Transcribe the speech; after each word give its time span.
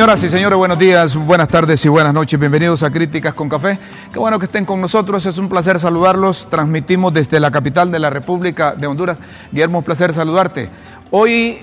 Señoras 0.00 0.22
y 0.22 0.30
señores, 0.30 0.58
buenos 0.58 0.78
días, 0.78 1.14
buenas 1.14 1.46
tardes 1.46 1.84
y 1.84 1.88
buenas 1.90 2.14
noches. 2.14 2.40
Bienvenidos 2.40 2.82
a 2.82 2.90
Críticas 2.90 3.34
con 3.34 3.50
Café. 3.50 3.78
Qué 4.10 4.18
bueno 4.18 4.38
que 4.38 4.46
estén 4.46 4.64
con 4.64 4.80
nosotros. 4.80 5.26
Es 5.26 5.36
un 5.36 5.46
placer 5.46 5.78
saludarlos. 5.78 6.48
Transmitimos 6.48 7.12
desde 7.12 7.38
la 7.38 7.50
capital 7.50 7.92
de 7.92 7.98
la 7.98 8.08
República 8.08 8.72
de 8.74 8.86
Honduras. 8.86 9.18
Guillermo, 9.52 9.76
un 9.76 9.84
placer 9.84 10.14
saludarte. 10.14 10.70
Hoy, 11.10 11.58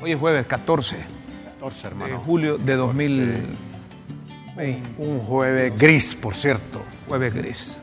hoy 0.00 0.12
es 0.12 0.20
jueves 0.20 0.46
14, 0.46 0.96
14, 1.58 1.82
de 1.82 1.88
hermano. 1.88 2.20
julio 2.20 2.58
de 2.58 2.76
2000. 2.76 3.56
Un 4.98 5.18
jueves 5.18 5.76
gris, 5.76 6.14
por 6.14 6.34
cierto. 6.34 6.80
Jueves 7.08 7.34
gris. 7.34 7.76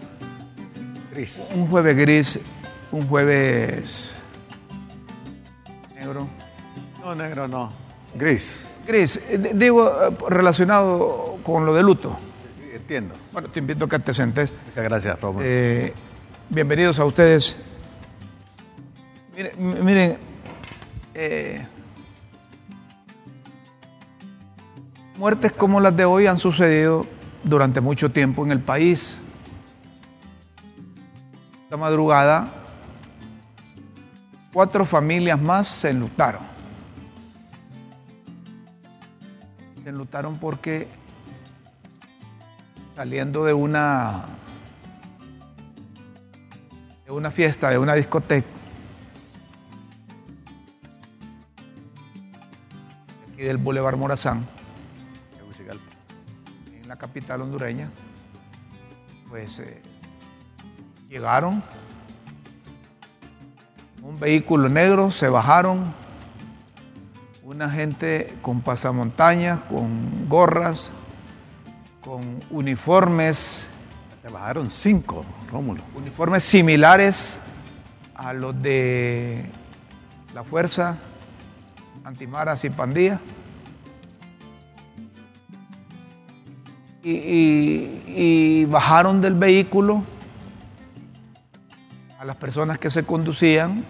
Gris. 1.11 1.49
Un 1.53 1.67
jueves 1.67 1.97
gris, 1.97 2.39
un 2.93 3.05
jueves 3.09 4.09
negro. 5.99 6.29
No, 7.03 7.13
negro, 7.13 7.45
no. 7.49 7.73
Gris. 8.15 8.68
Gris, 8.89 9.17
eh, 9.29 9.51
digo, 9.53 9.87
eh, 9.87 10.15
relacionado 10.29 11.37
con 11.43 11.63
lo 11.63 11.75
de 11.75 11.83
luto. 11.83 12.17
Sí, 12.57 12.71
entiendo. 12.73 13.13
Bueno, 13.31 13.47
te 13.47 13.59
invito 13.59 13.85
a 13.85 13.89
que 13.89 13.99
te 13.99 14.15
sentes. 14.15 14.51
Muchas 14.65 14.83
gracias, 14.83 15.21
Romulo. 15.21 15.45
Eh, 15.45 15.93
bienvenidos 16.49 16.97
a 16.97 17.05
ustedes. 17.05 17.59
Miren, 19.59 20.17
eh, 21.13 21.67
muertes 25.17 25.51
como 25.51 25.79
las 25.79 25.95
de 25.95 26.05
hoy 26.05 26.25
han 26.25 26.39
sucedido 26.39 27.05
durante 27.43 27.81
mucho 27.81 28.09
tiempo 28.09 28.43
en 28.43 28.51
el 28.51 28.59
país. 28.59 29.19
Esta 31.65 31.77
madrugada, 31.77 32.51
cuatro 34.51 34.83
familias 34.83 35.39
más 35.39 35.67
se 35.67 35.91
enlutaron. 35.91 36.48
Se 39.89 39.91
enlutaron 39.91 40.37
porque 40.37 40.87
saliendo 42.95 43.43
de 43.43 43.53
una 43.53 44.23
de 47.07 47.11
una 47.11 47.31
fiesta, 47.31 47.71
de 47.71 47.79
una 47.79 47.95
discoteca, 47.95 48.47
aquí 53.33 53.41
del 53.41 53.57
Boulevard 53.57 53.97
Morazán, 53.97 54.45
en 56.71 56.87
la 56.87 56.95
capital 56.95 57.41
hondureña, 57.41 57.89
pues 59.27 59.57
eh, 59.57 59.81
llegaron 61.09 61.63
un 64.03 64.19
vehículo 64.19 64.69
negro, 64.69 65.09
se 65.09 65.29
bajaron, 65.29 65.91
una 67.49 67.67
gente 67.71 68.35
con 68.43 68.61
pasamontañas, 68.61 69.59
con 69.61 70.27
gorras, 70.29 70.91
con 72.03 72.39
uniformes, 72.51 73.65
Se 74.21 74.27
bajaron 74.31 74.69
cinco, 74.69 75.25
Rómulo. 75.51 75.81
uniformes 75.95 76.43
similares 76.43 77.39
a 78.13 78.33
los 78.33 78.61
de 78.61 79.45
la 80.35 80.43
Fuerza 80.43 80.97
Antimaras 82.03 82.63
y 82.65 82.69
Pandilla. 82.69 83.19
Y, 87.01 87.11
y- 87.11 88.03
y 88.61 88.65
bajaron 88.65 89.21
del 89.21 89.33
vehículo 89.33 90.03
a 92.19 92.25
las 92.25 92.35
personas 92.35 92.77
que 92.77 92.89
se 92.91 93.03
conducían 93.05 93.85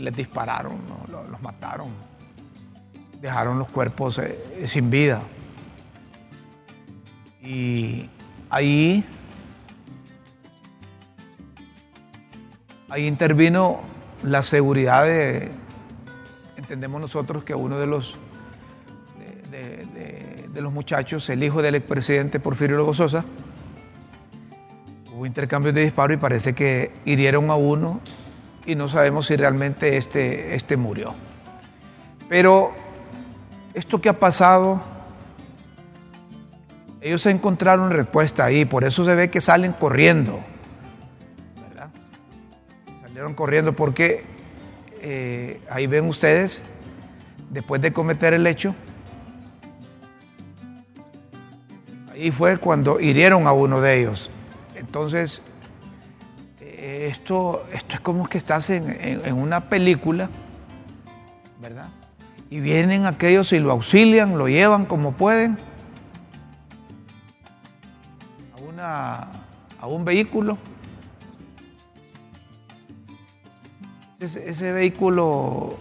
les 0.00 0.14
dispararon, 0.14 0.78
los 1.30 1.42
mataron. 1.42 1.88
Dejaron 3.20 3.58
los 3.58 3.68
cuerpos 3.68 4.18
eh, 4.18 4.66
sin 4.66 4.90
vida. 4.90 5.20
Y 7.42 8.08
ahí, 8.48 9.04
ahí 12.88 13.06
intervino 13.06 13.80
la 14.22 14.42
seguridad 14.42 15.04
de, 15.04 15.50
entendemos 16.56 17.00
nosotros 17.00 17.42
que 17.42 17.54
uno 17.54 17.78
de 17.78 17.86
los, 17.86 18.14
de, 19.50 20.60
los 20.60 20.72
muchachos, 20.72 21.28
el 21.30 21.42
hijo 21.42 21.62
del 21.62 21.74
expresidente 21.74 22.38
Porfirio 22.38 22.76
Lugo 22.76 22.94
Sosa, 22.94 23.24
hubo 25.12 25.26
intercambios 25.26 25.74
de 25.74 25.82
disparos 25.82 26.16
y 26.16 26.20
parece 26.20 26.54
que 26.54 26.92
hirieron 27.04 27.50
a 27.50 27.56
uno 27.56 28.00
y 28.66 28.74
no 28.74 28.88
sabemos 28.88 29.26
si 29.26 29.36
realmente 29.36 29.96
este, 29.96 30.54
este 30.54 30.76
murió. 30.76 31.14
Pero 32.28 32.72
esto 33.74 34.00
que 34.00 34.08
ha 34.08 34.18
pasado 34.18 34.80
ellos 37.00 37.24
encontraron 37.26 37.90
respuesta 37.90 38.44
ahí, 38.44 38.64
por 38.66 38.84
eso 38.84 39.04
se 39.04 39.14
ve 39.14 39.30
que 39.30 39.40
salen 39.40 39.72
corriendo, 39.72 40.40
¿verdad? 41.68 41.88
Salieron 43.02 43.34
corriendo 43.34 43.72
porque 43.72 44.22
eh, 45.00 45.62
ahí 45.70 45.86
ven 45.86 46.06
ustedes, 46.06 46.60
después 47.48 47.80
de 47.80 47.92
cometer 47.94 48.34
el 48.34 48.46
hecho, 48.46 48.74
ahí 52.12 52.30
fue 52.30 52.58
cuando 52.58 53.00
hirieron 53.00 53.46
a 53.46 53.52
uno 53.52 53.80
de 53.80 54.00
ellos. 54.00 54.30
Entonces, 54.74 55.42
esto, 56.90 57.64
esto 57.72 57.94
es 57.94 58.00
como 58.00 58.28
que 58.28 58.38
estás 58.38 58.70
en, 58.70 58.90
en- 59.24 59.34
una 59.34 59.60
película, 59.60 60.28
¿verdad? 61.60 61.88
Y 62.50 62.60
vienen 62.60 63.06
aquellos 63.06 63.52
y 63.52 63.58
lo 63.60 63.70
auxilian, 63.72 64.36
lo 64.36 64.48
llevan 64.48 64.84
como 64.86 65.12
pueden 65.12 65.56
a, 68.56 68.60
una, 68.68 69.14
a 69.80 69.86
un 69.86 70.04
vehículo. 70.04 70.56
Ese 74.20 74.72
vehículo, 74.72 75.76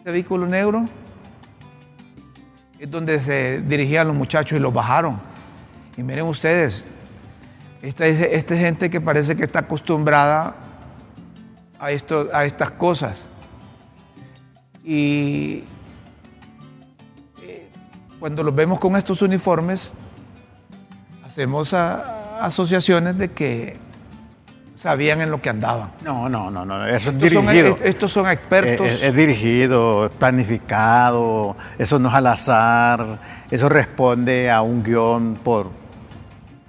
ese 0.00 0.10
vehículo 0.12 0.46
negro, 0.46 0.84
es 2.78 2.88
donde 2.88 3.20
se 3.20 3.60
dirigían 3.62 4.06
los 4.06 4.14
muchachos 4.16 4.56
y 4.56 4.60
los 4.60 4.72
bajaron. 4.72 5.18
Y 5.96 6.02
miren 6.04 6.26
ustedes, 6.26 6.86
esta 7.82 8.06
es, 8.06 8.20
esta 8.32 8.54
es 8.54 8.60
gente 8.60 8.90
que 8.90 9.00
parece 9.00 9.36
que 9.36 9.44
está 9.44 9.60
acostumbrada 9.60 10.54
a, 11.78 11.90
esto, 11.92 12.28
a 12.32 12.44
estas 12.44 12.70
cosas. 12.72 13.24
Y 14.84 15.64
eh, 17.42 17.68
cuando 18.18 18.42
los 18.42 18.54
vemos 18.54 18.78
con 18.78 18.96
estos 18.96 19.22
uniformes, 19.22 19.92
hacemos 21.26 21.72
a- 21.74 22.44
asociaciones 22.44 23.18
de 23.18 23.30
que 23.32 23.76
sabían 24.74 25.20
en 25.20 25.30
lo 25.30 25.40
que 25.42 25.50
andaban. 25.50 25.90
No, 26.04 26.28
no, 26.28 26.50
no, 26.50 26.64
no. 26.64 26.86
Eso 26.86 27.10
es 27.10 27.16
Estos 27.16 27.32
son, 27.32 27.46
dirigido. 27.46 27.74
est- 27.74 27.84
estos 27.86 28.12
son 28.12 28.28
expertos. 28.28 28.86
Es, 28.86 28.92
es- 28.94 29.02
es 29.02 29.14
dirigido, 29.14 30.06
es 30.06 30.12
planificado, 30.12 31.56
eso 31.78 31.98
no 31.98 32.08
es 32.08 32.14
al 32.14 32.26
azar, 32.28 33.18
eso 33.50 33.68
responde 33.68 34.50
a 34.50 34.62
un 34.62 34.82
guion 34.82 35.34
por 35.42 35.70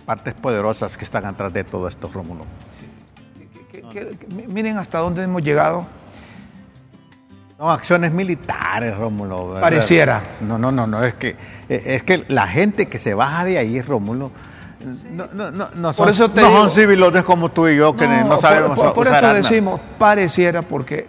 partes 0.09 0.33
poderosas 0.33 0.97
que 0.97 1.06
están 1.06 1.23
atrás 1.27 1.53
de 1.53 1.63
todo 1.63 1.88
esto, 1.88 2.09
Rómulo. 2.11 2.44
miren 4.47 4.79
hasta 4.79 4.97
dónde 4.97 5.23
hemos 5.23 5.44
llegado. 5.44 5.85
Son 7.59 7.69
acciones 7.69 8.11
militares, 8.11 8.97
Rómulo. 8.97 9.50
¿verdad? 9.50 9.61
Pareciera. 9.61 10.21
No, 10.41 10.57
no, 10.57 10.71
no, 10.71 10.88
no, 10.88 11.03
es 11.03 11.13
que, 11.13 11.35
es 11.69 12.01
que 12.01 12.25
la 12.27 12.47
gente 12.47 12.88
que 12.88 12.97
se 12.97 13.13
baja 13.13 13.45
de 13.45 13.59
ahí, 13.59 13.79
Rómulo, 13.83 14.31
no, 15.11 15.27
no, 15.31 15.51
no, 15.51 15.67
no 15.75 15.94
son, 15.94 16.09
eso 16.09 16.27
te 16.31 16.41
no 16.41 16.47
digo- 16.47 16.59
son 16.61 16.71
civilones 16.71 17.23
como 17.23 17.50
tú 17.50 17.67
y 17.67 17.77
yo 17.77 17.95
que 17.95 18.07
no, 18.07 18.39
sabemos 18.39 18.79
por, 18.79 18.94
por 18.95 19.06
usar 19.06 19.23
eso 19.38 19.47
decimos 19.47 19.79
pareciera, 20.00 20.63
porque 20.63 21.06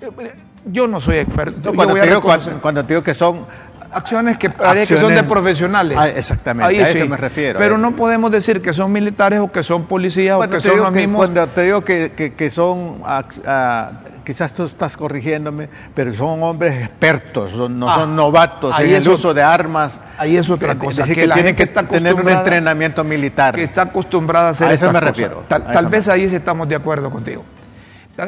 eh, 0.00 0.32
yo 0.66 0.86
no 0.86 1.00
soy 1.00 1.16
experto. 1.16 1.56
No, 1.58 1.64
yo 1.64 1.74
cuando, 1.74 1.94
voy 1.94 2.00
te 2.02 2.06
a 2.06 2.08
digo, 2.10 2.20
reconocer 2.20 2.44
cuando, 2.44 2.62
cuando 2.62 2.84
te 2.84 2.94
digo 2.94 3.02
que 3.02 3.14
son 3.14 3.46
acciones 3.94 4.36
que, 4.38 4.48
que 4.50 4.98
son 4.98 5.14
de 5.14 5.22
profesionales. 5.24 5.96
Ah, 6.00 6.08
exactamente, 6.08 6.82
a 6.84 6.88
eso 6.90 7.06
me 7.08 7.16
refiero. 7.16 7.58
Pero 7.58 7.76
Eh. 7.76 7.78
no 7.78 7.92
podemos 7.96 8.30
decir 8.30 8.60
que 8.60 8.72
son 8.72 8.90
militares 8.92 9.40
o 9.40 9.50
que 9.50 9.62
son 9.62 9.84
policías 9.84 10.36
o 10.38 10.48
que 10.48 10.60
son 10.60 10.76
los 10.78 10.92
que- 10.92 11.00
mismos. 11.00 11.18
Cuando 11.18 11.46
te 11.48 11.62
digo 11.62 11.82
que, 11.82 12.12
que- 12.16 12.32
que 12.34 12.50
son, 12.50 13.02
ah, 13.04 13.90
quizás 14.24 14.52
tú 14.54 14.64
estás 14.64 14.96
corrigiéndome, 14.96 15.68
pero 15.94 16.12
son 16.14 16.42
hombres 16.42 16.74
expertos, 16.82 17.50
son- 17.52 17.78
no 17.78 17.90
Ah, 17.90 17.96
son 17.96 18.16
novatos 18.16 18.74
ahí 18.74 18.94
en 18.94 19.02
el 19.02 19.08
uso 19.08 19.34
de 19.34 19.42
armas. 19.42 20.00
ahí 20.18 20.36
es 20.36 20.48
otra 20.48 20.72
Es 20.72 20.78
cosa, 20.78 21.02
decir, 21.02 21.14
que 21.16 21.26
la 21.26 21.34
tienen 21.34 21.54
gente 21.56 21.64
que 21.64 21.68
está 21.80 21.86
tener 21.86 22.14
un 22.14 22.28
entrenamiento 22.28 23.04
militar. 23.04 23.54
que 23.54 23.62
está 23.62 23.82
acostumbrada 23.82 24.48
a 24.48 24.50
hacer 24.52 24.68
A 24.68 24.72
eso 24.72 24.86
me 24.86 24.92
cosas. 24.92 25.04
refiero, 25.04 25.44
Tal, 25.48 25.62
a 25.62 25.64
tal 25.66 25.74
eso 25.74 25.82
me 25.84 25.88
vez 25.90 26.08
ahí 26.08 26.28
sí 26.28 26.36
estamos 26.36 26.66
de 26.68 26.74
acuerdo 26.74 27.10
contigo. 27.10 27.44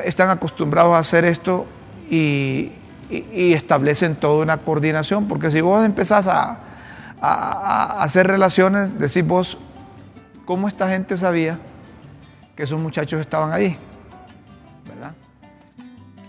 Están 0.05 0.31
acostumbrados 0.31 0.95
a 0.95 0.99
hacer 0.99 1.25
esto 1.25 1.65
y, 2.11 2.73
y- 3.11 3.53
establecen 3.53 4.17
toda 4.17 4.43
una 4.43 4.59
coordinación, 4.59 5.29
porque 5.29 5.51
si 5.51 5.61
vos 5.61 5.85
empezás 5.85 6.27
a, 6.27 6.59
a- 7.21 7.99
a 8.01 8.03
hacer 8.03 8.27
relaciones, 8.27 8.99
decís 8.99 9.27
vos, 9.27 9.59
¿cómo 10.45 10.69
esta 10.69 10.89
gente 10.89 11.17
sabía 11.17 11.59
que 12.55 12.63
esos 12.65 12.81
muchachos 12.81 13.21
estaban 13.21 13.53
ahí? 13.53 13.77
¿Verdad? 14.89 15.13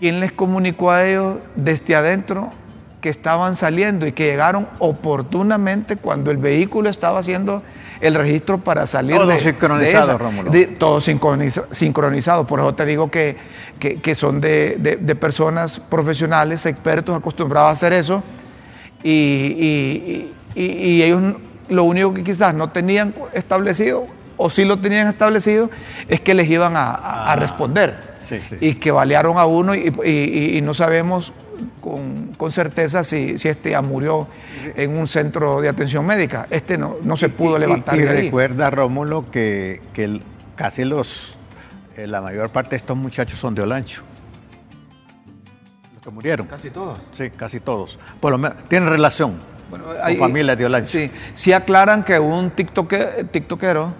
¿Quién 0.00 0.20
les 0.20 0.32
comunicó 0.32 0.90
a 0.90 1.04
ellos 1.04 1.38
desde 1.56 1.96
adentro 1.96 2.50
que 3.00 3.08
estaban 3.10 3.54
saliendo 3.56 4.06
y 4.06 4.12
que 4.12 4.24
llegaron 4.24 4.66
oportunamente 4.78 5.96
cuando 5.96 6.30
el 6.30 6.36
vehículo 6.36 6.88
estaba 6.90 7.20
haciendo 7.20 7.62
el 8.00 8.14
registro 8.14 8.58
para 8.58 8.86
salir 8.86 9.16
Todo 9.16 9.26
de, 9.28 9.38
sincronizado, 9.38 10.06
de 10.06 10.12
esa- 10.12 10.18
Rómulo. 10.18 10.50
de- 10.50 10.66
todo 10.66 11.00
sincroniza- 11.00 11.64
sincronizado. 11.72 12.44
Por 12.44 12.60
eso 12.60 12.74
te 12.74 12.86
digo 12.86 13.10
que, 13.10 13.36
que- 13.78 13.96
que 14.00 14.14
son 14.14 14.40
de, 14.40 14.76
de- 14.78 15.14
personas 15.16 15.78
profesionales, 15.80 16.64
expertos, 16.66 17.16
acostumbrados 17.16 17.68
a 17.70 17.72
hacer 17.72 17.92
eso. 17.92 18.22
Y, 19.02 19.10
y- 19.10 20.32
y- 20.54 20.62
y 20.64 21.02
ellos 21.02 21.34
lo 21.68 21.84
único 21.84 22.14
que 22.14 22.24
quizás 22.24 22.54
no 22.54 22.70
tenían 22.70 23.14
establecido, 23.32 24.06
o 24.36 24.50
sí 24.50 24.64
lo 24.64 24.78
tenían 24.80 25.08
establecido, 25.08 25.70
es 26.08 26.20
que 26.20 26.34
les 26.34 26.48
iban 26.48 26.76
a, 26.76 26.90
a- 26.92 27.32
a 27.32 27.36
responder. 27.36 28.07
Sí, 28.28 28.40
sí. 28.48 28.56
Y 28.60 28.74
que 28.74 28.90
balearon 28.90 29.38
a 29.38 29.46
uno 29.46 29.74
y, 29.74 29.92
y- 30.04 30.10
y- 30.10 30.58
y 30.58 30.62
no 30.62 30.74
sabemos 30.74 31.32
con, 31.80 32.34
con 32.36 32.52
certeza 32.52 33.02
si, 33.04 33.38
si 33.38 33.48
este 33.48 33.70
ya 33.70 33.82
murió 33.82 34.28
en 34.76 34.96
un 34.96 35.06
centro 35.06 35.60
de 35.60 35.68
atención 35.68 36.04
médica. 36.06 36.46
Este 36.50 36.76
no, 36.78 36.96
no 37.02 37.16
se 37.16 37.28
pudo 37.28 37.54
Y- 37.54 37.56
y- 37.56 37.60
levantar 37.60 37.96
Y, 37.96 38.00
de 38.02 38.08
ahí. 38.10 38.20
recuerda, 38.26 38.70
Rómulo, 38.70 39.30
que, 39.30 39.80
que 39.92 40.04
el- 40.04 40.22
casi 40.56 40.84
los, 40.84 41.36
eh, 41.96 42.06
la 42.06 42.20
mayor 42.20 42.50
parte 42.50 42.70
de 42.70 42.76
estos 42.76 42.96
muchachos 42.96 43.38
son 43.38 43.54
de 43.54 43.62
Olancho. 43.62 44.02
Los 45.94 46.02
que 46.02 46.10
murieron. 46.10 46.46
Casi 46.46 46.70
todos. 46.70 46.98
Sí, 47.12 47.30
casi 47.30 47.60
todos. 47.60 47.98
Por 48.20 48.32
lo 48.32 48.38
menos, 48.38 48.58
tienen 48.68 48.88
relación 48.88 49.34
Bueno, 49.70 49.86
con 49.86 50.16
familias 50.16 50.56
de 50.58 50.66
Olancho. 50.66 50.90
Sí, 50.98 51.10
sí 51.34 51.52
aclaran 51.52 52.04
que 52.04 52.18
un 52.18 52.50
tiktoke- 52.54 53.30
tiktokero 53.30 53.92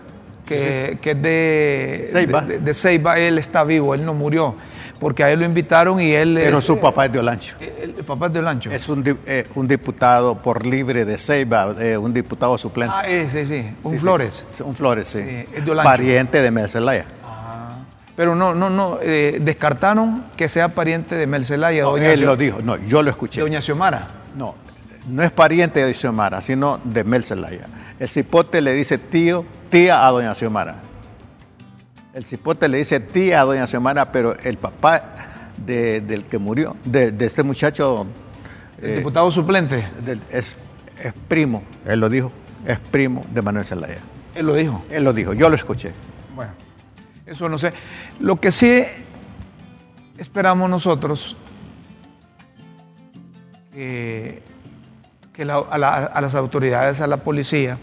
que, 0.49 0.99
que 1.01 1.11
es 1.13 1.23
de 1.23 2.09
Ceiba. 2.11 2.41
De, 2.43 2.59
de 2.59 3.29
él 3.29 3.39
está 3.39 3.65
vivo, 3.65 3.95
él 3.95 4.05
no 4.05 4.15
murió, 4.15 4.55
porque 4.99 5.23
a 5.25 5.31
él 5.31 5.41
lo 5.41 5.45
invitaron 5.47 6.01
y 6.01 6.13
él... 6.13 6.35
Pero 6.43 6.59
es- 6.59 6.65
su 6.65 6.79
papá 6.79 7.07
es 7.07 7.13
de 7.13 7.19
Olancho. 7.19 7.57
El, 7.61 7.95
el 7.99 8.05
papá 8.05 8.27
es 8.27 8.33
de 8.33 8.39
Olancho. 8.39 8.71
Es 8.71 8.89
un, 8.89 9.19
eh, 9.27 9.47
un 9.55 9.69
diputado 9.69 10.37
por 10.39 10.67
libre 10.67 11.05
de 11.05 11.19
Ceiba, 11.19 11.75
eh, 11.79 11.97
un 11.97 12.13
diputado 12.15 12.57
suplente. 12.59 12.95
Ah, 12.97 13.03
eh, 13.07 13.29
sí, 13.31 13.47
sí, 13.47 13.71
un 13.83 13.93
Sí, 13.93 13.99
Flores. 13.99 14.45
sí, 14.49 14.63
un 14.65 14.75
Flores, 14.75 15.09
sí. 15.09 15.19
Es 15.19 15.65
de 15.65 15.71
Olancho. 15.71 15.89
Pariente 15.91 16.43
de 16.43 16.51
Mercelaya. 16.51 17.05
Pero 18.17 18.35
no, 18.35 18.53
no, 18.53 18.69
no, 18.69 18.99
eh, 19.01 19.39
descartaron 19.41 20.25
que 20.37 20.49
sea 20.49 20.71
pariente 20.71 21.15
de 21.15 21.29
Mel 21.29 21.45
Zelaya, 21.45 21.83
No, 21.85 21.97
él 21.97 22.21
lo 22.23 22.37
dijo, 22.37 22.59
no, 22.65 22.77
yo 22.77 23.01
lo 23.01 23.11
escuché. 23.11 23.41
doña 23.41 23.61
Xiomara. 23.63 24.09
No, 24.37 24.57
no 25.09 25.23
es 25.23 25.31
pariente 25.31 25.85
de 25.85 25.95
Xiomara, 25.95 26.43
sino 26.43 26.81
de 26.83 27.05
Mel 27.05 27.23
Zelaya. 27.25 27.67
El 27.99 28.09
cipote 28.09 28.61
le 28.61 28.73
dice 28.75 28.99
tío, 28.99 29.45
tía 29.71 30.07
a 30.07 30.11
doña 30.11 30.35
Xiomara. 30.35 30.77
El 32.15 32.25
cipote 32.25 32.69
le 32.69 32.79
dice 32.79 33.01
tía 33.01 33.41
a 33.41 33.45
doña 33.45 33.67
Xiomara, 33.67 34.13
pero 34.13 34.37
el 34.39 34.57
papá 34.57 35.03
de- 35.57 36.01
del 36.01 36.25
que 36.25 36.39
murió, 36.39 36.77
de, 36.85 37.11
de 37.13 37.27
este 37.27 37.43
muchacho, 37.43 38.07
El 38.81 38.91
eh, 38.91 38.97
diputado 38.99 39.31
suplente, 39.31 39.83
del- 40.05 40.21
es, 40.31 40.55
es 41.03 41.13
primo, 41.27 41.63
él 41.87 41.99
lo 42.01 42.09
dijo, 42.09 42.31
es 42.67 42.79
primo 42.79 43.25
de 43.33 43.43
Manuel 43.43 43.65
Zelaya. 43.67 43.99
él 44.35 44.47
lo 44.47 44.55
dijo. 44.55 44.85
Él 44.91 45.03
lo 45.05 45.13
dijo, 45.13 45.33
yo 45.35 45.49
lo 45.49 45.57
escuché. 45.57 45.93
Bueno, 46.37 46.53
eso 47.27 47.49
no 47.49 47.59
sé. 47.59 47.73
Lo 48.21 48.37
que 48.41 48.53
sí 48.53 48.85
esperamos 50.17 50.71
nosotros 50.71 51.37
que, 53.73 54.43
que 55.39 55.45
a 55.45 56.21
las 56.21 56.35
autoridades, 56.35 57.01
a 57.01 57.07
la 57.07 57.19
policía, 57.19 57.79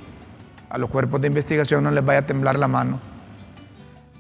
a 0.70 0.78
los 0.78 0.90
cuerpos 0.90 1.22
de 1.22 1.28
investigación 1.28 1.86
no 1.86 1.90
les 1.90 2.04
vaya 2.04 2.20
a 2.20 2.26
temblar 2.26 2.60
la 2.60 2.68
mano 2.68 3.00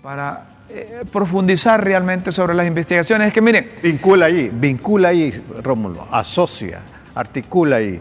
para 0.01 0.45
eh, 0.69 1.03
profundizar 1.11 1.83
realmente 1.83 2.31
sobre 2.31 2.53
las 2.53 2.65
investigaciones. 2.65 3.27
Es 3.27 3.33
que 3.33 3.41
miren, 3.41 3.71
Vincula 3.83 4.27
ahí, 4.27 4.49
vincula 4.53 5.09
ahí, 5.09 5.43
Rómulo, 5.61 6.07
asocia, 6.11 6.79
articula 7.13 7.75
ahí, 7.75 7.99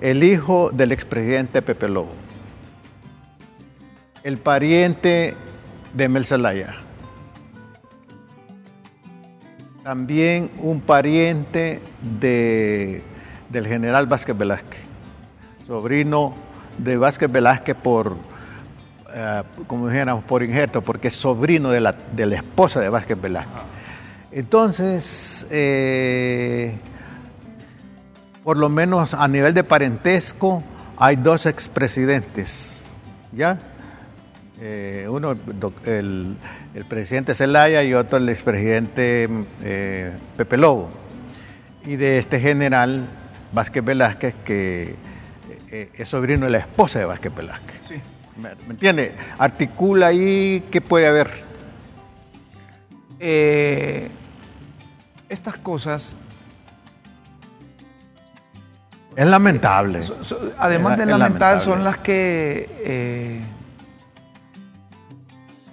el 0.00 0.24
hijo 0.24 0.70
del 0.72 0.90
expresidente 0.90 1.62
Pepe 1.62 1.88
Lobo, 1.88 2.14
el 4.24 4.36
pariente 4.38 5.36
de 5.94 6.08
Mel 6.08 6.26
Zelaya, 6.26 6.74
también 9.84 10.50
un 10.60 10.80
pariente 10.80 11.80
de, 12.18 13.04
del 13.52 13.66
general 13.66 14.06
Vázquez 14.06 14.36
Velázquez, 14.36 14.80
sobrino 15.66 16.34
de 16.78 16.96
Vázquez 16.96 17.30
Velázquez 17.30 17.76
por, 17.76 18.16
eh, 19.14 19.42
como 19.66 19.88
dijéramos, 19.88 20.24
por 20.24 20.42
injerto, 20.42 20.80
porque 20.80 21.08
es 21.08 21.14
sobrino 21.14 21.70
de 21.70 21.80
la, 21.80 21.92
de 21.92 22.26
la 22.26 22.36
esposa 22.36 22.80
de 22.80 22.88
Vázquez 22.88 23.20
Velázquez. 23.20 23.62
Entonces, 24.32 25.46
eh, 25.50 26.78
por 28.42 28.56
lo 28.56 28.70
menos 28.70 29.12
a 29.12 29.28
nivel 29.28 29.52
de 29.52 29.62
parentesco, 29.62 30.64
hay 30.96 31.16
dos 31.16 31.44
expresidentes, 31.44 32.86
¿ya? 33.32 33.58
Eh, 34.58 35.06
uno, 35.10 35.36
el, 35.84 36.36
el 36.74 36.84
presidente 36.86 37.34
Zelaya 37.34 37.82
y 37.82 37.92
otro 37.92 38.18
el 38.18 38.28
expresidente 38.28 39.28
Pepe 40.36 40.56
Lobo. 40.56 40.88
Y 41.84 41.96
de 41.96 42.18
este 42.18 42.38
general 42.38 43.08
Vázquez 43.52 43.84
Velázquez, 43.84 44.34
que 44.44 44.94
eh, 45.70 45.90
es 45.94 46.08
sobrino 46.08 46.46
de 46.46 46.52
la 46.52 46.58
esposa 46.58 46.98
de 46.98 47.04
Vázquez 47.04 47.34
Velázquez. 47.34 47.80
¿Me, 48.36 48.54
me 48.66 48.70
entiende? 48.70 49.14
Articula 49.38 50.06
ahí 50.08 50.64
qué 50.70 50.80
puede 50.80 51.06
haber. 51.06 51.28
eh, 53.20 54.08
estas 55.28 55.56
cosas 55.58 56.16
Es 59.14 59.26
lamentable. 59.26 60.02
So- 60.02 60.24
so- 60.24 60.52
además 60.58 60.92
Es 60.94 60.98
de 61.00 61.06
la- 61.06 61.12
es 61.12 61.18
lamentar, 61.18 61.52
lamentable. 61.56 61.64
son 61.64 61.84
las 61.84 61.98
que 61.98 62.68
eh, 62.80 63.40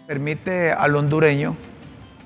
permite 0.06 0.72
al 0.74 0.96
hondureño 0.96 1.56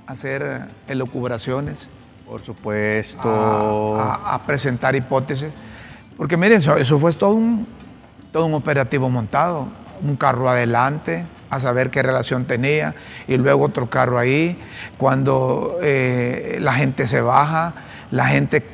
hacer 0.07 0.65
elucubraciones, 0.87 1.89
Por 2.27 2.41
supuesto. 2.41 3.21
a, 3.99 4.41
presentar 4.45 4.95
hipótesis. 4.95 5.53
Porque 6.17 6.37
miren, 6.37 6.59
eso, 6.59 6.75
eso 6.77 6.99
fue 6.99 7.13
todo 7.13 7.31
un, 7.31 7.67
todo 8.31 8.45
un 8.45 8.53
operativo 8.53 9.09
montado, 9.09 9.67
un 10.01 10.15
carro 10.15 10.49
adelante, 10.49 11.25
a 11.49 11.59
saber 11.59 11.89
qué 11.91 12.01
relación 12.01 12.45
tenía, 12.45 12.95
y 13.27 13.37
luego 13.37 13.65
otro 13.65 13.89
carro 13.89 14.17
ahí. 14.17 14.59
Cuando 14.97 15.77
eh, 15.81 16.57
la 16.59 16.73
gente 16.73 17.07
se 17.07 17.21
baja, 17.21 17.73
la 18.11 18.27
gente 18.27 18.65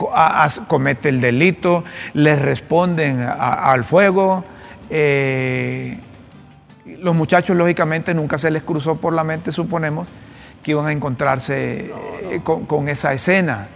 comete 0.68 1.10
el 1.10 1.22
delito, 1.22 1.84
les 2.14 2.42
responden 2.42 3.22
al 3.22 3.84
fuego. 3.84 4.44
Eh, 4.90 5.98
los 7.02 7.16
muchachos, 7.16 7.56
lógicamente, 7.56 8.14
nunca 8.14 8.38
se 8.38 8.52
les 8.52 8.64
cruzó 8.64 8.96
por 8.96 9.14
la 9.14 9.24
mente, 9.24 9.52
suponemos, 9.52 10.08
que 10.64 10.72
iban 10.72 10.88
a 10.88 10.92
encontrarse 10.92 11.92
eh, 12.32 12.42
Con, 12.44 12.90
esa 12.90 13.14
escena. 13.14 13.68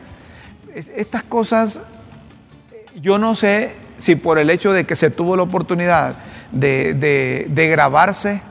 Estas 0.73 1.23
cosas, 1.23 1.79
yo 2.95 3.17
no 3.17 3.35
sé 3.35 3.75
si 3.97 4.15
por 4.15 4.39
el 4.39 4.49
hecho 4.49 4.73
de 4.73 4.85
que 4.85 4.95
se 4.95 5.09
tuvo 5.09 5.35
la 5.35 5.43
oportunidad 5.43 6.15
de, 6.51 7.45
grabarse, 7.71 8.41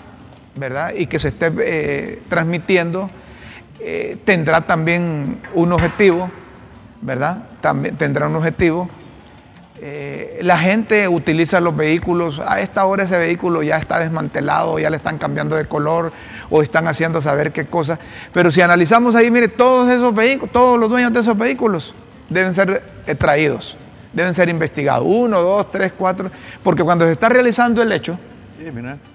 ¿verdad? 0.54 0.94
Y 0.96 1.06
que 1.06 1.18
se 1.18 1.28
esté 1.28 1.52
eh, 1.60 2.22
transmitiendo, 2.28 3.10
eh, 3.80 4.16
tendrá 4.24 4.60
también 4.62 5.40
un 5.54 5.72
objetivo, 5.72 6.30
¿verdad? 7.00 7.48
También 7.60 7.96
tendrá 7.96 8.28
un 8.28 8.36
objetivo 8.36 8.88
eh, 9.84 10.38
la 10.42 10.58
gente 10.58 11.08
utiliza 11.08 11.58
los 11.60 11.74
vehículos, 11.74 12.38
a 12.38 12.60
esta 12.60 12.84
hora 12.84 13.02
ese 13.02 13.18
vehículo 13.18 13.64
ya 13.64 13.78
está 13.78 13.98
desmantelado, 13.98 14.78
ya 14.78 14.90
le 14.90 14.98
están 14.98 15.18
cambiando 15.18 15.56
de 15.56 15.64
color 15.64 16.12
o 16.52 16.62
están 16.62 16.86
haciendo 16.86 17.20
saber 17.20 17.50
qué 17.50 17.64
cosa. 17.64 17.98
Pero 18.32 18.50
si 18.50 18.60
analizamos 18.60 19.16
ahí, 19.16 19.30
mire, 19.30 19.48
todos 19.48 19.90
esos 19.90 20.14
vehículos, 20.14 20.52
todos 20.52 20.78
los 20.78 20.88
dueños 20.88 21.12
de 21.12 21.20
esos 21.20 21.36
vehículos 21.36 21.92
deben 22.28 22.54
ser 22.54 22.82
eh, 23.06 23.14
traídos, 23.16 23.76
deben 24.12 24.34
ser 24.34 24.48
investigados. 24.48 25.04
Uno, 25.04 25.40
dos, 25.40 25.72
tres, 25.72 25.92
cuatro, 25.96 26.30
porque 26.62 26.84
cuando 26.84 27.04
se 27.06 27.12
está 27.12 27.28
realizando 27.28 27.82
el 27.82 27.90
hecho, 27.90 28.16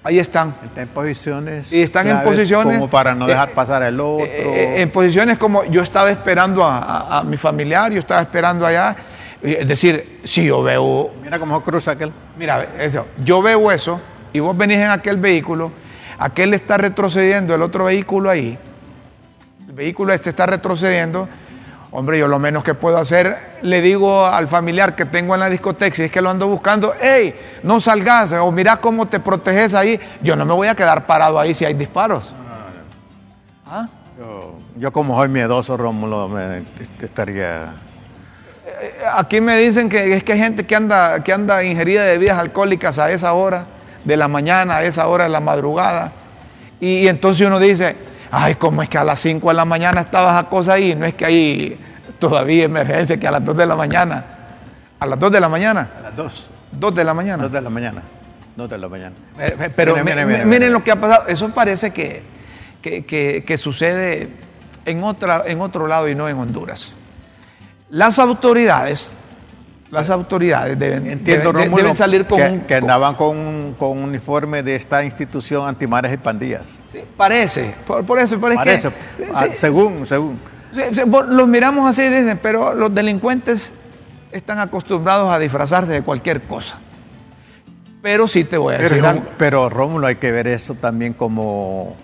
ahí 0.04 0.20
están. 0.20 0.56
Están 0.64 0.84
en 0.84 0.90
posiciones. 0.90 1.72
Y 1.72 1.82
están 1.82 2.10
en 2.10 2.24
posiciones. 2.24 2.80
Como 2.80 2.90
para 2.90 3.16
no 3.16 3.26
dejar 3.28 3.50
eh, 3.50 3.54
pasar 3.56 3.84
el 3.84 4.00
otro. 4.00 4.26
en 4.26 4.90
posiciones 4.90 5.38
como 5.38 5.64
yo 5.66 5.82
estaba 5.82 6.12
esperando 6.12 6.66
a 6.66 7.24
mi 7.26 7.38
familiar, 7.38 7.92
yo 7.94 8.00
estaba 8.00 8.22
esperando 8.22 8.66
allá 8.66 8.98
es 9.42 9.68
decir, 9.68 10.20
si 10.24 10.46
yo 10.46 10.64
veo... 10.64 11.12
Mira 11.22 11.38
cómo 11.40 11.62
cruza 11.62 11.92
aquel. 11.92 12.12
Mira, 12.38 12.68
yo 13.24 13.42
veo 13.42 13.72
eso 13.72 14.00
y 14.34 14.40
vos 14.40 14.58
venís 14.58 14.78
en 14.78 14.90
aquel 14.90 15.18
vehículo, 15.18 15.72
aquel 16.20 16.54
está 16.54 16.78
retrocediendo, 16.78 17.56
el 17.56 17.62
otro 17.62 17.86
vehículo 17.86 18.30
ahí, 18.30 18.58
el 19.68 19.74
vehículo 19.74 20.14
este 20.14 20.30
está 20.30 20.46
retrocediendo, 20.46 21.28
hombre, 21.92 22.20
yo 22.20 22.28
lo 22.28 22.40
menos 22.40 22.64
que 22.64 22.74
puedo 22.74 22.98
hacer, 22.98 23.38
le 23.62 23.82
digo 23.82 24.26
al 24.26 24.48
familiar 24.48 24.96
que 24.96 25.06
tengo 25.06 25.34
en 25.34 25.42
la 25.42 25.50
discoteca, 25.50 25.96
si 25.96 26.04
es 26.04 26.12
que 26.12 26.22
lo 26.22 26.30
ando 26.30 26.48
buscando, 26.48 26.94
hey, 27.00 27.36
no 27.64 27.80
salgas, 27.80 28.32
o 28.34 28.52
mira 28.52 28.78
cómo 28.78 29.08
te 29.08 29.20
proteges 29.20 29.74
ahí, 29.74 30.00
yo 30.22 30.36
no 30.36 30.46
me 30.46 30.54
voy 30.54 30.68
a 30.68 30.76
quedar 30.76 31.06
parado 31.06 31.40
ahí 31.40 31.54
si 31.54 31.66
hay 31.66 31.74
disparos. 31.74 32.34
¿Ah? 33.66 33.88
Yo, 34.18 34.56
yo, 34.78 34.92
como 34.92 35.16
soy 35.16 35.30
miedoso, 35.30 35.78
Rómulo, 35.78 36.28
me 36.28 36.64
estaría 37.02 37.74
aquí 39.14 39.42
me 39.42 39.58
dicen 39.58 39.90
que 39.90 40.16
es 40.16 40.24
que 40.24 40.34
hay 40.34 40.40
gente 40.40 40.66
que 40.66 40.76
anda, 40.76 41.24
que 41.24 41.34
anda 41.34 41.64
ingerida 41.64 42.04
de 42.04 42.12
bebidas 42.12 42.38
alcohólicas 42.38 42.98
a 42.98 43.12
esa 43.12 43.34
hora 43.34 43.66
de 44.04 44.18
la 44.18 44.28
mañana, 44.28 44.78
a 44.78 44.84
esa 44.84 45.08
hora 45.08 45.26
de 45.26 45.30
la 45.30 45.40
madrugada. 45.40 46.12
Y, 46.80 47.08
entonces 47.08 47.46
uno 47.46 47.60
dice, 47.60 47.96
ay, 48.32 48.56
¿cómo 48.56 48.82
es 48.84 48.90
que 48.90 48.98
a 48.98 49.04
las 49.04 49.20
5 49.22 49.48
de 49.48 49.54
la 49.54 49.66
mañana 49.66 50.02
estaba 50.02 50.32
esa 50.32 50.50
cosa 50.50 50.74
ahí? 50.74 50.96
No 50.96 51.06
es 51.06 51.16
que 51.16 51.26
hay 51.26 51.80
todavía 52.20 52.66
emergencia, 52.66 53.18
que 53.18 53.28
a 53.28 53.32
las 53.32 53.44
2 53.44 53.58
de 53.58 53.66
la 53.66 53.76
mañana. 53.76 54.26
¿A 55.00 55.06
las 55.06 55.20
2 55.20 55.32
de 55.32 55.40
la 55.40 55.50
mañana? 55.50 55.90
A 56.00 56.02
las 56.04 56.16
2. 56.16 56.50
2 56.72 56.96
de 56.96 57.04
la 57.04 57.14
mañana. 57.14 57.44
2 57.44 57.52
de 57.52 57.62
la 57.62 57.70
mañana. 57.70 58.02
2 58.56 58.70
de 58.70 58.78
la 58.78 58.90
mañana. 58.90 59.16
Eh, 59.40 59.56
eh, 59.60 59.72
pero 59.76 59.96
miren, 60.04 60.74
lo 60.74 60.84
que 60.84 60.92
ha 60.92 60.96
pasado. 60.96 61.28
Eso 61.28 61.50
parece 61.50 61.92
que, 61.92 62.24
que, 62.82 63.44
que 63.46 63.58
sucede 63.58 64.30
en, 64.86 65.04
otra, 65.04 65.44
en 65.46 65.62
otro 65.62 65.86
lado 65.86 66.10
y 66.10 66.16
no 66.16 66.28
en 66.28 66.38
Honduras. 66.38 66.96
Las 67.90 68.18
autoridades, 68.20 69.14
las 69.92 70.10
autoridades 70.10 70.78
deben, 70.78 71.08
Entiendo, 71.08 71.54
deben, 71.54 71.96
salir 71.96 72.26
con 72.26 72.40
que, 72.40 72.62
que 72.68 72.76
andaban 72.76 73.16
con, 73.16 73.76
con, 73.78 73.98
uniforme 73.98 74.62
de 74.64 74.76
esta 74.76 75.04
institución 75.04 75.68
antimares 75.68 76.14
y 76.14 76.18
pandillas. 76.18 76.64
Sí, 76.90 77.00
parece, 77.16 77.74
por, 77.86 78.02
eso 78.20 78.40
parece, 78.40 78.58
parece 78.58 78.92
ah, 79.34 79.48
según, 79.56 80.06
según. 80.06 80.40
los 81.30 81.48
miramos 81.48 81.90
así, 81.90 82.04
dicen, 82.04 82.40
pero 82.42 82.74
los 82.74 82.94
delincuentes 82.94 83.72
están 84.32 84.60
acostumbrados 84.60 85.32
a 85.32 85.40
disfrazarse 85.40 85.94
de 85.94 86.02
cualquier 86.02 86.42
cosa. 86.42 86.80
Pero 88.02 88.28
sí 88.28 88.44
te 88.44 88.58
voy 88.58 88.76
a 88.76 88.78
decir. 88.80 89.04
pero 89.38 89.70
Rómulo, 89.70 90.08
hay 90.08 90.16
que 90.16 90.32
ver 90.32 90.48
eso 90.48 90.76
también 90.76 91.14
como 91.14 91.96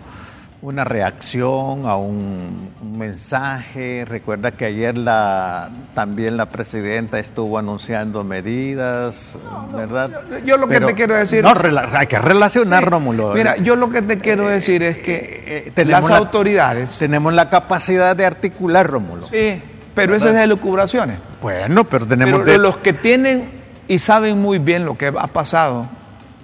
una 0.63 0.86
reacción 0.86 1.86
a 1.86 1.98
un, 1.98 2.72
mensaje. 2.98 4.05
Recuerda 4.05 4.51
que 4.51 4.65
ayer 4.65 4.98
la, 4.98 5.70
también 5.93 6.38
la 6.38 6.48
presidenta 6.48 7.20
estuvo 7.20 7.58
anunciando 7.58 8.24
medidas, 8.24 9.36
¿verdad? 9.75 10.22
Yo, 10.46 10.58
lo 10.58 10.70
que 10.70 10.79
te 10.79 10.93
quiero 10.93 11.15
decir... 11.15 11.43
No, 11.43 11.53
hay 11.93 12.08
que 12.08 12.17
relacionar, 12.17 12.89
Rómulo. 12.89 13.34
Mira, 13.34 13.58
yo 13.58 13.75
lo 13.75 13.89
que 13.89 14.01
te 14.01 14.20
quiero 14.20 14.50
eh, 14.50 14.53
decir 14.53 14.84
es 14.84 14.98
que 15.00 15.74
eh, 15.75 15.86
las 15.86 16.10
autoridades... 16.10 16.98
Tenemos 16.98 17.34
la 17.34 17.50
capacidad 17.50 18.15
de 18.15 18.25
articular, 18.25 18.88
Rómulo. 18.88 19.27
Sí, 19.27 19.62
pero 19.93 20.15
eso 20.15 20.29
es 20.29 20.36
de 20.36 20.48
lucubraciones. 20.48 21.17
Bueno, 21.41 21.84
pero 21.84 22.08
tenemos... 22.08 22.41
Pero 22.46 22.62
los 22.62 22.77
que 22.77 22.93
tienen 22.93 23.50
y 23.89 24.00
saben 24.00 24.41
muy 24.41 24.60
bien 24.60 24.86
lo 24.86 24.98
que 24.98 25.08
ha 25.08 25.27
pasado 25.27 25.89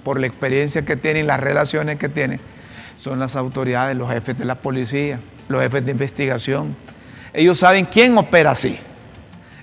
por 0.03 0.19
la 0.19 0.27
experiencia 0.27 0.81
que 0.81 0.97
tienen 0.97 1.23
y 1.23 1.27
las 1.27 1.39
relaciones 1.39 1.97
que 1.97 2.09
tienen 2.09 2.41
son 2.99 3.19
las 3.19 3.35
autoridades, 3.35 3.95
los 3.95 4.09
jefes 4.09 4.37
de 4.37 4.45
la 4.45 4.55
policía, 4.55 5.19
los 5.47 5.61
jefes 5.61 5.85
de 5.85 5.91
investigación. 5.91 6.75
Ellos 7.33 7.59
saben 7.59 7.85
quién 7.85 8.17
opera 8.17 8.51
así. 8.51 8.77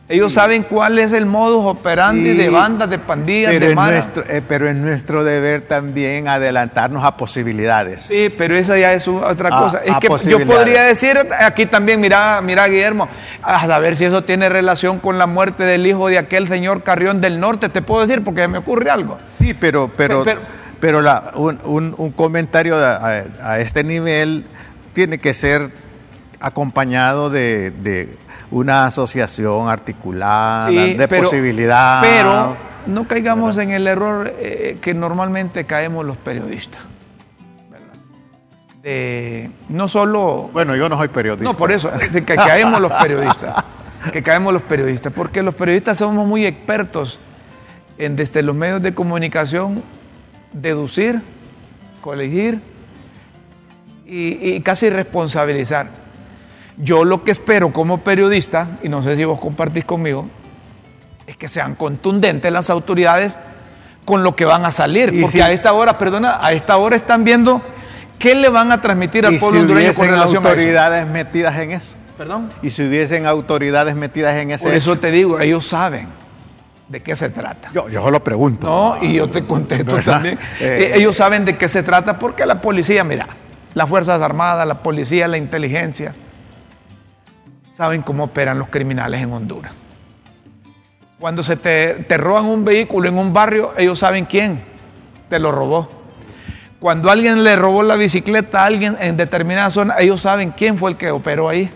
Ellos 0.09 0.35
saben 0.35 0.62
cuál 0.62 1.00
es 1.00 1.12
el 1.12 1.26
modus 1.26 1.64
operandi 1.64 2.35
de 2.35 2.49
bandas, 2.49 2.88
de 2.88 3.00
pandillas, 3.00 3.52
pero 3.52 3.66
de. 3.66 3.75
Nuestro, 3.75 4.25
eh, 4.28 4.40
pero 4.47 4.71
es 4.71 4.76
nuestro 4.76 5.25
deber 5.25 5.62
también 5.62 6.28
adelantarnos 6.28 7.02
a 7.02 7.16
posibilidades. 7.16 8.02
Sí, 8.02 8.33
pero 8.38 8.57
esa 8.57 8.78
ya 8.78 8.93
es 8.93 9.09
otra 9.09 9.50
cosa. 9.50 9.78
es 9.78 9.97
que 9.99 10.31
yo 10.31 10.47
podría 10.47 10.83
decir 10.85 11.19
aquí 11.40 11.66
también, 11.66 12.00
mira, 12.00 12.40
mira 12.40 12.69
Guillermo, 12.69 13.09
a 13.43 13.66
saber 13.66 13.97
si 13.97 14.05
eso 14.05 14.23
tiene 14.23 14.49
relación 14.49 15.00
con 15.00 15.19
la 15.19 15.26
muerte 15.26 15.64
del 15.64 15.85
hijo 15.85 16.07
de 16.07 16.19
aquel 16.19 16.47
señor 16.47 16.85
Carrión 16.85 17.21
del 17.21 17.40
Norte, 17.40 17.69
te 17.69 17.83
puedo 17.83 18.07
decir 18.07 18.23
porque 18.23 18.47
me 18.47 18.59
ocurre 18.59 18.90
algo. 18.90 19.19
Sí, 19.38 19.55
pero, 19.55 19.90
pero 19.97 20.23
pero 20.23 20.40
la, 20.80 21.33
un, 21.35 21.95
un, 21.97 22.11
comentario 22.12 22.76
a, 22.76 23.59
este 23.59 23.85
nivel 23.85 24.45
tiene 24.92 25.18
que 25.18 25.35
ser 25.35 25.71
acompañado 26.40 27.30
de, 27.30 27.71
de 27.71 28.16
una 28.50 28.87
asociación 28.87 29.68
articulada, 29.68 30.71
de 30.71 31.09
posibilidad. 31.09 32.00
Pero 32.02 32.56
no 32.87 33.06
caigamos 33.06 33.59
en 33.59 33.71
el 33.71 33.87
error 33.87 34.33
eh, 34.38 34.78
que 34.80 34.95
normalmente 34.95 35.64
caemos 35.64 36.04
los 36.04 36.16
periodistas. 36.16 36.83
No 39.68 39.88
solo... 39.88 40.49
Bueno, 40.52 40.76
yo 40.76 40.88
no 40.88 40.97
soy 40.97 41.09
periodista. 41.09 41.45
No, 41.45 41.54
por 41.54 41.73
eso, 41.73 41.90
que 42.12 42.37
caemos 42.37 42.80
los 42.80 42.92
periodistas. 42.92 43.64
Que 44.12 44.23
caemos 44.23 44.52
los 44.52 44.62
periodistas, 44.62 45.12
porque 45.12 45.42
los 45.42 45.54
periodistas 45.56 45.99
somos 45.99 46.25
muy 46.25 46.47
expertos 46.47 47.18
en 47.99 48.14
desde 48.14 48.42
los 48.42 48.54
medios 48.54 48.80
de 48.80 48.95
comunicación 48.95 49.83
deducir, 50.52 51.20
colegir 52.00 52.60
y, 54.06 54.60
casi 54.60 54.90
responsabilizar. 54.90 55.88
Yo 56.78 57.04
lo 57.04 57.24
que 57.24 57.30
espero 57.30 57.72
como 57.72 57.98
periodista, 57.98 58.78
y 58.82 58.88
no 58.88 59.02
sé 59.02 59.16
si 59.16 59.24
vos 59.24 59.40
compartís 59.40 59.84
conmigo, 59.84 60.28
es 61.26 61.36
que 61.36 61.48
sean 61.48 61.74
contundentes 61.74 62.52
las 62.52 62.70
autoridades 62.70 63.36
con 64.04 64.22
lo 64.22 64.36
que 64.36 64.44
van 64.44 64.64
a 64.64 64.72
salir. 64.72 65.20
porque 65.20 65.42
a 65.42 65.50
esta 65.50 65.72
hora, 65.72 65.98
perdona, 65.98 66.38
a 66.44 66.52
esta 66.52 66.76
hora 66.76 66.94
están 66.94 67.24
viendo 67.24 67.62
qué 68.18 68.34
le 68.34 68.48
van 68.48 68.70
a 68.72 68.80
transmitir 68.80 69.26
al 69.26 69.38
pueblo 69.38 69.60
hondureño 69.60 69.94
con 69.94 70.08
relación 70.08 70.46
autoridades 70.46 71.06
metidas 71.06 71.58
en 71.58 71.72
eso. 71.72 71.96
¿Perdón? 72.16 72.50
Y 72.62 72.70
si 72.70 72.86
hubiesen 72.86 73.26
autoridades 73.26 73.94
metidas 73.94 74.34
en 74.36 74.50
ese 74.50 74.64
Por 74.64 74.74
eso 74.74 74.98
te 74.98 75.10
digo, 75.10 75.38
ellos 75.38 75.66
saben. 75.66 76.08
¿De 76.88 77.02
qué 77.02 77.16
se 77.16 77.31
trata? 77.31 77.71
Yo, 77.73 77.88
yo 77.88 78.11
lo 78.11 78.23
pregunto. 78.23 78.66
No, 78.66 79.05
y 79.05 79.14
yo 79.14 79.28
te 79.28 79.45
contesto 79.45 79.99
también. 79.99 80.38
Eh, 80.61 80.93
eh, 80.93 80.93
ellos 80.95 81.16
saben 81.16 81.45
de 81.45 81.57
qué 81.57 81.69
se 81.69 81.83
trata 81.83 82.19
porque 82.19 82.47
la 82.47 82.61
policía, 82.61 83.02
mira, 83.02 83.26
las 83.75 83.88
Fuerzas 83.88 84.23
Armadas, 84.23 84.66
la 84.69 84.83
policía, 84.83 85.26
la 85.26 85.37
inteligencia, 85.37 86.14
saben 87.73 88.02
cómo 88.02 88.25
operan 88.25 88.59
los 88.59 88.69
criminales 88.69 89.21
en 89.21 89.33
Honduras. 89.33 89.73
Cuando 91.19 91.43
se 91.43 91.57
te, 91.57 91.95
te 91.95 92.16
roban 92.19 92.45
un 92.45 92.64
vehículo 92.64 93.09
en 93.09 93.19
un 93.19 93.33
barrio, 93.33 93.73
ellos 93.76 93.99
saben 93.99 94.26
quién 94.26 94.62
te 95.28 95.40
lo 95.40 95.50
robó. 95.50 95.88
Cuando 96.78 97.11
alguien 97.11 97.43
le 97.43 97.57
robó 97.57 97.83
la 97.83 97.97
bicicleta 97.97 98.61
a 98.61 98.66
alguien 98.66 98.97
en 99.00 99.16
determinada 99.16 99.71
zona, 99.73 99.97
ellos 99.99 100.21
saben 100.21 100.52
quién 100.52 100.78
fue 100.78 100.90
el 100.90 100.97
que 100.97 101.11
operó 101.11 101.49
ahí. 101.49 101.69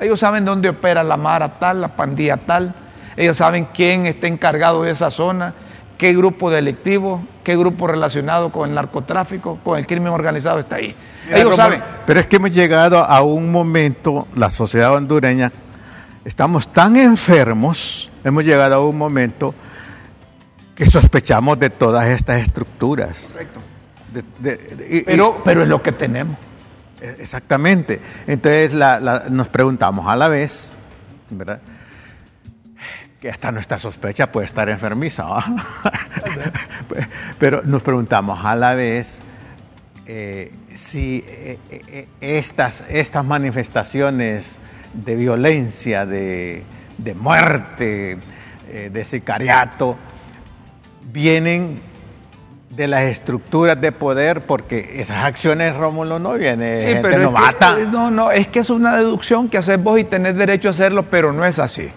Ellos 0.00 0.18
saben 0.18 0.46
dónde 0.46 0.70
opera 0.70 1.02
la 1.02 1.18
mara 1.18 1.58
tal, 1.58 1.82
la 1.82 1.88
pandilla 1.88 2.38
tal 2.38 2.74
ellos 3.16 3.36
saben 3.36 3.66
quién 3.74 4.06
está 4.06 4.26
encargado 4.26 4.82
de 4.82 4.90
esa 4.92 5.10
zona, 5.10 5.54
qué 5.98 6.12
grupo 6.14 6.50
delictivo, 6.50 7.22
qué 7.42 7.56
grupo 7.56 7.86
relacionado 7.86 8.50
con 8.52 8.68
el 8.68 8.74
narcotráfico, 8.74 9.58
con 9.64 9.78
el 9.78 9.86
crimen 9.86 10.12
organizado 10.12 10.58
está 10.58 10.76
ahí. 10.76 10.94
Ellos 11.32 11.56
saben. 11.56 11.82
Pero 12.06 12.20
es 12.20 12.26
que 12.26 12.36
hemos 12.36 12.50
llegado 12.50 12.98
a 13.02 13.22
un 13.22 13.50
momento, 13.50 14.28
la 14.34 14.50
sociedad 14.50 14.92
hondureña, 14.94 15.50
estamos 16.24 16.68
tan 16.72 16.96
enfermos, 16.96 18.10
hemos 18.24 18.44
llegado 18.44 18.74
a 18.74 18.86
un 18.86 18.98
momento 18.98 19.54
que 20.74 20.84
sospechamos 20.86 21.58
de 21.58 21.70
todas 21.70 22.06
estas 22.08 22.42
estructuras. 22.42 23.30
Correcto. 23.32 23.60
De- 24.12 24.24
de- 24.56 24.56
de- 24.76 24.96
y- 24.98 25.02
Pero, 25.02 25.40
pero 25.44 25.62
es 25.62 25.68
lo 25.68 25.82
que 25.82 25.92
tenemos. 25.92 26.36
y- 27.00 27.22
exactamente. 27.22 28.00
Entonces 28.26 28.74
la- 28.74 29.00
la- 29.00 29.24
nos 29.30 29.48
preguntamos 29.48 30.06
a 30.06 30.16
la 30.16 30.28
vez, 30.28 30.72
¿verdad? 31.30 31.60
Que 33.26 33.32
hasta 33.32 33.50
nuestra 33.50 33.76
sospecha 33.76 34.30
puede 34.30 34.46
estar 34.46 34.70
enfermiza. 34.70 35.26
Pero 37.40 37.60
nos 37.64 37.82
preguntamos 37.82 38.38
a 38.44 38.54
la 38.54 38.76
vez 38.76 39.18
eh, 40.06 40.52
si 40.72 41.24
eh, 41.26 41.58
eh, 41.68 42.06
estas, 42.20 42.84
estas 42.88 43.24
manifestaciones 43.24 44.54
de 44.92 45.16
violencia, 45.16 46.06
de, 46.06 46.62
de 46.98 47.14
muerte, 47.14 48.18
eh, 48.70 48.90
de 48.92 49.04
sicariato, 49.04 49.96
vienen 51.12 51.80
de 52.70 52.86
las 52.86 53.02
estructuras 53.06 53.80
de 53.80 53.90
poder, 53.90 54.42
porque 54.42 55.00
esas 55.00 55.24
acciones, 55.24 55.74
Rómulo, 55.74 56.20
no 56.20 56.34
viene, 56.34 56.76
Sí, 56.78 56.84
gente 56.92 57.02
pero 57.02 57.22
no 57.24 57.34
que- 57.34 57.40
mata. 57.40 57.76
no, 57.90 58.08
no, 58.08 58.30
es 58.30 58.46
que 58.46 58.60
es 58.60 58.70
una 58.70 58.96
deducción 58.96 59.48
que 59.48 59.58
haces 59.58 59.82
vos 59.82 59.98
y 59.98 60.04
tenés 60.04 60.36
derecho 60.36 60.68
a 60.68 60.70
hacerlo, 60.70 61.06
pero 61.10 61.32
no 61.32 61.44
es 61.44 61.58
así. 61.58 61.90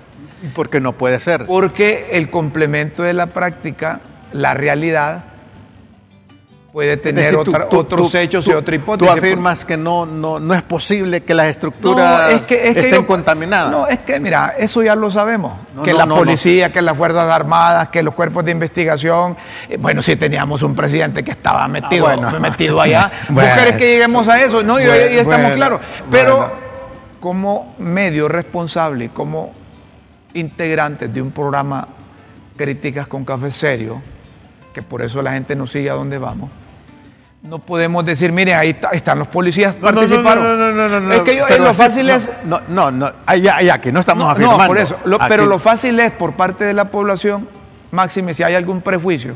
Porque 0.56 0.80
no 0.80 0.94
puede 0.94 1.20
ser. 1.20 1.46
Porque 1.46 2.08
el 2.12 2.30
complemento 2.30 3.04
de 3.04 3.14
la 3.14 3.28
práctica, 3.28 4.00
la 4.32 4.54
realidad, 4.54 5.24
puede 6.72 6.98
tener 6.98 7.24
decir, 7.26 7.40
tú- 7.44 7.52
otra- 7.52 7.68
tú- 7.68 7.80
otros 7.80 8.12
tú- 8.12 8.18
hechos 8.20 8.46
tú- 8.46 8.52
y 8.52 8.54
otra 8.54 8.76
hipótesis. 8.76 9.12
Tú 9.12 9.18
afirmas 9.18 9.66
que 9.66 9.76
no, 9.76 10.06
no, 10.06 10.40
no 10.40 10.54
es 10.54 10.62
posible 10.62 11.24
que 11.24 11.34
las 11.34 11.48
estructuras 11.48 12.30
No, 12.32 12.38
es 12.38 12.46
que- 12.46 12.68
es 12.68 12.74
que 12.76 12.80
estén 12.82 13.02
yo- 13.02 13.08
contaminadas. 13.08 13.72
No, 13.72 13.88
es 13.88 13.98
que 14.00 14.20
mira, 14.20 14.54
eso 14.58 14.84
ya 14.84 14.96
lo 14.96 15.10
sabemos. 15.10 15.54
No, 15.76 15.82
que 15.82 15.92
no, 15.94 15.98
la 15.98 16.06
policía, 16.08 16.72
que 16.72 16.82
las 16.84 16.96
Fuerzas 16.96 17.30
Armadas, 17.34 17.90
que 17.90 18.04
los 18.04 18.14
cuerpos 18.14 18.46
de 18.46 18.52
investigación. 18.52 19.36
eh, 19.68 19.78
bueno, 19.78 20.02
si 20.04 20.16
teníamos 20.16 20.62
un 20.62 20.76
presidente 20.76 21.24
que 21.24 21.32
estaba 21.32 21.68
metido, 21.68 22.08
Ah, 22.08 22.16
bueno. 22.16 22.32
metido 22.40 22.80
allá. 22.80 23.12
Bueno. 23.30 23.50
¿Vos 23.50 23.60
querés 23.60 23.76
que 23.78 23.88
lleguemos 23.88 24.28
a 24.28 24.40
eso? 24.42 24.62
No, 24.62 24.80
y- 24.80 24.86
Bueno, 24.86 25.12
y 25.12 25.18
estamos 25.18 25.52
claros. 25.54 25.82
Pero 26.12 26.52
como 27.20 27.76
medio 27.80 28.28
responsable, 28.28 29.10
como 29.10 29.54
integrantes 30.34 31.14
de 31.14 31.22
un 31.22 31.32
programa 31.32 31.88
Críticas 32.58 33.08
con 33.08 33.24
Café 33.26 33.50
Serio, 33.52 34.02
que 34.74 34.82
por 34.82 35.02
eso 35.02 35.22
la 35.22 35.32
gente 35.34 35.56
nos 35.56 35.72
sigue 35.72 35.90
a 35.90 35.94
donde 35.94 36.18
vamos. 36.18 36.52
No 37.42 37.60
podemos 37.60 38.04
decir, 38.06 38.34
mire, 38.34 38.54
ahí 38.54 38.72
está- 38.72 38.90
están 38.90 39.18
los 39.18 39.30
policías 39.30 39.76
No, 39.76 39.92
no, 39.92 39.92
no, 39.92 39.96
participaron. 40.02 40.44
no, 40.44 40.56
no, 40.58 40.72
no, 40.74 40.90
no, 40.90 41.00
no, 41.00 41.14
es 41.14 41.22
que 41.22 41.38
yo, 41.38 41.46
pero 41.48 41.64
lo 41.64 41.74
fácil 41.74 42.08
no, 42.08 42.14
es 42.16 42.30
No, 42.46 42.60
no, 42.68 42.92
no, 42.92 43.10
allá, 43.26 43.56
allá, 43.58 43.76
aquí 43.76 43.94
no 43.94 44.02
estamos 44.02 44.26
no, 44.26 44.32
afirmando. 44.32 44.58
no, 44.64 44.68
por 44.68 44.78
eso. 44.78 44.98
Lo- 45.06 45.20
pero 45.20 45.46
lo 45.46 45.58
fácil 45.58 45.98
es 46.02 46.12
por 46.12 46.34
parte 46.34 46.66
de 46.66 46.74
la 46.74 46.86
población, 46.92 47.48
máxime 47.92 48.34
si 48.34 48.44
hay 48.44 48.56
algún 48.56 48.82
prejuicio 48.82 49.36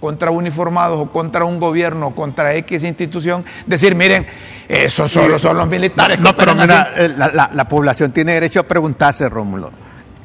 contra 0.00 0.30
uniformados 0.30 1.00
o 1.00 1.10
contra 1.10 1.44
un 1.44 1.58
gobierno 1.58 2.08
o 2.08 2.14
contra 2.14 2.54
X 2.54 2.84
institución, 2.84 3.44
decir, 3.66 3.96
miren, 3.96 4.24
esos 4.68 5.10
solo 5.10 5.36
son 5.40 5.56
los 5.58 5.66
militares. 5.68 6.18
que 6.18 6.22
No, 6.22 6.36
pero 6.36 6.54
mira, 6.54 6.92
eh, 6.96 7.08
la, 7.16 7.26
la- 7.28 7.50
la 7.52 7.68
población 7.68 8.12
tiene 8.12 8.34
derecho 8.34 8.60
a 8.60 8.62
preguntarse, 8.62 9.28
Rómulo. 9.28 9.70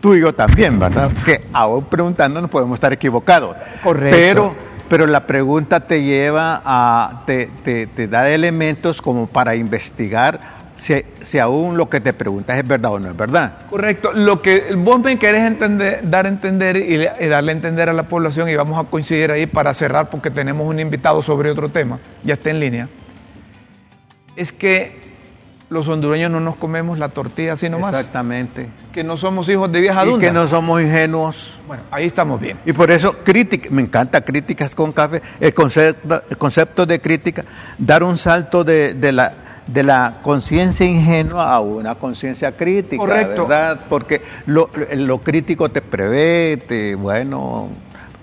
Tú 0.07 0.15
y 0.15 0.21
yo 0.21 0.33
también, 0.33 0.79
¿verdad? 0.79 1.11
Que 1.25 1.41
aún 1.51 1.83
preguntando 1.83 2.39
no 2.41 2.47
podemos 2.47 2.75
estar 2.77 2.93
equivocados. 2.93 3.57
Correcto. 3.83 4.15
Pero, 4.17 4.55
pero 4.87 5.05
la 5.05 5.27
pregunta 5.27 5.81
te 5.81 6.01
lleva 6.01 6.61
a, 6.63 7.23
te, 7.25 7.47
te- 7.65 7.87
te 7.87 8.07
da 8.07 8.29
elementos 8.29 9.01
como 9.01 9.27
para 9.27 9.53
investigar 9.57 10.39
si, 10.77 11.03
si 11.23 11.39
aún 11.39 11.75
lo 11.75 11.89
que 11.89 11.99
te 11.99 12.13
preguntas 12.13 12.57
es 12.57 12.65
verdad 12.65 12.93
o 12.93 12.99
no 12.99 13.09
es 13.09 13.17
verdad. 13.17 13.57
Correcto. 13.69 14.13
Lo 14.13 14.41
que 14.41 14.73
vos 14.77 14.97
me 15.01 15.19
querés 15.19 15.41
entender, 15.43 16.09
dar 16.09 16.25
a 16.25 16.29
entender 16.29 16.77
y, 16.77 16.95
le- 16.95 17.11
y 17.19 17.25
darle 17.27 17.51
a 17.51 17.55
entender 17.55 17.89
a 17.89 17.93
la 17.93 18.03
población, 18.03 18.47
y 18.47 18.55
vamos 18.55 18.79
a 18.79 18.89
coincidir 18.89 19.29
ahí 19.31 19.45
para 19.45 19.73
cerrar 19.73 20.09
porque 20.09 20.31
tenemos 20.31 20.65
un 20.69 20.79
invitado 20.79 21.21
sobre 21.21 21.51
otro 21.51 21.67
tema, 21.67 21.99
ya 22.23 22.35
está 22.35 22.49
en 22.49 22.61
línea, 22.61 22.87
es 24.37 24.53
que 24.53 25.05
los 25.69 25.87
hondureños 25.89 26.31
no 26.31 26.39
nos 26.39 26.55
comemos 26.55 26.97
la 26.97 27.09
tortilla 27.09 27.53
así 27.53 27.69
nomás, 27.69 27.93
Exactamente. 27.93 28.69
que 28.93 29.03
no 29.03 29.17
somos 29.17 29.49
hijos 29.49 29.69
de 29.71 29.81
vieja 29.81 30.05
Y 30.05 30.09
dunda. 30.09 30.25
que 30.25 30.31
no 30.31 30.47
somos 30.47 30.81
ingenuos. 30.81 31.57
Bueno, 31.67 31.83
ahí 31.91 32.05
estamos 32.05 32.39
bien. 32.39 32.57
Y 32.65 32.71
por 32.73 32.89
eso, 32.89 33.17
crítica, 33.23 33.67
me 33.71 33.81
encanta 33.81 34.21
críticas 34.21 34.73
con 34.73 34.93
café, 34.93 35.21
el 35.41 35.53
concepto, 35.53 36.23
el 36.29 36.37
concepto 36.37 36.85
de 36.85 37.01
crítica, 37.01 37.43
dar 37.77 38.01
un 38.03 38.17
salto 38.17 38.63
de, 38.63 38.93
de 38.93 39.11
la, 39.11 39.33
de 39.67 39.83
la 39.83 40.19
conciencia 40.21 40.85
ingenua 40.85 41.51
a 41.53 41.59
una 41.59 41.95
conciencia 41.95 42.55
crítica, 42.55 42.97
Correcto. 42.97 43.45
¿verdad? 43.45 43.81
Porque 43.89 44.21
lo, 44.45 44.69
lo 44.95 45.19
crítico 45.19 45.67
te 45.69 45.81
prevé, 45.81 46.63
te, 46.65 46.95
bueno, 46.95 47.67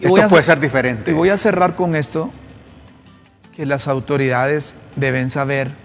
Y 0.00 0.06
esto 0.06 0.28
puede 0.28 0.42
ser 0.42 0.58
diferente. 0.60 1.10
Y 1.10 1.14
voy 1.14 1.28
a 1.28 1.36
cerrar 1.36 1.74
con 1.76 1.94
esto, 1.94 2.30
que 3.54 3.66
las 3.66 3.86
autoridades 3.86 4.74
deben 4.96 5.30
saber 5.30 5.83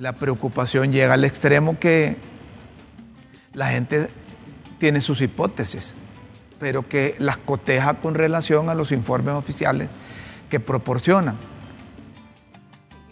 la 0.00 0.14
preocupación 0.14 0.90
llega 0.90 1.12
al 1.12 1.24
extremo 1.24 1.78
que 1.78 2.16
la 3.52 3.68
gente 3.68 4.08
tiene 4.78 5.02
sus 5.02 5.20
hipótesis, 5.20 5.94
pero 6.58 6.88
que 6.88 7.16
las 7.18 7.36
coteja 7.36 7.94
con 7.94 8.14
relación 8.14 8.70
a 8.70 8.74
los 8.74 8.92
informes 8.92 9.34
oficiales 9.34 9.90
que 10.48 10.58
proporcionan. 10.58 11.36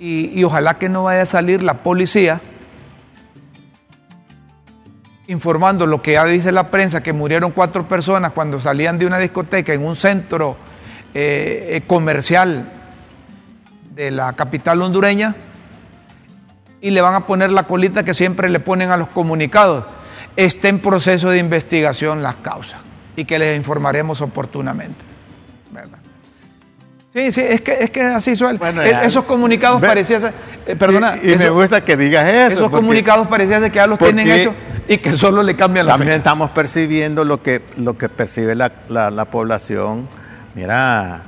Y, 0.01 0.43
ojalá 0.45 0.75
que 0.75 0.89
no 0.89 1.03
vaya 1.05 1.23
a 1.23 1.27
salir 1.27 1.63
la 1.63 1.83
policía 1.83 2.41
informando 5.27 5.87
lo 5.87 6.01
que 6.01 6.13
ya 6.13 6.25
dice 6.25 6.53
la 6.53 6.71
prensa, 6.71 7.03
que 7.03 7.13
murieron 7.13 7.51
cuatro 7.51 7.87
personas 7.87 8.33
cuando 8.33 8.61
salían 8.61 8.97
de 8.97 9.05
una 9.05 9.19
discoteca 9.19 9.75
en 9.75 9.85
un 9.85 9.95
centro 9.95 10.57
eh, 11.13 11.69
eh, 11.73 11.83
comercial 11.87 12.73
de 13.95 14.11
la 14.11 14.33
capital 14.33 14.81
hondureña 14.81 15.35
y 16.81 16.91
le 16.91 17.01
van 17.01 17.15
a 17.15 17.21
poner 17.27 17.51
la 17.51 17.65
colita 17.65 18.05
que 18.05 18.15
siempre 18.15 18.49
le 18.49 18.61
ponen 18.61 18.91
a 18.91 18.97
los 18.97 19.09
comunicados. 19.09 19.85
Está 20.37 20.69
en 20.69 20.79
proceso 20.79 21.31
de 21.31 21.39
investigación 21.39 22.23
las 22.23 22.37
causas 22.37 22.81
y 23.17 23.25
que 23.25 23.39
les 23.39 23.57
informaremos 23.57 24.21
oportunamente. 24.21 24.99
¿verdad? 25.73 25.99
Sí, 27.13 27.33
sí, 27.33 27.41
es 27.41 27.61
que, 27.63 27.79
es 27.81 27.91
que 27.91 28.03
así 28.03 28.37
suele. 28.37 28.59
Bueno, 28.59 28.85
ya. 28.85 29.03
esos 29.03 29.25
comunicados 29.25 29.81
Ve- 29.81 29.89
parecían 29.89 30.21
ser- 30.21 30.33
eh, 30.67 30.77
perdona, 30.77 31.17
Y, 31.23 31.33
y 31.33 31.37
me 31.37 31.49
gusta 31.51 31.85
que 31.85 31.97
digas 31.97 32.27
eso. 32.33 32.47
esos 32.49 32.61
porque 32.63 32.77
comunicados 32.77 33.27
parecían 33.27 33.63
ser 33.63 33.73
que 33.73 33.77
ya 33.79 33.87
los 33.87 33.99
tienen 33.99 34.31
hechos 34.31 34.55
y 34.87 34.99
que 34.99 35.17
solo 35.17 35.43
le 35.43 35.57
cambian 35.57 35.87
la 35.87 35.93
También 35.95 36.11
fecha. 36.11 36.19
estamos 36.19 36.51
percibiendo 36.51 37.25
lo 37.25 37.43
que, 37.43 37.63
lo 37.77 37.99
que 37.99 38.09
percibe 38.09 38.55
la, 38.55 38.71
la- 38.89 39.11
la 39.11 39.25
población. 39.25 40.07
Mira, 40.55 41.23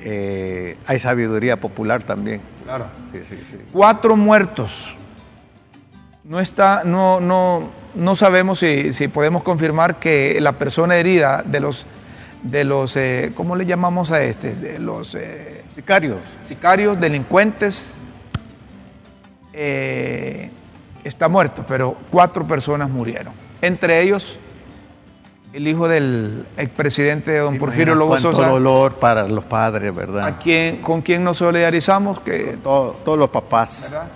eh, 0.00 0.76
hay 0.86 0.98
sabiduría 0.98 1.56
popular 1.58 2.02
también. 2.02 2.40
Claro. 2.72 2.86
Sí, 3.12 3.18
sí, 3.28 3.38
sí. 3.50 3.58
Cuatro 3.70 4.16
muertos. 4.16 4.96
No 6.24 6.40
está, 6.40 6.84
no, 6.84 7.20
no, 7.20 7.68
no 7.94 8.16
sabemos 8.16 8.60
si, 8.60 8.94
si 8.94 9.08
podemos 9.08 9.42
confirmar 9.42 9.96
que 9.96 10.38
la 10.40 10.52
persona 10.52 10.96
herida 10.96 11.42
de 11.44 11.60
los, 11.60 11.84
de 12.42 12.64
los, 12.64 12.96
eh, 12.96 13.32
¿cómo 13.34 13.56
le 13.56 13.66
llamamos 13.66 14.10
a 14.10 14.22
este? 14.22 14.54
De 14.54 14.78
los 14.78 15.14
eh, 15.14 15.64
Sicarios. 15.74 16.20
sicarios, 16.40 16.98
delincuentes, 16.98 17.92
eh, 19.52 20.50
está 21.04 21.28
muerto, 21.28 21.66
pero 21.68 21.98
cuatro 22.10 22.46
personas 22.46 22.88
murieron. 22.88 23.34
Entre 23.60 24.00
ellos, 24.00 24.38
el 25.52 25.68
hijo 25.68 25.86
del 25.88 26.46
expresidente 26.56 27.36
don 27.38 27.58
Porfirio 27.58 27.94
Lobo 27.94 28.10
cuánto 28.10 28.32
Sosa, 28.32 28.48
dolor 28.48 28.94
para 28.94 29.28
los 29.28 29.44
padres, 29.44 29.94
¿verdad? 29.94 30.26
a 30.26 30.38
quien, 30.38 30.80
con 30.80 31.02
quien 31.02 31.22
nos 31.22 31.36
solidarizamos, 31.38 32.20
que 32.22 32.56
Todo- 32.62 32.92
todos 33.04 33.18
los 33.18 33.28
papás. 33.28 33.88
¿verdad? 33.92 34.08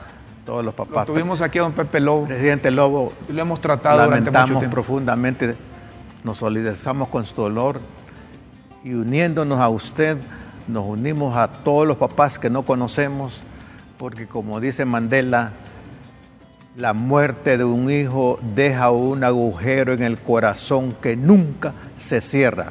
Todos 0.46 0.64
los 0.64 0.74
lo 0.78 0.84
papás. 0.84 1.06
tuvimos 1.06 1.40
aquí 1.40 1.58
a 1.58 1.62
don 1.62 1.72
Pepe 1.72 2.00
Lobo 2.00 2.26
Presidente 2.26 2.70
Lobo, 2.70 3.12
y 3.28 3.32
lo 3.32 3.42
hemos 3.42 3.60
tratado 3.60 3.96
durante 4.04 4.30
mucho 4.30 4.32
lamentamos 4.32 4.60
tiempo. 4.60 4.74
profundamente, 4.74 5.56
nos 6.24 6.38
solidarizamos 6.38 7.08
con 7.08 7.26
su 7.26 7.34
dolor 7.34 7.80
y 8.84 8.94
uniéndonos 8.94 9.58
a 9.58 9.68
usted, 9.68 10.16
nos 10.68 10.84
unimos 10.86 11.36
a 11.36 11.48
todos 11.48 11.86
los 11.86 11.96
papás 11.96 12.38
que 12.38 12.48
no 12.48 12.62
conocemos, 12.62 13.42
porque 13.98 14.26
como 14.26 14.58
dice 14.60 14.84
Mandela, 14.84 15.50
la 16.76 16.92
muerte 16.92 17.56
de 17.56 17.64
un 17.64 17.90
hijo 17.90 18.38
deja 18.54 18.90
un 18.90 19.24
agujero 19.24 19.94
en 19.94 20.02
el 20.02 20.18
corazón 20.18 20.94
que 21.00 21.16
nunca 21.16 21.72
se 21.96 22.20
cierra. 22.20 22.66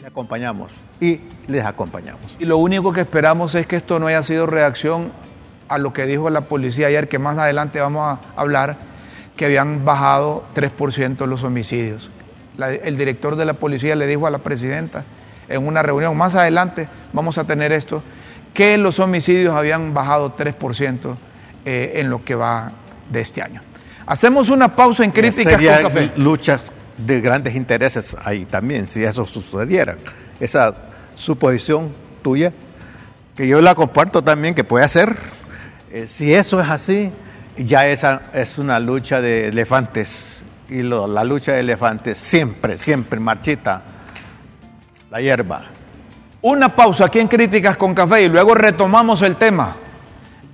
Le 0.00 0.06
acompañamos 0.06 0.72
y 1.00 1.20
les 1.48 1.64
acompañamos. 1.64 2.36
Y 2.38 2.44
lo 2.44 2.58
único 2.58 2.92
que 2.92 3.00
esperamos 3.00 3.56
es 3.56 3.66
que 3.66 3.74
esto 3.74 3.98
no 3.98 4.06
haya 4.06 4.22
sido 4.22 4.46
reacción 4.46 5.10
a 5.68 5.78
lo 5.78 5.92
que 5.92 6.06
dijo 6.06 6.30
la 6.30 6.42
policía 6.42 6.86
ayer, 6.86 7.08
que 7.08 7.18
más 7.18 7.36
adelante 7.36 7.80
vamos 7.80 8.02
a 8.02 8.40
hablar, 8.40 8.76
que 9.36 9.46
habían 9.46 9.84
bajado 9.84 10.44
3% 10.54 11.26
los 11.26 11.42
homicidios. 11.42 12.10
El 12.58 12.96
director 12.96 13.34
de 13.34 13.44
la 13.44 13.54
policía 13.54 13.96
le 13.96 14.06
dijo 14.06 14.24
a 14.28 14.30
la 14.30 14.38
presidenta 14.38 15.04
en 15.48 15.66
una 15.66 15.82
reunión, 15.82 16.16
más 16.16 16.36
adelante 16.36 16.88
vamos 17.12 17.38
a 17.38 17.44
tener 17.44 17.72
esto, 17.72 18.04
que 18.54 18.78
los 18.78 19.00
homicidios 19.00 19.54
habían 19.54 19.92
bajado 19.92 20.36
3% 20.36 21.16
eh, 21.66 21.94
en 21.96 22.08
lo 22.08 22.24
que 22.24 22.34
va 22.34 22.72
de 23.10 23.20
este 23.20 23.42
año. 23.42 23.60
Hacemos 24.06 24.48
una 24.48 24.74
pausa 24.74 25.04
en 25.04 25.10
críticas 25.10 25.56
con 25.82 25.92
café. 25.92 26.12
luchas 26.16 26.72
de 26.96 27.20
grandes 27.20 27.54
intereses 27.54 28.16
ahí 28.24 28.44
también, 28.46 28.88
si 28.88 29.04
eso 29.04 29.26
sucediera. 29.26 29.96
Esa 30.40 30.74
suposición 31.16 31.92
tuya, 32.22 32.52
que 33.36 33.46
yo 33.48 33.60
la 33.60 33.74
comparto 33.74 34.22
también, 34.22 34.54
que 34.54 34.64
puede 34.64 34.88
ser, 34.88 35.14
eh, 35.92 36.06
si 36.06 36.32
eso 36.32 36.60
es 36.60 36.70
así, 36.70 37.10
ya 37.58 37.86
esa 37.88 38.22
es 38.32 38.58
una 38.58 38.78
lucha 38.80 39.20
de 39.20 39.48
elefantes. 39.48 40.42
Y 40.68 40.82
lo- 40.82 41.06
la 41.06 41.24
lucha 41.24 41.52
de 41.52 41.60
elefantes 41.60 42.16
siempre, 42.18 42.78
siempre 42.78 43.18
marchita 43.20 43.82
la 45.10 45.20
hierba. 45.20 45.64
Una 46.42 46.68
pausa 46.68 47.06
aquí 47.06 47.18
en 47.18 47.28
Críticas 47.28 47.76
con 47.76 47.94
Café 47.94 48.22
y 48.22 48.28
luego 48.28 48.54
retomamos 48.54 49.22
el 49.22 49.36
tema 49.36 49.76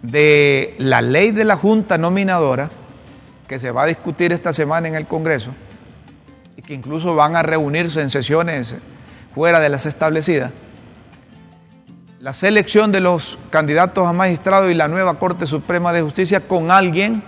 de 0.03 0.75
la 0.79 1.01
ley 1.01 1.31
de 1.31 1.45
la 1.45 1.57
Junta 1.57 1.97
Nominadora 1.97 2.69
que 3.47 3.59
se 3.59 3.71
va 3.71 3.85
a 3.85 3.87
discutir 3.87 4.33
esta 4.33 4.53
semana 4.53 4.89
en 4.89 4.95
el 4.95 5.07
Congreso 5.07 5.51
y 6.57 6.63
que 6.63 6.75
incluso 6.75 7.15
van 7.15 7.37
a 7.37 7.43
reunirse 7.43 8.01
en 8.01 8.11
sesiones 8.11 8.75
fuera 9.35 9.61
de 9.61 9.69
las 9.69 9.87
establecidas. 9.87 10.53
La 12.21 12.33
selección 12.33 12.93
de 12.93 13.01
los 13.01 13.39
candidatos 13.51 14.07
a 14.07 14.13
magistrado 14.13 14.71
y 14.71 14.75
la 14.75 14.89
nueva 14.89 15.19
Corte 15.19 15.47
Suprema 15.47 15.93
de 15.93 16.03
Justicia 16.03 16.41
con 16.41 16.71
alguien 16.71 17.23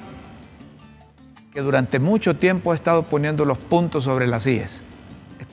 que 1.52 1.60
durante 1.60 1.98
mucho 1.98 2.36
tiempo 2.36 2.72
ha 2.72 2.74
estado 2.74 3.04
poniendo 3.04 3.44
los 3.44 3.58
puntos 3.58 4.04
sobre 4.04 4.26
las 4.26 4.46
IES. 4.46 4.80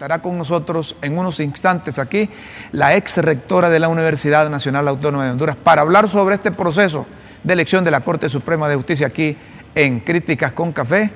Estará 0.01 0.19
con 0.19 0.35
nosotros 0.35 0.95
en 1.03 1.15
unos 1.15 1.39
instantes 1.39 1.99
aquí 1.99 2.27
la 2.71 2.95
ex 2.95 3.17
rectora 3.17 3.69
de 3.69 3.79
la 3.79 3.87
Universidad 3.87 4.49
Nacional 4.49 4.87
Autónoma 4.87 5.25
de 5.25 5.29
Honduras 5.29 5.55
para 5.55 5.83
hablar 5.83 6.09
sobre 6.09 6.33
este 6.33 6.51
proceso 6.51 7.05
de 7.43 7.53
elección 7.53 7.83
de 7.83 7.91
la 7.91 8.01
Corte 8.01 8.27
Suprema 8.27 8.67
de 8.67 8.77
Justicia 8.77 9.05
aquí 9.05 9.37
en 9.75 9.99
Críticas 9.99 10.53
con 10.53 10.71
Café. 10.71 11.11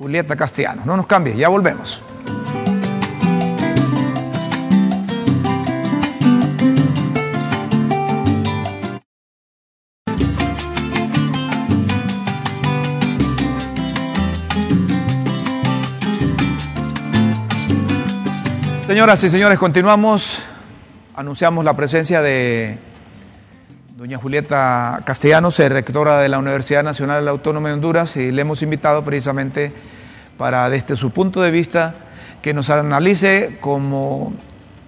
Julieta 0.00 0.34
Castellano. 0.34 0.82
No 0.84 0.96
nos 0.96 1.06
cambie, 1.06 1.36
ya 1.36 1.48
volvemos. 1.48 2.02
Señoras 18.90 19.22
y 19.22 19.30
señores, 19.30 19.56
continuamos. 19.56 20.36
Anunciamos 21.14 21.64
la 21.64 21.74
presencia 21.74 22.22
de 22.22 22.76
doña 23.96 24.18
Julieta 24.18 25.00
Castellanos, 25.04 25.60
rectora 25.60 26.18
de 26.18 26.28
la 26.28 26.40
Universidad 26.40 26.82
Nacional 26.82 27.28
Autónoma 27.28 27.68
de 27.68 27.74
Honduras, 27.74 28.16
y 28.16 28.32
le 28.32 28.42
hemos 28.42 28.62
invitado 28.62 29.04
precisamente 29.04 29.72
para, 30.36 30.68
desde 30.68 30.96
su 30.96 31.12
punto 31.12 31.40
de 31.40 31.52
vista, 31.52 31.94
que 32.42 32.52
nos 32.52 32.68
analice 32.68 33.58
como 33.60 34.32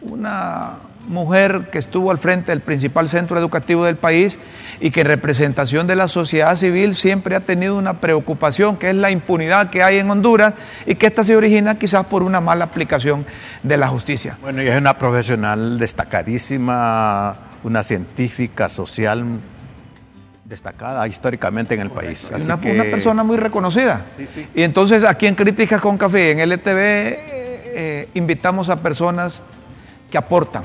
una 0.00 0.78
mujer 1.08 1.68
que 1.72 1.78
estuvo 1.78 2.10
al 2.10 2.18
frente 2.18 2.52
del 2.52 2.60
principal 2.60 3.08
centro 3.08 3.38
educativo 3.38 3.84
del 3.84 3.96
país 3.96 4.38
y 4.80 4.90
que 4.92 5.00
en 5.00 5.08
representación 5.08 5.86
de 5.86 5.96
la 5.96 6.06
sociedad 6.08 6.56
civil 6.56 6.94
siempre 6.94 7.34
ha 7.34 7.40
tenido 7.40 7.76
una 7.76 7.94
preocupación 7.94 8.76
que 8.76 8.90
es 8.90 8.94
la 8.96 9.10
impunidad 9.10 9.70
que 9.70 9.82
hay 9.82 9.98
en 9.98 10.10
Honduras 10.10 10.54
y 10.86 10.94
que 10.94 11.06
esta 11.06 11.24
se 11.24 11.34
origina 11.36 11.76
quizás 11.78 12.06
por 12.06 12.22
una 12.22 12.40
mala 12.40 12.66
aplicación 12.66 13.26
de 13.64 13.76
la 13.76 13.88
justicia. 13.88 14.38
Bueno, 14.40 14.62
y 14.62 14.68
es 14.68 14.78
una 14.78 14.96
profesional 14.96 15.78
destacadísima, 15.78 17.36
una 17.64 17.82
científica 17.82 18.68
social 18.68 19.24
destacada 20.44 21.06
históricamente 21.08 21.74
en 21.74 21.80
el 21.80 21.90
país. 21.90 22.28
Así 22.32 22.44
una, 22.44 22.58
que- 22.60 22.70
una 22.72 22.84
persona 22.84 23.22
muy 23.24 23.36
reconocida. 23.36 24.02
Sí, 24.18 24.26
sí. 24.32 24.46
Y 24.54 24.62
entonces 24.62 25.02
aquí 25.04 25.26
en 25.26 25.34
Críticas 25.34 25.80
con 25.80 25.96
Café, 25.96 26.32
en 26.32 26.40
LTV, 26.40 26.78
eh, 27.74 28.08
invitamos 28.14 28.68
a 28.68 28.76
personas 28.76 29.42
que 30.10 30.18
aportan, 30.18 30.64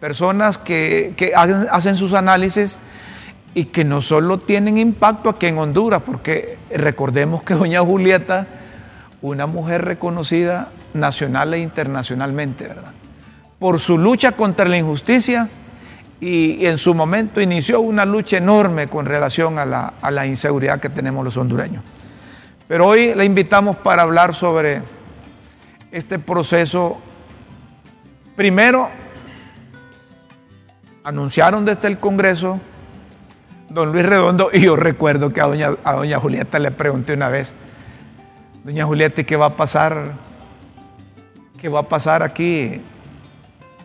personas 0.00 0.58
que, 0.58 1.14
que 1.16 1.32
hacen, 1.34 1.96
sus 1.96 2.12
análisis 2.12 2.78
y 3.54 3.66
que 3.66 3.84
no 3.84 4.02
solo 4.02 4.38
tienen 4.38 4.78
impacto 4.78 5.30
aquí 5.30 5.46
en 5.46 5.58
Honduras, 5.58 6.02
porque 6.04 6.58
recordemos 6.70 7.42
que 7.42 7.54
doña 7.54 7.80
Julieta, 7.80 8.46
una 9.22 9.46
mujer 9.46 9.84
reconocida 9.84 10.68
nacional 10.92 11.54
e 11.54 11.58
internacionalmente, 11.58 12.68
¿verdad? 12.68 12.92
Por 13.58 13.80
su 13.80 13.96
lucha 13.96 14.32
contra 14.32 14.66
la 14.66 14.76
injusticia 14.76 15.48
y, 16.20 16.56
y 16.60 16.66
en 16.66 16.76
su 16.76 16.92
momento 16.92 17.40
inició 17.40 17.80
una 17.80 18.04
lucha 18.04 18.36
enorme 18.36 18.88
con 18.88 19.06
relación 19.06 19.58
a 19.58 19.64
la, 19.64 19.94
a 20.00 20.10
la 20.10 20.26
inseguridad 20.26 20.78
que 20.78 20.90
tenemos 20.90 21.24
los 21.24 21.36
hondureños. 21.36 21.82
Pero 22.68 22.86
hoy 22.86 23.14
la 23.14 23.24
invitamos 23.24 23.76
para 23.76 24.02
hablar 24.02 24.34
sobre 24.34 24.82
este 25.92 26.18
proceso. 26.18 26.98
Primero, 28.34 28.90
anunciaron 31.06 31.64
desde 31.64 31.86
el 31.86 31.98
Congreso 31.98 32.60
don 33.70 33.92
Luis 33.92 34.04
Redondo 34.04 34.50
y 34.52 34.60
yo 34.62 34.74
recuerdo 34.74 35.30
que 35.32 35.40
a 35.40 35.46
doña, 35.46 35.70
a 35.84 35.92
doña 35.92 36.18
Julieta 36.18 36.58
le 36.58 36.72
pregunté 36.72 37.12
una 37.14 37.28
vez, 37.28 37.52
doña 38.64 38.84
Julieta, 38.84 39.20
¿y 39.20 39.24
qué 39.24 39.36
va 39.36 39.46
a 39.46 39.56
pasar? 39.56 40.14
¿Qué 41.60 41.68
va 41.68 41.80
a 41.80 41.82
pasar 41.84 42.24
aquí 42.24 42.80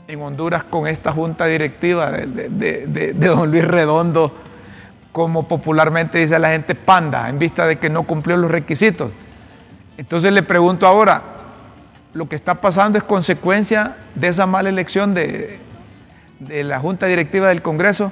en 0.07 0.21
Honduras 0.21 0.63
con 0.63 0.87
esta 0.87 1.11
junta 1.11 1.45
directiva 1.45 2.09
de- 2.11 2.25
de- 2.49 2.87
de- 2.87 3.13
de 3.13 3.27
don 3.27 3.51
Luis 3.51 3.65
Redondo, 3.67 4.35
como 5.11 5.47
popularmente 5.47 6.17
dice 6.17 6.39
la 6.39 6.49
gente, 6.49 6.73
panda, 6.73 7.29
en 7.29 7.37
vista 7.37 7.67
de 7.67 7.77
que 7.77 7.89
no 7.89 8.01
cumplió 8.03 8.35
los 8.35 8.49
requisitos? 8.49 9.11
Entonces 9.95 10.33
le 10.33 10.41
pregunto 10.41 10.87
ahora, 10.87 11.21
¿lo 12.15 12.27
que 12.27 12.35
está 12.35 12.55
pasando 12.55 12.97
es 12.97 13.03
consecuencia 13.03 13.95
de 14.15 14.27
esa 14.29 14.47
mala 14.47 14.69
elección 14.69 15.13
de, 15.13 15.59
de 16.47 16.63
la 16.63 16.79
junta 16.79 17.05
directiva 17.05 17.49
del 17.49 17.61
Congreso? 17.61 18.11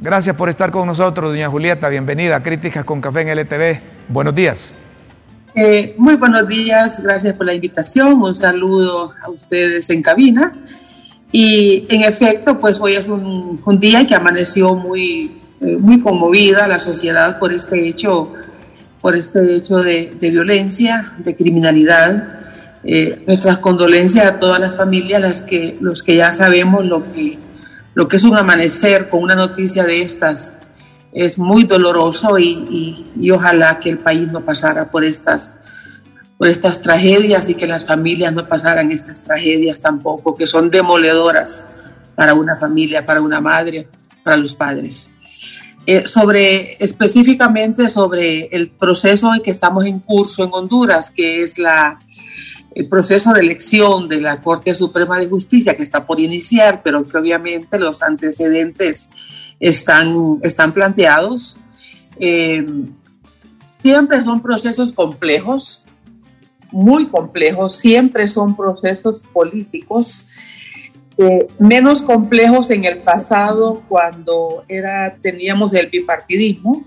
Gracias 0.00 0.36
por 0.36 0.48
estar 0.48 0.70
con 0.70 0.86
nosotros, 0.86 1.30
doña 1.30 1.48
Julieta. 1.48 1.88
Bienvenida 1.88 2.36
a 2.36 2.42
Críticas 2.42 2.84
con 2.84 3.00
Café 3.00 3.22
en 3.22 3.28
LTV. 3.38 3.80
Buenos 4.08 4.34
días. 4.34 4.72
Eh, 5.54 5.94
muy 5.96 6.16
buenos 6.16 6.46
días, 6.46 7.02
gracias 7.02 7.34
por 7.34 7.46
la 7.46 7.54
invitación, 7.54 8.22
un 8.22 8.34
saludo 8.34 9.14
a 9.24 9.30
ustedes 9.30 9.88
en 9.88 10.02
cabina. 10.02 10.52
Y 11.32 11.86
en 11.88 12.02
efecto, 12.02 12.60
pues 12.60 12.78
hoy 12.78 12.94
es 12.94 13.08
un, 13.08 13.58
un 13.64 13.78
día 13.78 14.06
que 14.06 14.14
amaneció 14.14 14.74
muy, 14.74 15.40
eh, 15.62 15.76
muy 15.78 16.00
conmovida 16.00 16.68
la 16.68 16.78
sociedad 16.78 17.38
por 17.38 17.54
este 17.54 17.88
hecho, 17.88 18.34
por 19.00 19.16
este 19.16 19.56
hecho 19.56 19.78
de, 19.78 20.14
de 20.20 20.30
violencia, 20.30 21.14
de 21.18 21.34
criminalidad. 21.34 22.36
Eh, 22.84 23.22
nuestras 23.26 23.58
condolencias 23.58 24.26
a 24.26 24.38
todas 24.38 24.60
las 24.60 24.76
familias, 24.76 25.20
las 25.20 25.42
que, 25.42 25.76
los 25.80 26.02
que 26.02 26.16
ya 26.16 26.30
sabemos 26.30 26.84
lo 26.84 27.02
que, 27.02 27.38
lo 27.96 28.06
que 28.06 28.18
es 28.18 28.24
un 28.24 28.36
amanecer 28.36 29.08
con 29.08 29.22
una 29.22 29.34
noticia 29.34 29.82
de 29.82 30.02
estas 30.02 30.54
es 31.12 31.38
muy 31.38 31.64
doloroso 31.64 32.38
y, 32.38 33.06
y- 33.18 33.30
ojalá 33.30 33.80
que 33.80 33.88
el 33.88 33.98
país 33.98 34.28
no 34.28 34.44
pasara 34.44 34.90
por 34.90 35.02
estas, 35.02 35.54
por 36.36 36.46
estas 36.48 36.82
tragedias 36.82 37.48
y 37.48 37.54
que 37.54 37.66
las 37.66 37.86
familias 37.86 38.34
no 38.34 38.46
pasaran 38.46 38.92
estas 38.92 39.22
tragedias 39.22 39.80
tampoco, 39.80 40.36
que 40.36 40.46
son 40.46 40.70
demoledoras 40.70 41.64
para 42.14 42.34
una 42.34 42.54
familia, 42.58 43.06
para 43.06 43.22
una 43.22 43.40
madre, 43.40 43.88
para 44.22 44.36
los 44.36 44.54
padres. 44.54 45.10
Eh, 45.86 46.06
sobre 46.06 46.76
específicamente 46.78 47.88
sobre 47.88 48.48
el 48.54 48.72
proceso 48.72 49.32
en 49.34 49.40
que 49.40 49.52
estamos 49.52 49.86
en 49.86 50.00
curso 50.00 50.44
en 50.44 50.50
Honduras, 50.52 51.10
que 51.10 51.42
es 51.42 51.58
la, 51.58 51.98
el 52.76 52.90
proceso 52.90 53.32
de 53.32 53.40
elección 53.40 54.06
de 54.06 54.20
la 54.20 54.42
Corte 54.42 54.74
Suprema 54.74 55.18
de 55.18 55.26
Justicia 55.26 55.74
que 55.74 55.82
está 55.82 56.04
por 56.04 56.20
iniciar, 56.20 56.82
pero 56.84 57.08
que 57.08 57.16
obviamente 57.16 57.78
los 57.78 58.02
antecedentes 58.02 59.08
están, 59.58 60.38
están 60.42 60.74
planteados. 60.74 61.56
Eh, 62.20 62.66
siempre 63.80 64.22
son 64.22 64.42
procesos 64.42 64.92
complejos, 64.92 65.86
muy 66.70 67.06
complejos, 67.06 67.76
siempre 67.76 68.28
son 68.28 68.54
procesos 68.54 69.22
políticos, 69.32 70.26
eh, 71.16 71.48
menos 71.58 72.02
complejos 72.02 72.68
en 72.68 72.84
el 72.84 72.98
pasado 72.98 73.84
cuando 73.88 74.64
era, 74.68 75.16
teníamos 75.22 75.72
el 75.72 75.88
bipartidismo 75.88 76.84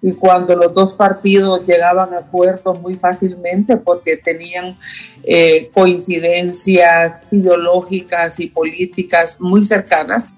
y 0.00 0.12
cuando 0.12 0.54
los 0.54 0.72
dos 0.72 0.92
partidos 0.92 1.66
llegaban 1.66 2.14
a 2.14 2.18
acuerdos 2.18 2.80
muy 2.80 2.94
fácilmente 2.94 3.76
porque 3.76 4.16
tenían 4.16 4.78
eh, 5.24 5.70
coincidencias 5.74 7.24
ideológicas 7.30 8.38
y 8.38 8.46
políticas 8.46 9.40
muy 9.40 9.64
cercanas. 9.64 10.36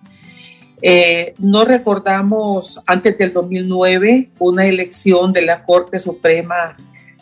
Eh, 0.83 1.35
no 1.39 1.65
recordamos 1.67 2.81
antes 2.87 3.19
del 3.19 3.35
2009 3.35 4.31
una 4.39 4.65
elección 4.65 5.31
de 5.33 5.43
la 5.43 5.63
Corte 5.63 6.01
Suprema 6.01 6.75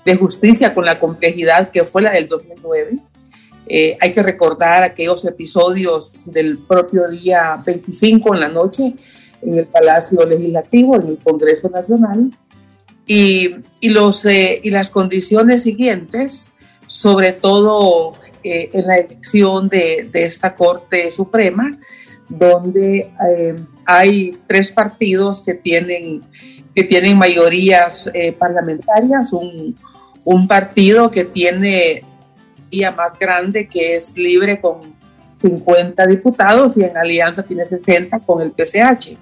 de 0.05 0.15
Justicia 0.15 0.73
con 0.73 0.85
la 0.85 1.01
complejidad 1.01 1.73
que 1.73 1.83
fue 1.83 2.03
la 2.03 2.13
del 2.13 2.29
2009. 2.29 2.99
Eh, 3.67 3.99
hay 4.01 4.13
que 4.13 4.23
recordar 4.23 4.85
aquellos 4.85 5.25
episodios 5.25 6.23
del 6.25 6.59
propio 6.59 7.09
día 7.09 7.61
25 7.67 8.33
en 8.35 8.41
la 8.41 8.49
noche 8.49 8.95
en 9.43 9.59
el 9.59 9.67
Palacio 9.67 10.25
Legislativo, 10.25 10.97
en 10.97 11.09
el 11.09 11.19
Congreso 11.19 11.69
Nacional, 11.69 12.31
Y, 13.07 13.55
los, 13.81 14.27
eh, 14.27 14.61
y 14.63 14.71
las 14.71 14.91
condiciones 14.91 15.63
siguientes, 15.63 16.53
sobre 16.87 17.33
todo 17.33 18.13
eh, 18.45 18.69
en 18.75 18.87
la 18.87 18.97
elección 18.97 19.71
de, 19.71 20.11
esta 20.13 20.55
Corte 20.55 21.11
Suprema, 21.11 21.79
donde 22.29 23.11
eh, 23.27 23.57
hay 23.87 24.37
tres 24.47 24.71
partidos 24.73 25.41
que 25.43 25.55
tienen, 25.55 26.21
que 26.75 26.85
tienen 26.85 27.17
mayorías 27.17 28.11
parlamentarias, 28.39 29.33
un, 29.33 29.75
un 30.25 30.47
partido 30.47 31.11
que 31.11 31.25
tiene 31.25 32.03
más 32.95 33.19
grande 33.19 33.67
que 33.67 33.97
es 33.97 34.19
libre 34.19 34.61
con 34.61 34.98
50 35.41 36.07
diputados 36.07 36.77
y 36.77 36.85
en 36.85 36.97
alianza 36.97 37.43
tiene 37.43 37.67
60 37.67 38.21
con 38.21 38.43
el 38.43 38.53
PCH. 38.53 39.17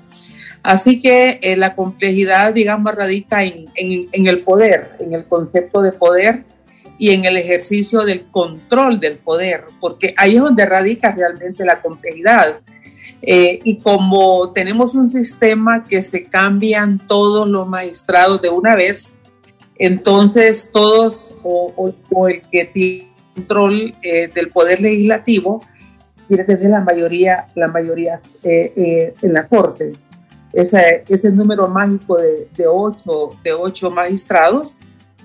Así 0.62 1.00
que 1.00 1.38
eh, 1.42 1.56
la 1.56 1.76
complejidad, 1.76 2.52
digamos, 2.52 2.94
radica 2.94 3.44
en, 3.44 3.66
en, 3.76 4.26
el 4.26 4.40
poder, 4.40 4.96
en 4.98 5.14
el 5.14 5.24
concepto 5.26 5.80
de 5.80 5.92
poder 5.92 6.44
y 6.98 7.10
en 7.10 7.24
el 7.24 7.36
ejercicio 7.36 8.00
del 8.00 8.24
control 8.30 8.98
del 8.98 9.18
poder, 9.18 9.64
porque 9.80 10.12
ahí 10.16 10.34
es 10.36 10.42
donde 10.42 10.66
radica 10.66 11.14
realmente 11.14 11.64
la 11.64 11.80
complejidad. 11.80 12.60
Eh, 13.22 13.60
y 13.62 13.78
como 13.78 14.50
tenemos 14.52 14.94
un 14.94 15.08
sistema 15.08 15.84
que 15.84 16.02
se 16.02 16.24
cambian 16.24 16.98
todos 17.06 17.48
los 17.48 17.68
magistrados 17.68 18.42
de 18.42 18.48
una 18.48 18.74
vez, 18.74 19.18
entonces 19.78 20.70
todos 20.72 21.34
o, 21.42 21.94
o, 22.10 22.28
el 22.28 22.42
que 22.42 22.64
tiene 22.64 23.12
control 23.34 23.94
eh, 24.02 24.28
del 24.34 24.48
poder 24.48 24.80
legislativo 24.80 25.62
quiere 26.26 26.44
tener 26.44 26.70
la 26.70 26.80
mayoría, 26.80 27.46
la 27.54 27.68
mayoría 27.68 28.20
en 28.42 29.32
la 29.32 29.46
Corte 29.46 29.92
ese, 30.56 31.04
ese 31.08 31.30
número 31.30 31.68
mágico 31.68 32.16
de, 32.16 32.48
de, 32.56 32.66
ocho, 32.66 33.36
de 33.44 33.52
ocho 33.52 33.90
magistrados, 33.90 34.76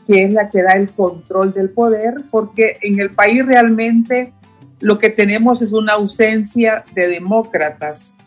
que 0.05 0.25
es 0.25 0.33
la 0.33 0.49
que 0.49 0.61
da 0.61 0.73
el 0.73 0.91
control 0.91 1.53
del 1.53 1.69
poder, 1.69 2.15
porque 2.29 2.77
en 2.81 2.99
el 2.99 3.11
país 3.11 3.45
realmente 3.45 4.33
lo 4.81 4.99
que 4.99 5.09
tenemos 5.09 5.61
es 5.61 5.71
una 5.71 5.93
ausencia 5.93 6.83
de 6.93 7.07
demócratas. 7.07 8.17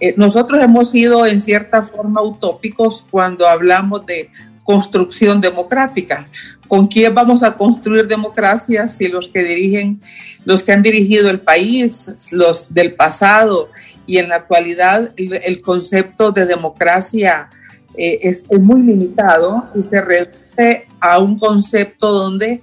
Eh, 0.00 0.14
nosotros 0.16 0.62
hemos 0.62 0.90
sido 0.90 1.26
en 1.26 1.38
cierta 1.38 1.82
forma 1.82 2.22
utópicos 2.22 3.04
cuando 3.10 3.46
hablamos 3.46 4.06
de 4.06 4.30
construcción 4.62 5.42
democrática. 5.42 6.24
¿Con 6.68 6.86
quién 6.86 7.14
vamos 7.14 7.42
a 7.42 7.56
construir 7.56 8.06
democracia 8.06 8.88
si 8.88 9.08
los 9.08 9.28
que 9.28 9.42
dirigen, 9.42 10.00
los 10.44 10.62
que 10.62 10.72
han 10.72 10.82
dirigido 10.82 11.30
el 11.30 11.40
país, 11.40 12.30
los 12.32 12.72
del 12.72 12.94
pasado 12.94 13.70
y 14.06 14.18
en 14.18 14.28
la 14.28 14.36
actualidad 14.36 15.10
el, 15.16 15.60
concepto 15.62 16.32
de 16.32 16.46
democracia 16.46 17.50
eh, 17.96 18.18
es, 18.22 18.44
muy 18.60 18.82
limitado 18.82 19.64
y 19.74 19.84
se 19.84 20.00
reduce 20.00 20.86
a 21.00 21.18
un 21.18 21.38
concepto 21.38 22.12
donde 22.12 22.62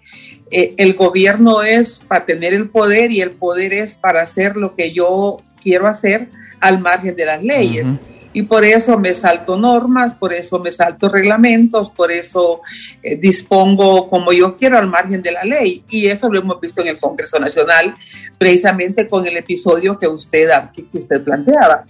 eh, 0.50 0.74
el 0.78 0.94
gobierno 0.94 1.62
es 1.64 2.00
para 2.08 2.26
tener 2.26 2.54
el 2.54 2.70
poder 2.70 3.12
y 3.12 3.22
el 3.22 3.32
poder 3.32 3.74
es 3.74 3.96
para 3.96 4.22
hacer 4.22 4.58
lo 4.58 4.76
que 4.76 4.92
yo 4.92 5.38
quiero 5.62 5.88
hacer 5.88 6.30
al 6.60 6.80
margen 6.80 7.16
de 7.16 7.26
las 7.26 7.44
leyes 7.44 7.88
y 8.34 8.44
por 8.44 8.64
eso 8.64 8.98
me 8.98 9.14
salto 9.14 9.58
normas, 9.58 10.14
por 10.14 10.34
eso 10.34 10.60
me 10.60 10.72
salto 10.72 11.10
reglamentos, 11.10 11.90
por 11.90 12.12
eso 12.12 12.62
eh, 13.04 13.18
dispongo 13.18 14.10
como 14.10 14.32
yo 14.32 14.56
quiero 14.56 14.78
al 14.78 14.88
margen 14.88 15.22
de 15.22 15.32
la 15.32 15.44
ley. 15.44 15.84
Y 15.90 16.08
eso 16.08 16.30
lo 16.32 16.40
hemos 16.40 16.60
visto 16.62 16.82
en 16.82 16.88
el 16.88 17.00
Congreso 17.00 17.40
Nacional, 17.40 17.94
precisamente 18.38 19.08
con 19.08 19.28
el 19.28 19.38
episodio 19.38 20.00
que 20.00 20.08
usted, 20.08 20.50
que 20.74 20.98
usted 20.98 21.22
planteaba, 21.24 21.84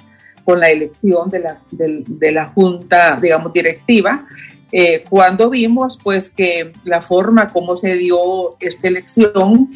con 0.43 0.59
la 0.59 0.69
elección 0.69 1.29
de 1.29 1.39
la, 1.39 1.59
de, 1.69 2.31
la 2.31 2.47
Junta, 2.47 3.19
digamos, 3.21 3.53
directiva. 3.53 4.25
Eh, 4.71 5.03
cuando 5.09 5.49
vimos 5.49 5.99
pues 6.01 6.29
que 6.29 6.71
la 6.85 7.01
forma 7.01 7.51
como 7.51 7.75
se 7.75 7.95
dio 7.95 8.55
esta 8.61 8.87
elección 8.87 9.71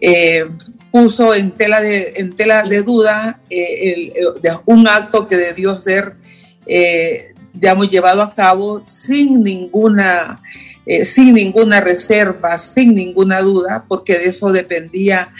eh, 0.00 0.44
puso 0.92 1.34
en 1.34 1.50
tela 1.50 1.80
de, 1.80 2.12
en 2.16 2.36
tela 2.36 2.62
de 2.62 2.82
duda 2.82 3.40
eh, 3.50 4.12
un 4.66 4.86
acto 4.86 5.26
que 5.26 5.36
debió 5.36 5.74
ser, 5.74 6.14
digamos, 7.52 7.90
llevado 7.90 8.22
a 8.22 8.34
cabo 8.34 8.84
sin 8.84 9.42
ninguna, 9.42 10.42
sin 11.04 11.34
ninguna 11.34 11.80
reserva, 11.80 12.56
sin 12.58 12.94
ninguna 12.94 13.40
duda, 13.40 13.84
porque 13.86 14.18
de 14.18 14.26
eso 14.26 14.52
dependía 14.52 15.32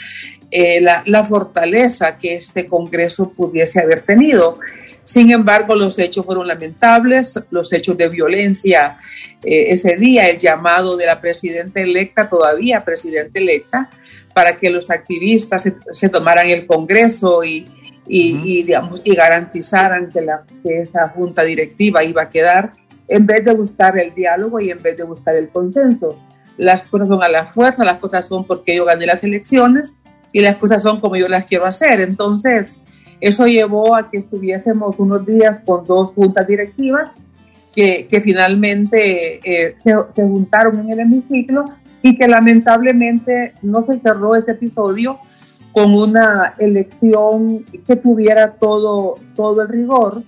la, 0.79 1.23
fortaleza 1.25 2.17
que 2.17 2.35
este 2.35 2.65
Congreso 2.65 3.31
pudiese 3.31 3.81
haber 3.81 4.01
tenido. 4.01 4.59
Sin 5.07 5.31
embargo, 5.31 5.73
los 5.73 5.97
hechos 5.99 6.25
fueron 6.25 6.45
lamentables, 6.45 7.39
los 7.49 7.71
hechos 7.71 7.95
de 7.95 8.09
violencia 8.09 8.97
ese 9.41 9.95
día, 9.95 10.27
el 10.27 10.37
llamado 10.37 10.97
de 10.97 11.05
la 11.05 11.21
presidenta 11.21 11.79
electa, 11.79 12.27
todavía 12.27 12.83
presidenta 12.83 13.39
electa, 13.39 13.89
para 14.33 14.57
que 14.57 14.69
los 14.69 14.91
activistas 14.91 15.65
se, 15.91 16.09
tomaran 16.09 16.49
el 16.49 16.67
Congreso 16.67 17.41
y, 17.45 17.65
y, 18.05 18.63
digamos, 18.63 18.99
y 19.05 19.15
garantizaran 19.15 20.11
que, 20.11 20.19
la, 20.19 20.43
que 20.61 20.81
esa 20.81 21.07
junta 21.07 21.43
directiva 21.43 22.03
iba 22.03 22.23
a 22.23 22.29
quedar, 22.29 22.73
en 23.07 23.25
vez 23.25 23.45
de 23.45 23.53
buscar 23.53 23.97
el 23.97 24.13
diálogo 24.13 24.59
y 24.59 24.71
en 24.71 24.81
vez 24.81 24.97
de 24.97 25.03
buscar 25.03 25.37
el 25.37 25.47
consenso. 25.47 26.21
Las 26.57 26.81
cosas 26.81 27.07
son 27.07 27.23
a 27.23 27.29
la 27.29 27.45
fuerza, 27.45 27.85
las 27.85 27.99
cosas 27.99 28.27
son 28.27 28.43
porque 28.43 28.75
yo 28.75 28.83
gané 28.83 29.05
las 29.05 29.23
elecciones 29.23 29.95
y 30.33 30.41
las 30.41 30.57
cosas 30.57 30.83
son 30.83 30.99
como 30.99 31.15
yo 31.15 31.29
las 31.29 31.45
quiero 31.45 31.65
hacer. 31.65 32.01
Entonces, 32.01 32.77
eso 33.19 33.45
llevó 33.47 33.95
a 33.95 34.09
que 34.09 34.19
estuviésemos 34.19 34.97
unos 34.99 35.25
días 35.25 35.59
con 35.65 35.83
dos 35.85 36.11
juntas 36.13 36.47
directivas 36.47 37.11
que, 37.73 38.07
que 38.07 38.21
finalmente 38.21 39.39
eh, 39.43 39.75
se, 39.83 39.93
se, 40.15 40.23
juntaron 40.23 40.79
en 40.79 40.91
el 40.91 40.99
hemiciclo 40.99 41.65
y 42.01 42.17
que 42.17 42.27
lamentablemente 42.27 43.53
no 43.61 43.85
se 43.85 43.99
cerró 43.99 44.35
ese 44.35 44.51
episodio 44.51 45.19
con 45.71 45.93
una 45.93 46.53
elección 46.57 47.63
que 47.85 47.95
tuviera 47.95 48.53
todo, 48.53 49.15
todo 49.35 49.61
el 49.61 49.67
rigor. 49.67 50.23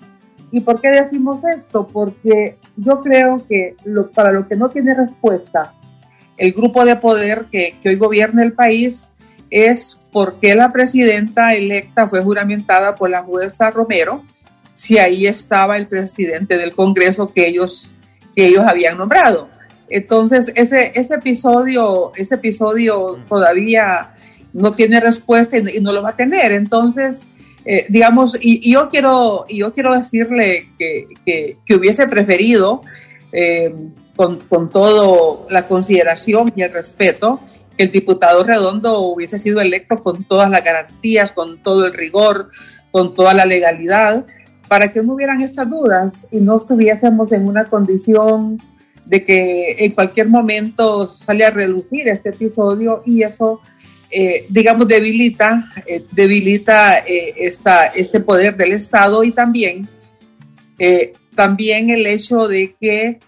¿Y 0.51 0.61
por 0.61 0.81
qué 0.81 0.89
decimos 0.89 1.37
esto? 1.57 1.87
Porque 1.87 2.57
yo 2.75 3.01
creo 3.01 3.37
que 3.47 3.75
para 4.13 4.31
lo 4.31 4.47
que 4.47 4.55
no 4.55 4.69
tiene 4.69 4.93
respuesta 4.93 5.73
el 6.39 6.53
grupo 6.53 6.85
de 6.85 6.95
poder 6.95 7.45
que, 7.51 7.75
que 7.81 7.89
hoy 7.89 7.95
gobierna 7.97 8.43
el 8.43 8.53
país 8.53 9.07
es 9.49 9.99
por 10.11 10.39
qué 10.39 10.55
la 10.55 10.71
presidenta 10.71 11.53
electa 11.53 12.07
fue 12.07 12.21
juramentada 12.21 12.95
por 12.95 13.09
la 13.09 13.23
jueza 13.23 13.71
Romero 13.71 14.23
si 14.73 14.97
ahí 14.97 15.27
estaba 15.27 15.75
el 15.75 15.87
presidente 15.87 16.57
del 16.57 16.73
Congreso 16.73 17.27
que 17.33 17.47
ellos, 17.47 17.91
que 18.33 18.45
ellos 18.45 18.63
habían 18.65 18.97
nombrado. 18.97 19.49
Entonces, 19.89 20.53
ese, 20.55 20.93
ese 20.95 21.15
episodio, 21.15 22.13
ese 22.15 22.35
episodio 22.35 23.19
todavía 23.27 24.13
no 24.53 24.73
tiene 24.75 25.01
respuesta 25.01 25.57
y, 25.57 25.81
no 25.81 25.91
lo 25.91 26.01
va 26.01 26.11
a 26.11 26.15
tener. 26.15 26.53
Entonces, 26.53 27.27
eh, 27.65 27.87
digamos, 27.89 28.37
y, 28.39 28.71
yo 28.71 28.87
quiero, 28.87 29.45
y 29.49 29.57
yo 29.57 29.73
quiero 29.73 29.93
decirle 29.97 30.69
que, 30.77 31.07
que, 31.25 31.75
hubiese 31.75 32.07
preferido, 32.07 32.81
eh, 33.33 33.73
con, 34.15 34.39
con 34.39 34.69
toda 34.69 35.45
la 35.49 35.67
consideración 35.67 36.53
y 36.55 36.61
el 36.61 36.71
respeto, 36.71 37.41
que 37.79 37.85
el 37.85 37.91
diputado 37.91 38.43
Redondo 38.43 38.99
hubiese 38.99 39.37
sido 39.37 39.61
electo 39.61 40.03
con 40.03 40.25
todas 40.25 40.49
las 40.49 40.61
garantías, 40.65 41.31
con 41.31 41.63
todo 41.63 41.85
el 41.85 41.93
rigor, 41.93 42.51
con 42.91 43.13
toda 43.13 43.33
la 43.33 43.45
legalidad, 43.45 44.25
para 44.67 44.91
que 44.91 45.01
no 45.01 45.13
hubieran 45.13 45.39
estas 45.39 45.69
dudas 45.69 46.27
y 46.29 46.41
no 46.41 46.57
estuviésemos 46.57 47.31
en 47.31 47.47
una 47.47 47.63
condición 47.63 48.61
de 49.05 49.23
que 49.23 49.77
en 49.79 49.93
cualquier 49.93 50.27
momento 50.27 51.07
sale 51.07 51.45
a 51.45 51.51
reducir 51.51 52.09
este 52.09 52.31
episodio 52.31 53.01
y 53.05 53.23
eso, 53.23 53.61
eh, 54.11 54.45
digamos, 54.49 54.85
debilita, 54.85 55.71
eh, 55.87 56.03
debilita 56.11 56.97
eh, 56.97 57.33
esta, 57.37 57.85
este 57.85 58.19
poder 58.19 58.57
del 58.57 58.73
Estado 58.73 59.23
y 59.23 59.31
también, 59.31 59.87
también 61.33 61.91
el 61.91 62.05
hecho 62.05 62.45
de 62.45 62.75
que 62.77 63.19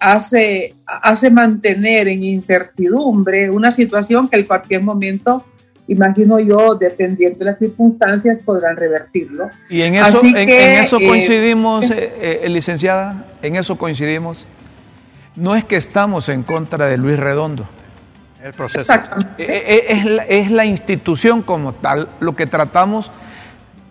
hace, 0.00 0.74
hace 0.86 1.30
mantener 1.30 2.08
en 2.08 2.22
incertidumbre 2.22 3.50
una 3.50 3.70
situación 3.70 4.28
que 4.28 4.38
en 4.38 4.44
cualquier 4.44 4.82
momento 4.82 5.44
imagino 5.86 6.38
yo, 6.38 6.74
dependiendo 6.74 7.38
de 7.38 7.44
las 7.46 7.58
circunstancias, 7.58 8.38
podrán 8.44 8.76
revertirlo. 8.76 9.48
Y 9.70 9.82
en 9.82 9.94
eso, 9.94 10.22
en, 10.24 10.48
eso 10.48 10.98
coincidimos, 10.98 11.86
licenciada, 12.46 13.26
en 13.42 13.56
eso 13.56 13.76
coincidimos 13.76 14.46
no 15.36 15.56
es 15.56 15.64
que 15.64 15.76
estamos 15.76 16.28
en 16.28 16.42
contra 16.42 16.86
de 16.86 16.96
Luis 16.96 17.18
Redondo. 17.18 17.66
El 18.42 18.52
proceso. 18.52 18.92
Eh, 18.92 18.98
eh, 19.38 19.84
es, 19.88 20.04
la, 20.04 20.22
es 20.24 20.50
la 20.50 20.64
institución 20.64 21.42
como 21.42 21.72
tal, 21.72 22.08
lo 22.20 22.36
que 22.36 22.46
tratamos 22.46 23.10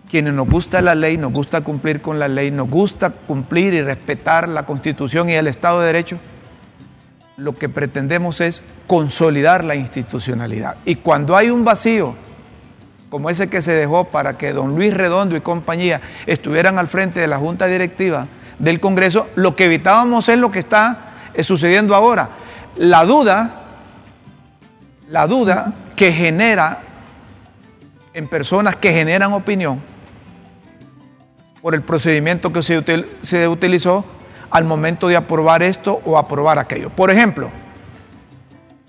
quienes 0.08 0.34
nos 0.34 0.48
gusta 0.48 0.80
la 0.80 0.94
ley, 0.94 1.16
nos 1.16 1.32
gusta 1.32 1.62
cumplir 1.62 2.00
con 2.00 2.18
la 2.18 2.28
ley, 2.28 2.50
nos 2.50 2.68
gusta 2.68 3.10
cumplir 3.10 3.74
y 3.74 3.82
respetar 3.82 4.48
la 4.48 4.64
Constitución 4.64 5.28
y 5.28 5.34
el 5.34 5.46
Estado 5.46 5.80
de 5.80 5.86
Derecho, 5.86 6.18
lo 7.36 7.54
que 7.54 7.68
pretendemos 7.68 8.40
es 8.40 8.62
consolidar 8.86 9.64
la 9.64 9.74
institucionalidad. 9.74 10.76
Y 10.84 10.96
cuando 10.96 11.36
hay 11.36 11.50
un 11.50 11.64
vacío, 11.64 12.14
como 13.10 13.30
ese 13.30 13.48
que 13.48 13.62
se 13.62 13.72
dejó 13.72 14.04
para 14.04 14.36
que 14.36 14.52
don 14.52 14.74
Luis 14.74 14.94
Redondo 14.94 15.36
y 15.36 15.40
compañía 15.40 16.00
estuvieran 16.26 16.78
al 16.78 16.88
frente 16.88 17.20
de 17.20 17.26
la 17.26 17.38
Junta 17.38 17.66
Directiva 17.66 18.26
del 18.58 18.80
Congreso, 18.80 19.28
lo 19.34 19.56
que 19.56 19.64
evitábamos 19.64 20.28
es 20.28 20.38
lo 20.38 20.50
que 20.50 20.60
está 20.60 20.98
sucediendo 21.42 21.94
ahora. 21.94 22.30
La 22.76 23.04
duda, 23.04 23.62
la 25.08 25.26
duda 25.26 25.72
que 25.96 26.12
genera 26.12 26.80
en 28.12 28.28
personas 28.28 28.76
que 28.76 28.92
generan 28.92 29.32
opinión 29.32 29.93
por 31.64 31.74
el 31.74 31.80
procedimiento 31.80 32.52
que 32.52 32.62
se, 32.62 32.84
se 33.22 33.48
utilizó 33.48 34.04
al 34.50 34.64
momento 34.64 35.08
de 35.08 35.16
aprobar 35.16 35.62
esto 35.62 35.98
o 36.04 36.18
aprobar 36.18 36.58
aquello. 36.58 36.90
Por 36.90 37.10
ejemplo, 37.10 37.48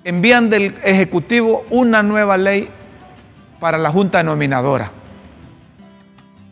envían 0.04 0.50
del 0.50 0.76
Ejecutivo 0.84 1.64
una 1.70 2.04
nueva 2.04 2.36
ley 2.36 2.68
para 3.62 3.78
la 3.78 3.92
Junta 3.92 4.24
Nominadora. 4.24 4.92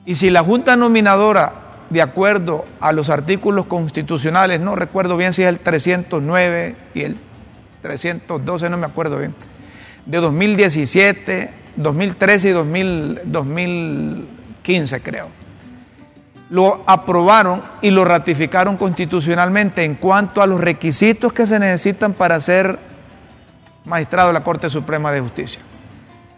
Y 0.05 0.15
si 0.15 0.29
la 0.29 0.43
Junta 0.43 0.77
Nominadora, 0.77 1.51
de 1.89 2.01
acuerdo 2.01 2.63
a 2.79 2.93
los 2.93 3.09
artículos 3.09 3.65
constitucionales, 3.65 4.61
no 4.61 4.77
recuerdo 4.77 5.17
bien 5.17 5.33
si 5.33 5.43
es 5.43 5.49
el 5.49 5.59
309 5.59 6.75
y 6.93 7.01
el 7.01 7.17
312, 7.81 8.69
no 8.69 8.77
me 8.77 8.85
acuerdo 8.85 9.17
bien, 9.17 9.35
de 10.05 10.19
2017, 10.19 11.49
2013 11.75 12.49
y 12.49 12.53
2015 12.53 15.01
creo, 15.01 15.42
lo 16.53 16.83
aprobaron 16.85 17.63
y 17.81 17.89
lo 17.89 18.05
ratificaron 18.05 18.77
constitucionalmente 18.77 19.83
en 19.83 19.95
cuanto 19.95 20.39
a 20.39 20.45
los 20.45 20.61
requisitos 20.61 21.33
que 21.33 21.47
se 21.47 21.57
necesitan 21.57 22.13
para 22.13 22.39
ser 22.39 22.77
magistrado 23.85 24.27
de 24.27 24.35
la 24.35 24.43
Corte 24.43 24.69
Suprema 24.69 25.11
de 25.11 25.19
Justicia. 25.19 25.61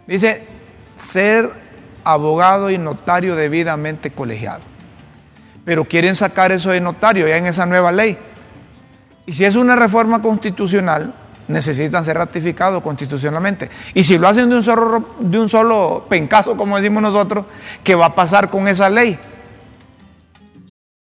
Dice, 0.06 0.46
ser 0.96 1.50
abogado 2.02 2.70
y 2.70 2.78
notario 2.78 3.36
debidamente 3.36 4.10
colegiado. 4.10 4.62
Pero 5.66 5.84
quieren 5.84 6.14
sacar 6.14 6.50
eso 6.50 6.70
de 6.70 6.80
notario 6.80 7.28
ya 7.28 7.36
en 7.36 7.44
esa 7.44 7.66
nueva 7.66 7.92
ley. 7.92 8.16
Y 9.26 9.34
si 9.34 9.44
es 9.44 9.54
una 9.54 9.76
reforma 9.76 10.22
constitucional, 10.22 11.12
necesitan 11.48 12.06
ser 12.06 12.16
ratificados 12.16 12.82
constitucionalmente. 12.82 13.68
Y 13.92 14.02
si 14.02 14.16
lo 14.16 14.28
hacen 14.28 14.48
de 14.48 14.56
un 14.56 14.62
solo, 14.62 15.16
de 15.20 15.38
un 15.38 15.50
solo 15.50 16.06
pencazo, 16.08 16.56
como 16.56 16.78
decimos 16.78 17.02
nosotros, 17.02 17.44
¿qué 17.84 17.94
va 17.94 18.06
a 18.06 18.14
pasar 18.14 18.48
con 18.48 18.66
esa 18.66 18.88
ley? 18.88 19.18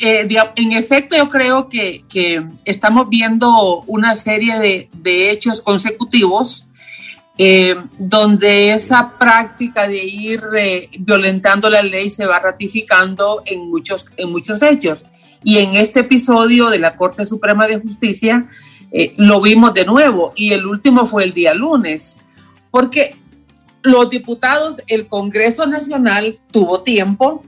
eh, 0.00 0.28
en 0.56 0.72
efecto 0.72 1.16
yo 1.16 1.28
creo 1.28 1.68
que, 1.68 2.04
que, 2.08 2.44
estamos 2.64 3.08
viendo 3.08 3.82
una 3.86 4.14
serie 4.14 4.58
de, 4.58 4.88
de 4.92 5.30
hechos 5.30 5.62
consecutivos 5.62 6.66
eh, 7.38 7.76
donde 7.98 8.70
esa 8.70 9.18
práctica 9.18 9.86
de 9.86 10.02
ir 10.02 10.42
eh, 10.56 10.88
violentando 10.98 11.68
la 11.68 11.82
ley 11.82 12.08
se 12.08 12.24
va 12.24 12.38
ratificando 12.38 13.42
en 13.44 13.68
muchos, 13.68 14.06
en 14.16 14.32
muchos 14.32 14.62
hechos. 14.62 15.04
Y 15.44 15.58
en 15.58 15.74
este 15.74 16.00
episodio 16.00 16.70
de 16.70 16.78
la 16.78 16.96
Corte 16.96 17.26
Suprema 17.26 17.66
de 17.66 17.78
Justicia 17.78 18.48
eh, 18.90 19.12
lo 19.18 19.42
vimos 19.42 19.74
de 19.74 19.84
nuevo 19.84 20.32
y 20.34 20.54
el 20.54 20.64
último 20.64 21.06
fue 21.08 21.24
el 21.24 21.34
día 21.34 21.52
lunes, 21.52 22.22
porque 22.70 23.16
los 23.82 24.08
diputados, 24.08 24.82
el 24.86 25.06
Congreso 25.06 25.66
Nacional 25.66 26.38
tuvo 26.50 26.80
tiempo 26.80 27.44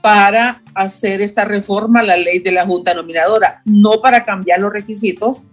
para 0.00 0.62
hacer 0.74 1.20
esta 1.20 1.44
reforma 1.44 2.00
a 2.00 2.04
la 2.04 2.16
ley 2.16 2.38
de 2.38 2.52
la 2.52 2.64
Junta 2.64 2.94
Nominadora, 2.94 3.62
no 3.64 4.00
para 4.00 4.24
cambiar 4.24 4.60
los 4.60 4.72
requisitos, 4.72 5.44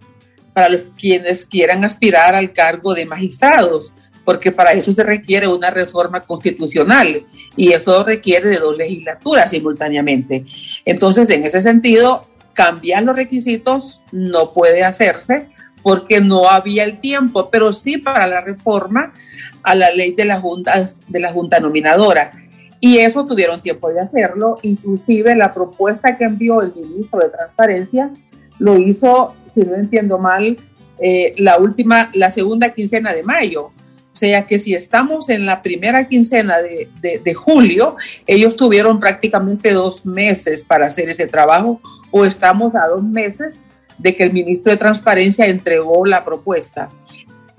para 0.54 0.70
los 0.70 0.82
quienes 0.98 1.46
quieran 1.46 1.84
aspirar 1.84 2.34
al 2.34 2.54
cargo 2.54 2.94
de 2.94 3.06
magistrados, 3.06 3.94
porque 4.26 4.52
para 4.52 4.74
eso 4.74 4.94
se 4.94 5.04
requiere 5.04 5.48
una 5.48 5.70
reforma 5.70 6.22
constitucional 6.22 7.26
y 7.56 7.72
eso 7.72 8.04
requiere 8.04 8.50
de 8.50 8.60
dos 8.60 8.76
legislaturas 8.76 9.52
simultáneamente. 9.52 10.46
Entonces, 10.84 11.30
en 11.30 11.44
ese 11.44 11.62
sentido, 11.62 12.28
cambiar 12.54 13.04
los 13.04 13.16
requisitos 13.16 14.02
no 14.12 14.52
puede 14.52 14.84
hacerse 14.84 15.50
porque 15.84 16.20
no 16.20 16.50
había 16.50 16.84
el 16.84 17.00
tiempo, 17.00 17.50
pero 17.50 17.72
sí 17.72 17.98
para 17.98 18.28
la 18.28 18.42
reforma 18.42 19.14
a 19.64 19.76
la 19.76 19.92
ley 19.92 20.12
de 20.12 20.26
la 20.26 20.42
junta, 20.42 20.86
de 21.08 21.20
la 21.20 21.32
junta 21.32 21.60
nominadora. 21.60 22.32
Y 22.80 23.00
eso 23.00 23.26
tuvieron 23.26 23.62
tiempo 23.62 23.90
de 23.90 24.00
hacerlo, 24.00 24.60
inclusive 24.62 25.36
la 25.36 25.52
propuesta 25.52 26.18
que 26.18 26.26
envió 26.26 26.62
el 26.62 26.74
ministro 26.76 27.20
de 27.20 27.30
Transparencia 27.30 28.12
lo 28.60 28.78
hizo 28.78 29.36
si 29.58 29.66
no 29.68 29.76
entiendo 29.76 30.20
mal, 30.20 30.58
eh, 31.00 31.34
la 31.38 31.58
última, 31.58 32.10
la 32.14 32.30
segunda 32.30 32.70
quincena 32.74 33.14
de 33.14 33.24
mayo. 33.24 33.72
O 34.14 34.20
sea 34.20 34.48
que 34.48 34.58
si 34.58 34.74
estamos 34.74 35.30
en 35.30 35.46
la 35.46 35.62
primera 35.62 36.08
quincena 36.08 36.58
de, 36.60 36.90
de, 37.02 37.34
julio, 37.36 37.98
ellos 38.26 38.56
tuvieron 38.56 39.00
prácticamente 39.00 39.74
dos 39.74 40.06
meses 40.08 40.64
para 40.64 40.88
hacer 40.88 41.10
ese 41.10 41.28
trabajo 41.28 41.80
o 42.10 42.26
estamos 42.26 42.74
a 42.74 42.88
dos 42.88 43.04
meses 43.04 43.64
de 44.00 44.16
que 44.16 44.24
el 44.24 44.34
ministro 44.34 44.72
de 44.72 44.78
Transparencia 44.78 45.46
entregó 45.46 46.04
la 46.06 46.26
propuesta. 46.26 46.90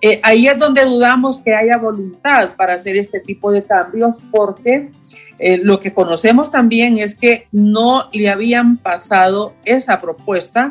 Eh, 0.01 0.21
ahí 0.23 0.47
es 0.47 0.57
donde 0.57 0.85
dudamos 0.85 1.41
que 1.41 1.55
haya 1.55 1.77
voluntad 1.77 2.55
para 2.57 2.75
hacer 2.75 2.97
este 2.97 3.19
tipo 3.19 3.51
de 3.51 3.65
cambios 3.65 4.17
porque 4.31 4.91
eh, 5.41 5.59
lo 5.59 5.81
que 5.81 5.93
conocemos 5.93 6.51
también 6.51 6.99
es 6.99 7.17
que 7.17 7.49
no 7.51 8.09
le 8.13 8.29
habían 8.29 8.77
pasado 8.77 9.55
esa 9.65 10.01
propuesta 10.01 10.71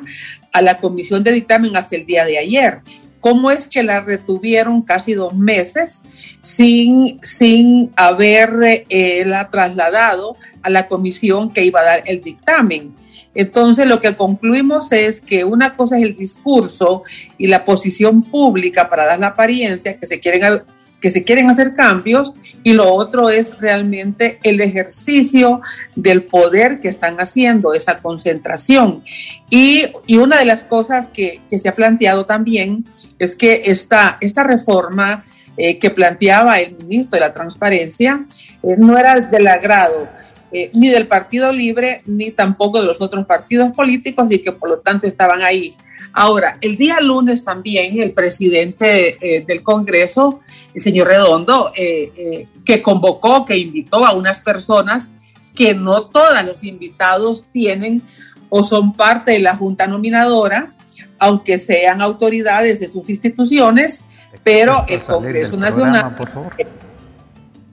a 0.53 0.61
la 0.61 0.77
comisión 0.77 1.23
de 1.23 1.33
dictamen 1.33 1.75
hasta 1.75 1.97
el 1.97 2.05
día 2.05 2.23
de 2.23 2.37
ayer. 2.37 2.79
¿Cómo 3.19 3.51
es 3.51 3.67
que 3.67 3.83
la 3.83 3.99
retuvieron 3.99 4.81
casi 4.81 5.13
dos 5.13 5.33
meses 5.33 6.03
sin, 6.39 7.19
sin 7.21 7.91
haberla 7.97 8.69
eh, 8.89 9.25
trasladado 9.51 10.37
a 10.61 10.69
la 10.69 10.87
comisión 10.87 11.51
que 11.51 11.65
iba 11.65 11.81
a 11.81 11.85
dar 11.85 12.03
el 12.05 12.21
dictamen? 12.21 12.93
Entonces, 13.37 13.85
lo 13.85 13.99
que 13.99 14.15
concluimos 14.15 14.91
es 14.91 15.21
que 15.21 15.45
una 15.45 15.75
cosa 15.75 15.95
es 15.97 16.03
el 16.03 16.17
discurso 16.17 17.03
y 17.37 17.47
la 17.47 17.63
posición 17.63 18.23
pública 18.23 18.89
para 18.89 19.05
dar 19.05 19.19
la 19.19 19.27
apariencia 19.27 19.95
que 19.95 20.07
se 20.07 20.19
quieren 20.19 20.63
que 20.99 21.11
se 21.11 21.23
quieren 21.23 21.47
hacer 21.47 21.75
cambios 21.75 22.33
y 22.63 22.73
lo 22.73 22.91
otro 22.91 23.29
es 23.29 23.55
realmente 23.59 24.39
el 24.41 24.59
ejercicio 24.61 25.61
del 25.95 26.23
poder 26.23 26.79
que 26.79 26.87
están 26.87 27.17
haciendo, 27.17 27.75
esa 27.75 27.97
concentración. 27.97 29.03
Y, 29.47 29.83
y 30.07 30.17
una 30.17 30.39
de 30.39 30.45
las 30.45 30.63
cosas 30.63 31.09
que, 31.09 31.39
que, 31.51 31.59
se 31.59 31.69
ha 31.69 31.75
planteado 31.75 32.25
también 32.25 32.85
es 33.19 33.35
que 33.35 33.61
esta, 33.65 34.17
esta 34.21 34.43
reforma 34.43 35.23
eh, 35.55 35.77
que 35.77 35.91
planteaba 35.91 36.59
el 36.59 36.75
ministro 36.75 37.17
de 37.17 37.19
la 37.19 37.33
Transparencia 37.33 38.25
eh, 38.63 38.75
no 38.77 38.97
era 38.97 39.19
del 39.19 39.47
agrado. 39.47 40.07
Eh, 40.51 40.71
ni 40.73 40.89
del 40.89 41.07
Partido 41.07 41.51
Libre, 41.51 42.01
ni 42.05 42.31
tampoco 42.31 42.79
de 42.79 42.87
los 42.87 43.01
otros 43.01 43.25
partidos 43.25 43.73
políticos 43.73 44.31
y 44.31 44.39
que 44.39 44.53
por 44.53 44.69
lo 44.69 44.79
tanto 44.79 45.05
estaban 45.05 45.41
ahí. 45.41 45.75
Ahora, 46.13 46.57
el 46.61 46.77
día 46.77 47.01
lunes 47.01 47.43
también 47.43 48.01
el 48.01 48.11
presidente 48.11 49.17
eh, 49.19 49.43
del 49.45 49.61
Congreso, 49.61 50.39
el 50.73 50.81
señor 50.81 51.07
Redondo, 51.07 51.71
eh, 51.75 52.47
que 52.63 52.81
convocó, 52.81 53.45
que 53.45 53.57
invitó 53.57 54.05
a 54.05 54.13
unas 54.13 54.39
personas 54.39 55.09
que 55.53 55.73
no 55.73 56.03
todos 56.03 56.41
los 56.45 56.63
invitados 56.63 57.47
tienen 57.51 58.01
o 58.49 58.63
son 58.63 58.93
parte 58.93 59.33
de 59.33 59.39
la 59.39 59.55
Junta 59.57 59.85
Nominadora, 59.85 60.71
aunque 61.19 61.57
sean 61.57 62.01
autoridades 62.01 62.79
de 62.79 62.89
sus 62.89 63.09
instituciones, 63.09 64.03
pero 64.43 64.85
el 64.87 65.01
Congreso 65.01 65.57
Nacional, 65.57 66.15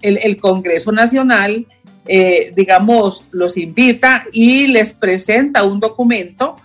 El, 0.03 0.19
el, 0.19 0.37
Congreso 0.39 0.91
Nacional, 0.91 1.67
digamos, 2.07 3.25
los 3.33 3.57
invita 3.57 4.25
y 4.33 4.67
les 4.67 4.93
presenta 4.93 5.65
un 5.65 5.81
documento 5.81 6.57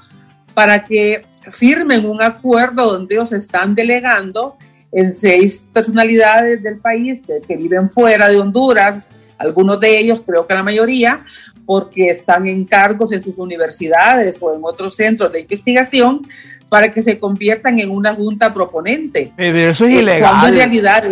para 0.53 0.83
que 0.83 1.23
firmen 1.51 2.05
un 2.05 2.21
acuerdo 2.21 2.91
donde 2.91 3.15
ellos 3.15 3.31
están 3.31 3.75
delegando 3.75 4.57
en 4.91 5.13
seis 5.13 5.69
personalidades 5.71 6.63
del 6.63 6.79
país 6.79 7.21
que, 7.47 7.55
viven 7.55 7.89
fuera 7.89 8.27
de 8.27 8.37
Honduras, 8.39 9.09
algunos 9.37 9.79
de 9.79 9.99
ellos, 9.99 10.21
creo 10.25 10.45
que 10.47 10.53
la 10.53 10.63
mayoría, 10.63 11.25
porque 11.65 12.09
están 12.09 12.47
en 12.47 12.65
cargos 12.65 13.11
en 13.11 13.21
sus 13.21 13.37
universidades 13.37 14.39
o 14.41 14.53
en 14.53 14.61
otros 14.63 14.95
centros 14.95 15.31
de 15.31 15.41
investigación 15.41 16.27
para 16.67 16.91
que 16.91 17.01
se 17.01 17.19
conviertan 17.19 17.79
en 17.79 17.89
una 17.89 18.13
junta 18.13 18.53
proponente. 18.53 19.31
Pero 19.35 19.69
eso 19.69 19.85
es 19.85 19.93
eh, 19.93 20.01
ilegal. 20.01 20.29
Cuando 20.29 20.47
en 20.47 20.53
realidad 20.55 21.03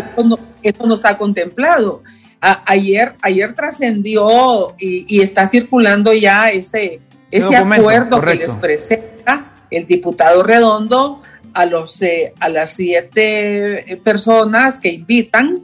esto 0.61 0.86
no, 0.86 0.95
está 0.95 1.17
contemplado. 1.17 2.03
Ayer 2.39 3.15
ayer 3.21 3.53
trascendió 3.53 4.75
y, 4.79 5.21
está 5.21 5.49
circulando 5.49 6.13
ya 6.13 6.47
ese, 6.47 7.01
ese 7.31 7.55
acuerdo 7.55 8.21
que 8.21 8.35
les 8.35 8.55
presenta 8.57 9.53
el 9.71 9.85
diputado 9.85 10.43
Redondo 10.43 11.19
a, 11.53 11.65
los, 11.65 12.01
eh, 12.01 12.33
a 12.39 12.49
las 12.49 12.73
siete 12.73 13.91
eh, 13.91 13.97
personas 13.97 14.77
que 14.79 14.89
invitan, 14.89 15.63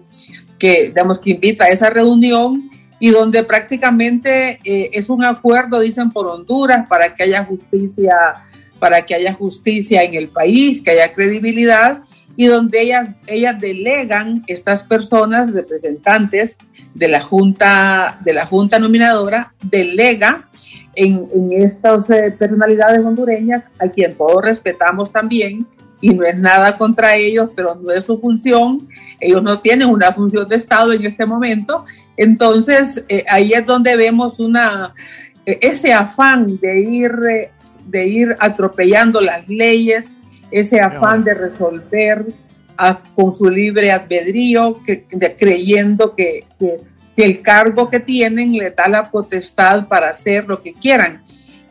que, 0.57 0.87
digamos, 0.87 1.19
que 1.19 1.31
invita 1.31 1.65
a 1.65 1.69
esa 1.69 1.89
reunión 1.89 2.69
y 2.99 3.11
donde 3.11 3.43
prácticamente 3.43 4.59
eh, 4.63 4.89
es 4.93 5.09
un 5.09 5.23
acuerdo, 5.23 5.79
dicen, 5.79 6.11
por 6.11 6.27
Honduras 6.27 6.87
para 6.87 7.13
que 7.13 7.23
haya 7.23 7.45
justicia, 7.45 8.15
para 8.79 9.05
que 9.05 9.13
haya 9.13 9.33
justicia 9.33 10.03
en 10.03 10.15
el 10.15 10.29
país, 10.29 10.81
que 10.81 10.91
haya 10.91 11.11
credibilidad 11.11 12.01
y 12.35 12.47
donde 12.47 12.81
ellas, 12.81 13.09
ellas 13.27 13.59
delegan 13.59 14.43
estas 14.47 14.83
personas 14.83 15.51
representantes 15.51 16.57
de 16.93 17.07
la 17.07 17.21
junta 17.21 18.19
de 18.23 18.33
la 18.33 18.45
junta 18.45 18.79
nominadora 18.79 19.53
delega 19.61 20.49
en, 20.95 21.27
en 21.33 21.53
estas 21.53 22.05
personalidades 22.37 23.05
hondureñas 23.05 23.63
a 23.79 23.87
quien 23.87 24.15
todos 24.15 24.43
respetamos 24.43 25.11
también 25.11 25.67
y 26.03 26.09
no 26.09 26.25
es 26.25 26.37
nada 26.37 26.77
contra 26.77 27.15
ellos, 27.15 27.51
pero 27.55 27.75
no 27.75 27.89
es 27.89 28.03
su 28.03 28.19
función. 28.19 28.89
Ellos 29.21 29.41
no 29.41 29.61
tienen 29.61 29.87
una 29.87 30.11
función 30.11 30.45
de 30.49 30.57
Estado 30.57 30.91
en 30.91 31.05
este 31.05 31.25
momento. 31.25 31.85
Entonces, 32.17 33.05
eh, 33.07 33.23
ahí 33.29 33.53
es 33.53 33.65
donde 33.65 33.95
vemos 33.95 34.37
una, 34.37 34.93
eh, 35.45 35.59
ese 35.61 35.93
afán 35.93 36.59
de 36.59 36.81
ir, 36.81 37.11
eh, 37.31 37.51
de 37.87 38.05
ir 38.05 38.35
atropellando 38.41 39.21
las 39.21 39.47
leyes, 39.47 40.11
ese 40.53 40.79
afán 40.79 41.23
de 41.23 41.33
resolver 41.33 42.27
con 43.15 43.33
su 43.33 43.49
libre 43.49 43.91
albedrío, 43.91 44.81
que, 44.85 45.05
creyendo 45.37 46.15
que, 46.15 46.45
que, 46.59 46.77
que 47.15 47.23
el 47.23 47.41
cargo 47.41 47.89
que 47.89 47.99
tienen 47.99 48.51
le 48.51 48.71
da 48.71 48.87
la 48.87 49.09
potestad 49.09 49.87
para 49.87 50.09
hacer 50.09 50.47
lo 50.47 50.61
que 50.61 50.73
quieran. 50.73 51.23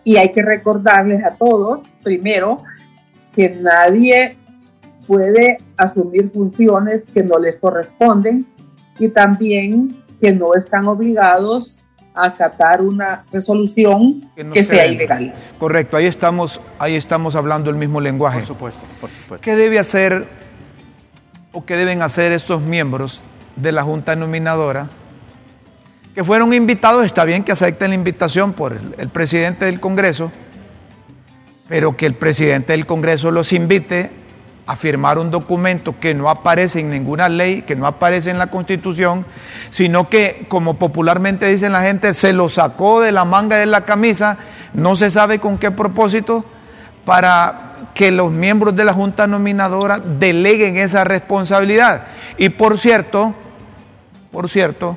Y 0.04 0.16
hay 0.16 0.32
que 0.32 0.42
recordarles 0.42 1.24
a 1.24 1.34
todos, 1.36 1.86
primero, 2.02 2.62
que 3.34 3.50
nadie 3.50 4.36
puede 5.06 5.58
asumir 5.76 6.30
funciones 6.30 7.04
que 7.12 7.22
no 7.22 7.38
les 7.38 7.56
corresponden 7.56 8.46
y 8.98 9.08
también 9.08 9.96
que 10.20 10.32
no 10.32 10.54
están 10.54 10.86
obligados 10.86 11.86
acatar 12.14 12.82
una 12.82 13.24
resolución 13.32 14.30
que, 14.52 14.64
sea 14.64 14.86
ilegal. 14.86 15.32
Correcto, 15.58 15.96
ahí 15.96 16.06
estamos, 16.06 16.60
ahí 16.78 16.94
estamos 16.94 17.34
hablando 17.34 17.70
el 17.70 17.76
mismo 17.76 18.00
lenguaje. 18.00 18.38
Por 18.38 18.46
supuesto, 18.46 18.80
por 19.00 19.10
supuesto. 19.10 19.42
¿Qué 19.42 19.56
debe 19.56 19.78
hacer 19.78 20.26
o 21.52 21.64
qué 21.64 21.76
deben 21.76 22.02
hacer 22.02 22.32
estos 22.32 22.60
miembros 22.60 23.20
de 23.56 23.72
la 23.72 23.82
Junta 23.82 24.16
Nominadora 24.16 24.88
que 26.14 26.24
fueron 26.24 26.52
invitados? 26.52 27.06
Está 27.06 27.24
bien 27.24 27.44
que 27.44 27.52
acepten 27.52 27.90
la 27.90 27.94
invitación 27.94 28.52
por 28.52 28.78
el 28.98 29.08
presidente 29.08 29.64
del 29.64 29.80
Congreso, 29.80 30.30
pero 31.68 31.96
que 31.96 32.06
el 32.06 32.14
presidente 32.14 32.72
del 32.72 32.86
Congreso 32.86 33.30
los 33.30 33.52
invite 33.52 34.21
a 34.66 34.76
firmar 34.76 35.18
un 35.18 35.30
documento 35.30 35.98
que 35.98 36.14
no 36.14 36.30
aparece 36.30 36.80
en 36.80 36.90
ninguna 36.90 37.28
ley, 37.28 37.62
que 37.62 37.74
no 37.74 37.86
aparece 37.86 38.30
en 38.30 38.38
la 38.38 38.46
Constitución, 38.46 39.26
sino 39.70 40.08
que, 40.08 40.46
como 40.48 40.74
popularmente 40.74 41.46
dicen 41.46 41.72
la 41.72 41.82
gente, 41.82 42.14
se 42.14 42.32
lo 42.32 42.48
sacó 42.48 43.00
de 43.00 43.10
la 43.10 43.24
manga 43.24 43.56
de 43.56 43.66
la 43.66 43.84
camisa, 43.84 44.36
no 44.74 44.94
se 44.94 45.10
sabe 45.10 45.40
con 45.40 45.58
qué 45.58 45.70
propósito, 45.70 46.44
para 47.04 47.72
que 47.94 48.12
los 48.12 48.30
miembros 48.30 48.76
de 48.76 48.84
la 48.84 48.94
Junta 48.94 49.26
Nominadora 49.26 49.98
deleguen 49.98 50.76
esa 50.76 51.02
responsabilidad. 51.02 52.06
Y 52.38 52.50
por 52.50 52.78
cierto, 52.78 53.34
por 54.30 54.48
cierto, 54.48 54.96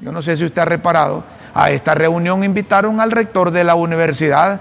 yo 0.00 0.12
no 0.12 0.22
sé 0.22 0.36
si 0.36 0.44
usted 0.44 0.62
ha 0.62 0.66
reparado, 0.66 1.24
a 1.52 1.70
esta 1.70 1.94
reunión 1.94 2.44
invitaron 2.44 3.00
al 3.00 3.10
rector 3.10 3.50
de 3.50 3.64
la 3.64 3.74
universidad, 3.74 4.60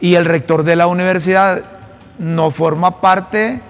y 0.00 0.16
el 0.16 0.24
rector 0.24 0.64
de 0.64 0.76
la 0.76 0.86
universidad 0.86 1.62
no 2.18 2.50
forma 2.50 3.00
parte 3.00 3.60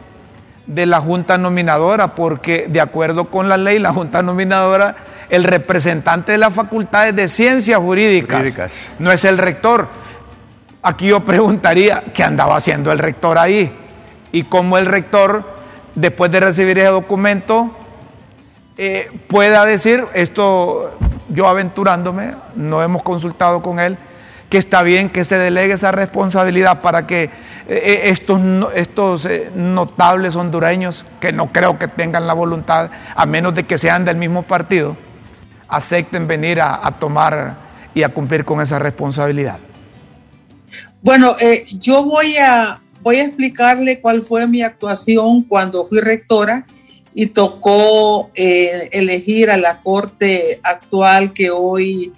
de 0.67 0.87
la 0.87 1.01
junta 1.01 1.39
nominadora, 1.39 2.15
porque 2.15 2.67
de 2.69 2.81
acuerdo 2.81 3.27
con 3.27 3.49
la 3.49 3.57
ley, 3.57 3.79
la 3.79 3.93
junta 3.93 4.23
nominadora, 4.23 4.97
el 5.29 5.45
representante 5.45 6.33
de 6.33 6.39
la 6.39 6.51
facultad 6.51 7.09
es 7.09 7.17
de 7.17 7.29
ciencias 7.29 7.79
jurídicas, 7.79 8.91
no 8.99 9.13
es 9.13 9.25
el 9.25 9.39
rector. 9.39 9.89
Aquí 10.83 11.09
yo 11.09 11.21
preguntaría, 11.25 12.05
¿qué 12.13 12.23
andaba 12.23 12.57
haciendo 12.57 12.93
el 12.93 12.99
rector 12.99 13.39
ahí? 13.39 13.73
Y 14.33 14.45
cómo 14.45 14.79
el 14.79 14.87
rector, 14.87 15.45
después 15.95 16.31
de 16.31 16.41
recibir 16.41 16.79
ese 16.79 16.89
documento, 16.89 17.71
eh, 18.77 19.11
pueda 19.29 19.65
decir, 19.65 20.05
esto 20.15 20.99
yo 21.29 21.47
aventurándome, 21.47 22.35
no 22.55 22.83
hemos 22.83 23.03
consultado 23.03 23.63
con 23.63 23.79
él, 23.79 23.97
que 24.51 24.59
está 24.59 24.83
bien 24.83 25.11
que 25.11 25.25
se 25.25 25.39
delegue 25.39 25.75
esa 25.75 25.93
responsabilidad 25.93 26.81
para 26.81 27.07
que 27.07 27.31
estos, 27.69 28.41
estos 28.75 29.25
eh, 29.25 29.51
notables 29.55 30.37
hondureños, 30.37 31.05
que 31.21 31.33
no 31.33 31.47
creo 31.49 31.79
que 31.79 31.89
tengan 31.89 32.27
la 32.27 32.35
voluntad, 32.35 32.91
a 33.15 33.27
menos 33.27 33.55
de 33.55 33.65
que 33.65 33.79
sean 33.79 34.05
del 34.05 34.17
mismo 34.17 34.43
partido, 34.43 34.97
acepten 35.69 36.29
venir 36.29 36.61
a, 36.61 36.91
tomar 37.01 37.57
y 37.95 38.03
a 38.03 38.11
cumplir 38.11 38.45
con 38.45 38.61
esa 38.61 38.79
responsabilidad. 38.79 39.59
Bueno, 41.01 41.37
yo 41.79 42.05
voy 42.05 42.37
a, 42.37 42.81
voy 43.01 43.17
a 43.17 43.25
explicarle 43.25 44.01
cuál 44.01 44.23
fue 44.23 44.47
mi 44.47 44.63
actuación 44.63 45.43
cuando 45.43 45.85
fui 45.85 46.01
rectora 46.01 46.67
y 47.15 47.27
tocó 47.27 48.31
elegir 48.35 49.51
a 49.51 49.57
la 49.57 49.81
corte 49.81 50.61
actual 50.63 51.33
que 51.33 51.51
hoy 51.51 52.13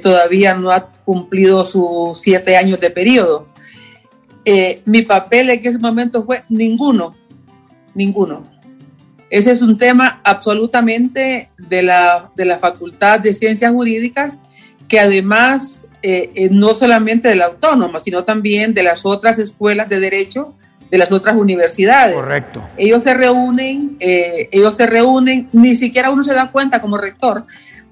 todavía 0.00 0.54
no 0.54 0.70
ha 0.70 0.86
cumplido 1.04 1.64
sus 1.64 2.20
siete 2.20 2.56
años 2.56 2.80
de 2.80 2.90
periodo. 2.90 3.53
Eh, 4.44 4.82
mi 4.84 5.02
papel 5.02 5.50
en 5.50 5.66
ese 5.66 5.78
momento 5.78 6.22
fue 6.22 6.42
ninguno, 6.48 7.14
ninguno. 7.94 8.44
Ese 9.30 9.52
es 9.52 9.62
un 9.62 9.76
tema 9.78 10.20
absolutamente 10.22 11.50
de 11.56 11.82
la, 11.82 12.30
de 12.36 12.44
la 12.44 12.58
Facultad 12.58 13.20
de 13.20 13.32
Ciencias 13.32 13.72
Jurídicas, 13.72 14.40
que 14.86 15.00
además 15.00 15.86
eh, 16.02 16.30
eh, 16.34 16.48
no 16.50 16.74
solamente 16.74 17.28
de 17.28 17.36
la 17.36 17.46
autónoma, 17.46 18.00
sino 18.00 18.24
también 18.24 18.74
de 18.74 18.82
las 18.82 19.06
otras 19.06 19.38
escuelas 19.38 19.88
de 19.88 19.98
derecho, 19.98 20.54
de 20.90 20.98
las 20.98 21.10
otras 21.10 21.34
universidades. 21.36 22.14
Correcto. 22.14 22.62
Ellos 22.76 23.02
se 23.02 23.14
reúnen, 23.14 23.96
ellos 23.98 24.76
se 24.76 24.86
reúnen, 24.86 25.48
ni 25.52 25.74
siquiera 25.74 26.10
uno 26.10 26.22
se 26.22 26.34
da 26.34 26.52
cuenta 26.52 26.80
como 26.80 26.98
rector 26.98 27.44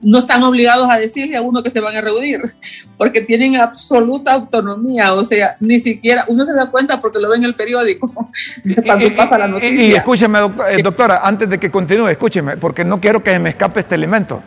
no 0.02 0.18
están 0.18 0.42
obligados 0.42 0.90
a 0.90 0.98
decirle 0.98 1.36
a 1.36 1.42
uno 1.42 1.62
que 1.62 1.70
se 1.70 1.80
van 1.80 1.96
a 1.96 2.00
reunir, 2.00 2.40
porque 2.96 3.20
tienen 3.20 3.56
absoluta 3.56 4.32
autonomía, 4.32 5.14
o 5.14 5.24
sea, 5.24 5.56
ni 5.60 5.78
siquiera 5.78 6.24
uno 6.28 6.44
se 6.44 6.52
da 6.52 6.70
cuenta 6.70 7.00
porque 7.00 7.20
lo 7.20 7.28
ve 7.28 7.36
en 7.36 7.44
el 7.44 7.54
periódico 7.54 8.12
cuando 8.84 9.16
pasa 9.16 9.38
la 9.38 9.48
noticia. 9.48 9.84
Y, 9.84 9.92
escúcheme, 9.92 10.40
eh, 10.70 10.82
doctora, 10.82 11.20
antes 11.22 11.48
de 11.48 11.58
que 11.58 11.70
continúe, 11.70 12.08
escúcheme, 12.08 12.56
porque 12.56 12.84
no 12.84 13.00
quiero 13.00 13.22
que 13.22 13.38
me 13.38 13.50
escape 13.50 13.80
este 13.80 13.94
elemento. 13.94 14.42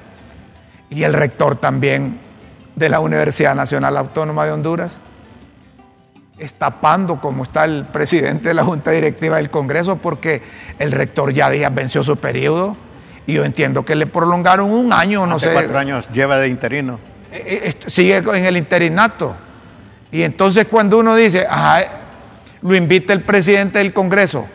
Y 0.89 1.03
el 1.03 1.13
rector 1.13 1.55
también 1.55 2.19
de 2.75 2.89
la 2.89 2.99
Universidad 2.99 3.55
Nacional 3.55 3.97
Autónoma 3.97 4.45
de 4.45 4.51
Honduras, 4.51 4.97
estapando 6.37 7.21
como 7.21 7.43
está 7.43 7.63
el 7.63 7.85
presidente 7.85 8.49
de 8.49 8.53
la 8.53 8.65
Junta 8.65 8.91
Directiva 8.91 9.37
del 9.37 9.49
Congreso, 9.49 9.95
porque 9.97 10.43
el 10.79 10.91
rector 10.91 11.33
ya 11.33 11.49
días 11.49 11.73
venció 11.73 12.03
su 12.03 12.17
periodo 12.17 12.75
y 13.27 13.33
yo 13.33 13.43
entiendo 13.43 13.83
que 13.83 13.95
le 13.95 14.05
prolongaron 14.05 14.69
un 14.69 14.93
año, 14.93 15.25
no 15.25 15.39
sé. 15.39 15.51
cuatro 15.51 15.77
años 15.77 16.07
lleva 16.09 16.37
de 16.37 16.47
interino. 16.47 16.99
Eh, 17.31 17.75
eh, 17.75 17.75
sigue 17.87 18.17
en 18.17 18.45
el 18.45 18.57
interinato. 18.57 19.35
Y 20.11 20.21
entonces 20.23 20.67
cuando 20.67 20.97
uno 20.97 21.15
dice, 21.15 21.45
lo 22.61 22.75
invita 22.75 23.13
el 23.13 23.21
presidente 23.21 23.79
del 23.79 23.93
Congreso, 23.93 24.47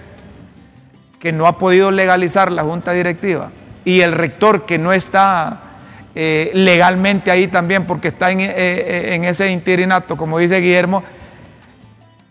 que 1.18 1.32
no 1.32 1.46
ha 1.46 1.58
podido 1.58 1.90
legalizar 1.90 2.50
la 2.50 2.62
junta 2.62 2.92
directiva, 2.92 3.50
y 3.84 4.00
el 4.00 4.12
rector 4.12 4.64
que 4.64 4.78
no 4.78 4.92
está 4.92 5.60
eh, 6.14 6.50
legalmente 6.54 7.30
ahí 7.30 7.48
también 7.48 7.84
porque 7.86 8.08
está 8.08 8.30
en, 8.30 8.40
ese 9.24 9.50
interinato, 9.50 10.16
como 10.16 10.38
dice 10.38 10.60
Guillermo, 10.60 11.02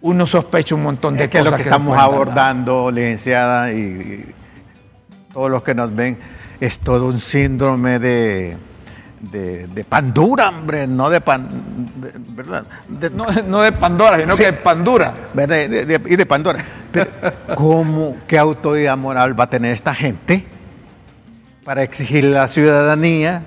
uno 0.02 0.26
sospecha 0.26 0.74
un 0.74 0.84
montón 0.84 1.16
de 1.16 1.30
cosas. 1.30 1.44
Que 1.44 1.50
lo 1.52 1.56
que, 1.58 1.62
estamos 1.64 1.98
abordando, 1.98 2.90
licenciada, 2.90 3.72
y 3.72 4.34
todos 5.40 5.52
los 5.52 5.64
que 5.64 5.74
nos 5.74 5.96
ven, 5.96 6.18
es 6.60 6.80
todo 6.80 7.08
un 7.08 7.18
síndrome 7.18 7.98
de, 7.98 8.58
de, 9.22 9.86
Pandura, 9.88 10.50
hombre, 10.50 10.86
no 10.86 11.10
de 11.10 11.22
pan, 11.22 11.48
¿verdad? 12.36 12.66
no, 13.48 13.62
de 13.62 13.72
Pandora, 13.72 14.20
sino 14.20 14.36
que 14.36 14.48
de 14.48 14.52
Pandura. 14.52 15.14
y 15.34 16.16
de 16.18 16.26
Pandora. 16.26 16.66
¿cómo, 17.56 18.18
qué 18.28 18.38
autoridad 18.38 18.98
moral 18.98 19.40
va 19.40 19.46
a 19.46 19.50
tener 19.50 19.72
esta 19.72 19.96
gente 19.96 20.44
para 21.64 21.84
exigirle 21.84 22.38
a 22.38 22.42
la 22.42 22.48
ciudadanía 22.50 23.42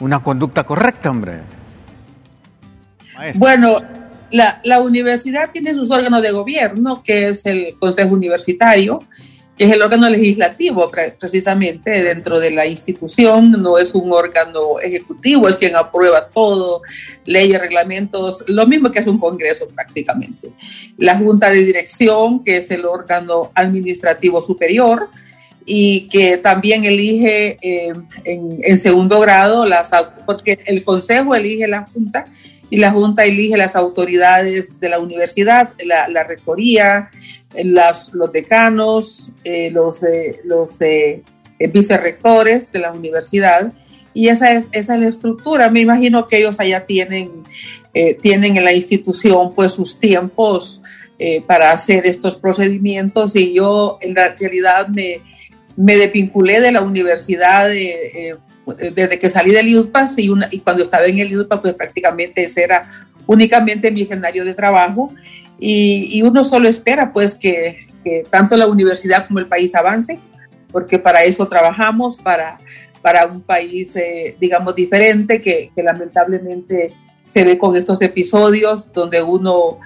una 0.00 0.22
conducta 0.22 0.64
correcta, 0.64 1.08
hombre? 1.08 1.40
Bueno, 3.36 3.78
la, 4.30 4.60
la 4.64 4.80
universidad 4.82 5.50
tiene 5.50 5.72
sus 5.72 5.90
órganos 5.90 6.20
de 6.20 6.30
gobierno, 6.30 7.02
que 7.02 7.30
es 7.30 7.46
el 7.46 7.74
Consejo 7.80 8.12
Universitario, 8.12 9.00
que 9.56 9.64
es 9.64 9.70
el 9.70 9.82
órgano 9.82 10.08
legislativo 10.08 10.90
precisamente 11.18 12.02
dentro 12.02 12.40
de 12.40 12.50
la 12.50 12.66
institución, 12.66 13.50
no 13.50 13.78
es 13.78 13.94
un 13.94 14.10
órgano 14.10 14.80
ejecutivo, 14.80 15.48
es 15.48 15.58
quien 15.58 15.76
aprueba 15.76 16.28
todo, 16.28 16.82
leyes, 17.26 17.60
reglamentos, 17.60 18.44
lo 18.48 18.66
mismo 18.66 18.90
que 18.90 19.00
es 19.00 19.06
un 19.06 19.18
Congreso 19.18 19.68
prácticamente. 19.68 20.52
La 20.96 21.18
Junta 21.18 21.50
de 21.50 21.64
Dirección, 21.64 22.42
que 22.42 22.56
es 22.58 22.70
el 22.70 22.86
órgano 22.86 23.50
administrativo 23.54 24.40
superior, 24.40 25.08
y 25.64 26.08
que 26.08 26.38
también 26.38 26.84
elige 26.84 27.56
eh, 27.62 27.92
en, 28.24 28.78
segundo 28.78 29.20
grado, 29.20 29.64
las, 29.66 29.90
porque 30.26 30.58
el 30.66 30.82
Consejo 30.82 31.34
elige 31.34 31.68
la 31.68 31.86
Junta 31.86 32.24
y 32.72 32.78
la 32.78 32.90
Junta 32.90 33.24
elige 33.24 33.58
las 33.58 33.76
autoridades 33.76 34.80
de 34.80 34.88
la 34.88 34.98
universidad, 34.98 35.74
la, 35.84 36.24
rectoría, 36.24 37.10
los 37.54 38.32
decanos, 38.32 39.30
eh, 39.44 39.70
los, 39.70 40.02
eh, 40.02 40.40
los 40.44 40.78
vicerrectores 41.70 42.72
de 42.72 42.78
la 42.78 42.92
universidad. 42.92 43.74
Y 44.14 44.28
esa 44.28 44.52
es, 44.52 44.70
esa 44.72 44.94
es 44.94 45.00
la 45.02 45.08
estructura. 45.08 45.68
Me 45.68 45.80
imagino 45.80 46.26
que 46.26 46.38
ellos 46.38 46.58
allá 46.60 46.86
tienen, 46.86 47.44
tienen 48.22 48.56
en 48.56 48.64
la 48.64 48.72
institución 48.72 49.54
pues 49.54 49.72
sus 49.72 49.98
tiempos 49.98 50.80
para 51.46 51.72
hacer 51.72 52.06
estos 52.06 52.38
procedimientos 52.38 53.36
y 53.36 53.52
yo 53.52 53.98
en 54.00 54.14
la 54.14 54.34
realidad 54.34 54.88
me, 54.88 55.20
me 55.76 55.96
desvinculé 55.96 56.60
de 56.60 56.72
la 56.72 56.82
universidad 56.82 57.70
eh, 57.72 58.34
desde 58.66 59.18
que 59.18 59.30
salí 59.30 59.52
del 59.52 59.68
IUPAS 59.68 60.18
y, 60.18 60.30
y, 60.50 60.58
cuando 60.60 60.82
estaba 60.82 61.04
en 61.06 61.18
el 61.18 61.32
IUPAS, 61.32 61.60
pues 61.60 61.74
prácticamente 61.74 62.44
ese 62.44 62.62
era 62.62 62.88
únicamente 63.26 63.90
mi 63.90 64.02
escenario 64.02 64.44
de 64.44 64.54
trabajo. 64.54 65.12
Y, 65.58 66.08
y 66.10 66.22
uno 66.22 66.44
solo 66.44 66.68
espera 66.68 67.12
pues 67.12 67.34
que, 67.34 67.86
que, 68.02 68.24
tanto 68.28 68.56
la 68.56 68.66
universidad 68.66 69.26
como 69.26 69.38
el 69.38 69.46
país 69.46 69.74
avance, 69.74 70.18
porque 70.70 70.98
para 70.98 71.22
eso 71.22 71.46
trabajamos, 71.46 72.18
para, 72.18 72.58
para 73.00 73.26
un 73.26 73.42
país, 73.42 73.94
eh, 73.96 74.36
digamos, 74.40 74.74
diferente 74.74 75.40
que, 75.40 75.70
que 75.74 75.82
lamentablemente 75.82 76.94
se 77.24 77.44
ve 77.44 77.58
con 77.58 77.76
estos 77.76 78.02
episodios 78.02 78.92
donde 78.92 79.22
uno 79.22 79.78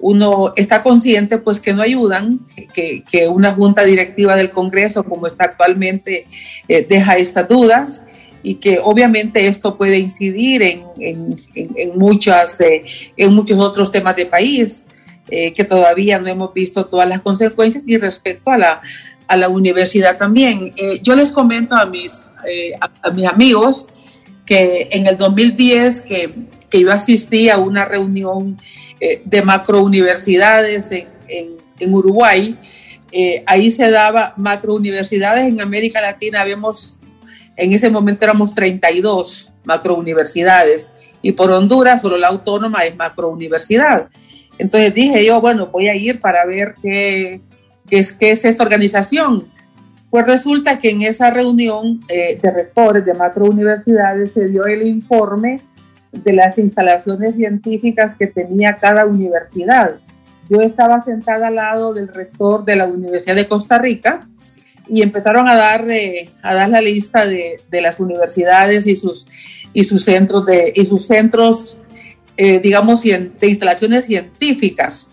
uno 0.00 0.52
está 0.56 0.82
consciente 0.82 1.38
pues 1.38 1.60
que 1.60 1.72
no 1.72 1.80
ayudan, 1.80 2.40
que, 2.74 3.02
que 3.10 3.26
una 3.26 3.54
junta 3.54 3.84
directiva 3.84 4.36
del 4.36 4.50
Congreso 4.50 5.02
como 5.04 5.26
está 5.26 5.44
actualmente 5.44 6.26
eh, 6.68 6.84
deja 6.86 7.16
estas 7.16 7.48
dudas 7.48 8.02
y 8.44 8.56
que 8.56 8.78
obviamente 8.80 9.48
esto 9.48 9.76
puede 9.76 9.98
incidir 9.98 10.62
en, 10.62 10.84
en, 11.00 11.34
en 11.54 11.98
muchas, 11.98 12.60
eh, 12.60 12.84
en 13.16 13.34
muchos 13.34 13.58
otros 13.58 13.90
temas 13.90 14.14
de 14.14 14.26
país 14.26 14.86
eh, 15.28 15.52
que 15.52 15.64
todavía 15.64 16.20
no 16.20 16.28
hemos 16.28 16.54
visto 16.54 16.86
todas 16.86 17.08
las 17.08 17.20
consecuencias 17.22 17.82
y 17.88 17.96
respecto 17.96 18.52
a 18.52 18.58
la, 18.58 18.82
a 19.26 19.36
la 19.36 19.48
universidad 19.48 20.16
también. 20.18 20.72
yo 21.02 21.16
les 21.16 21.32
comento 21.32 21.74
a 21.74 21.86
mis, 21.86 22.22
a, 23.02 23.10
mis 23.10 23.26
amigos 23.26 24.20
que 24.46 24.88
en 24.92 25.06
el 25.06 25.16
2010 25.16 26.02
que, 26.02 26.34
que 26.68 26.80
yo 26.80 26.92
asistí 26.92 27.48
a 27.48 27.58
una 27.58 27.84
reunión 27.84 28.58
eh, 29.00 29.22
de 29.24 29.42
macrouniversidades 29.42 30.90
en, 30.90 31.08
en, 31.78 31.94
Uruguay. 31.94 32.56
Eh, 33.12 33.42
ahí 33.46 33.70
se 33.70 33.90
daba 33.90 34.32
macrouniversidades 34.36 35.46
en 35.46 35.60
América 35.60 36.00
Latina, 36.00 36.44
vemos, 36.44 36.98
en 37.56 37.72
ese 37.72 37.90
momento 37.90 38.24
éramos 38.24 38.54
32 38.54 39.52
macrouniversidades 39.64 40.90
y 41.22 41.32
por 41.32 41.50
Honduras 41.50 42.02
solo 42.02 42.16
la 42.16 42.28
autónoma 42.28 42.84
es 42.84 42.96
macrouniversidad. 42.96 44.08
Entonces 44.58 44.94
dije 44.94 45.24
yo, 45.24 45.40
bueno, 45.40 45.68
voy 45.68 45.88
a 45.88 45.94
ir 45.94 46.20
para 46.20 46.44
ver 46.44 46.74
qué, 46.80 47.40
qué 47.88 47.98
es, 47.98 48.12
qué 48.12 48.30
es 48.30 48.44
esta 48.44 48.62
organización. 48.62 49.48
Pues 50.10 50.26
resulta 50.26 50.78
que 50.78 50.90
en 50.90 51.02
esa 51.02 51.30
reunión 51.30 52.00
eh, 52.08 52.38
de 52.40 52.50
rectores 52.50 53.04
de 53.04 53.14
macrouniversidades 53.14 54.32
se 54.32 54.48
dio 54.48 54.64
el 54.66 54.86
informe 54.86 55.60
de 56.12 56.32
las 56.32 56.56
instalaciones 56.58 57.34
científicas 57.34 58.14
que 58.16 58.28
tenía 58.28 58.76
cada 58.76 59.06
universidad. 59.06 59.96
Yo 60.48 60.60
estaba 60.60 61.02
sentada 61.02 61.48
al 61.48 61.56
lado 61.56 61.94
del 61.94 62.08
rector 62.08 62.64
de 62.64 62.76
la 62.76 62.86
Universidad 62.86 63.34
de 63.34 63.48
Costa 63.48 63.78
Rica 63.78 64.28
y 64.88 65.02
empezaron 65.02 65.48
a 65.48 65.54
dar, 65.54 65.90
eh, 65.90 66.30
a 66.42 66.54
dar 66.54 66.68
la 66.68 66.80
lista 66.80 67.26
de, 67.26 67.60
de, 67.70 67.80
las 67.80 68.00
universidades 68.00 68.86
y 68.86 68.96
sus, 68.96 69.26
y 69.72 69.84
sus 69.84 70.04
centros, 70.04 70.44
de, 70.46 70.72
y 70.74 70.84
sus 70.86 71.06
centros 71.06 71.78
eh, 72.36 72.58
digamos, 72.58 73.02
de 73.02 73.30
instalaciones 73.42 74.06
científicas. 74.06 75.08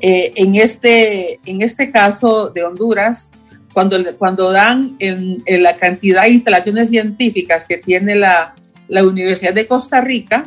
Eh, 0.00 0.32
en, 0.36 0.54
este, 0.54 1.38
en 1.44 1.60
este 1.60 1.90
caso 1.90 2.48
de 2.48 2.64
Honduras, 2.64 3.30
cuando, 3.74 3.98
cuando 4.16 4.50
dan 4.50 4.96
en, 4.98 5.42
en 5.44 5.62
la 5.62 5.76
cantidad 5.76 6.22
de 6.22 6.30
instalaciones 6.30 6.88
científicas 6.88 7.66
que 7.66 7.76
tiene 7.76 8.14
la, 8.14 8.54
la 8.88 9.04
Universidad 9.04 9.52
de 9.52 9.66
Costa 9.66 10.00
Rica, 10.00 10.46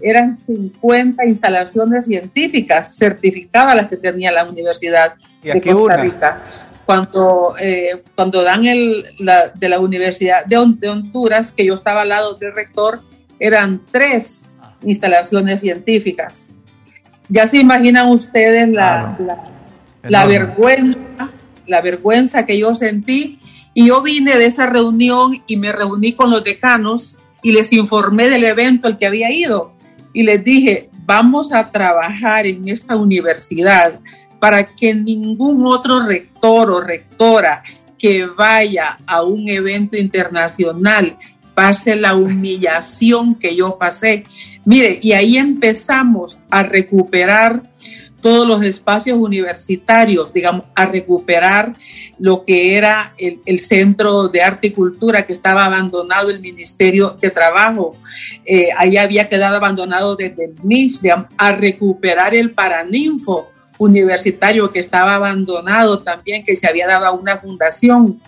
eran 0.00 0.36
50 0.46 1.26
instalaciones 1.26 2.06
científicas 2.06 2.96
certificadas 2.96 3.76
las 3.76 3.88
que 3.88 3.98
tenía 3.98 4.32
la 4.32 4.44
Universidad 4.44 5.14
de 5.44 5.60
Costa 5.60 5.96
Rica. 5.96 6.42
Cuando, 6.86 7.54
eh, 7.60 8.02
cuando 8.14 8.42
dan 8.42 8.66
el, 8.66 9.04
la, 9.18 9.48
de 9.48 9.68
la 9.68 9.78
Universidad 9.78 10.44
de, 10.44 10.56
Honduras, 10.56 11.52
que 11.52 11.64
yo 11.64 11.74
estaba 11.74 12.02
al 12.02 12.08
lado 12.08 12.34
del 12.34 12.54
rector, 12.54 13.02
eran 13.38 13.80
tres 13.90 14.46
instalaciones 14.82 15.60
científicas. 15.60 16.50
Ya 17.28 17.46
se 17.46 17.58
imaginan 17.58 18.08
ustedes 18.08 18.68
la, 18.68 19.16
la, 19.18 19.44
la 20.02 20.26
vergüenza, 20.26 21.30
la 21.66 21.80
vergüenza 21.80 22.44
que 22.44 22.58
yo 22.58 22.74
sentí. 22.74 23.38
Y 23.74 23.86
yo 23.86 24.02
vine 24.02 24.36
de 24.36 24.46
esa 24.46 24.66
reunión 24.66 25.42
y 25.46 25.56
me 25.56 25.72
reuní 25.72 26.12
con 26.12 26.30
los 26.30 26.44
decanos 26.44 27.16
y 27.42 27.52
les 27.52 27.72
informé 27.72 28.28
del 28.28 28.44
evento 28.44 28.86
al 28.86 28.98
que 28.98 29.06
había 29.06 29.30
ido 29.30 29.72
y 30.12 30.22
les 30.22 30.44
dije, 30.44 30.90
vamos 31.04 31.52
a 31.52 31.70
trabajar 31.70 32.46
en 32.46 32.68
esta 32.68 32.96
universidad 32.96 34.00
para 34.42 34.66
que 34.66 34.92
ningún 34.92 35.64
otro 35.66 36.04
rector 36.04 36.68
o 36.72 36.80
rectora 36.80 37.62
que 37.96 38.26
vaya 38.26 38.98
a 39.06 39.22
un 39.22 39.48
evento 39.48 39.96
internacional 39.96 41.16
pase 41.54 41.94
la 41.94 42.16
humillación 42.16 43.36
que 43.36 43.54
yo 43.54 43.78
pasé. 43.78 44.24
Mire, 44.64 44.98
y 45.00 45.12
ahí 45.12 45.36
empezamos 45.36 46.38
a 46.50 46.64
recuperar 46.64 47.62
todos 48.20 48.44
los 48.44 48.64
espacios 48.64 49.16
universitarios, 49.16 50.32
digamos, 50.32 50.66
a 50.74 50.86
recuperar 50.86 51.76
lo 52.18 52.44
que 52.44 52.76
era 52.76 53.12
el, 53.18 53.60
Centro 53.60 54.26
de 54.26 54.42
Arte 54.42 54.68
y 54.68 54.72
Cultura 54.72 55.24
que 55.24 55.32
estaba 55.32 55.66
abandonado 55.66 56.30
el 56.30 56.40
Ministerio 56.40 57.16
de 57.20 57.30
Trabajo. 57.30 57.96
Eh, 58.44 58.70
ahí 58.76 58.96
había 58.96 59.28
quedado 59.28 59.54
abandonado 59.54 60.16
desde 60.16 60.46
el 60.46 60.54
MIS, 60.64 61.02
a 61.36 61.52
recuperar 61.52 62.34
el 62.34 62.50
Paraninfo 62.50 63.51
universitario 63.84 64.70
que 64.70 64.80
estaba 64.80 65.14
abandonado 65.14 66.00
también, 66.00 66.44
que 66.44 66.56
se 66.56 66.66
había 66.66 66.86
dado 66.86 67.14
una 67.14 67.38
fundación 67.38 68.20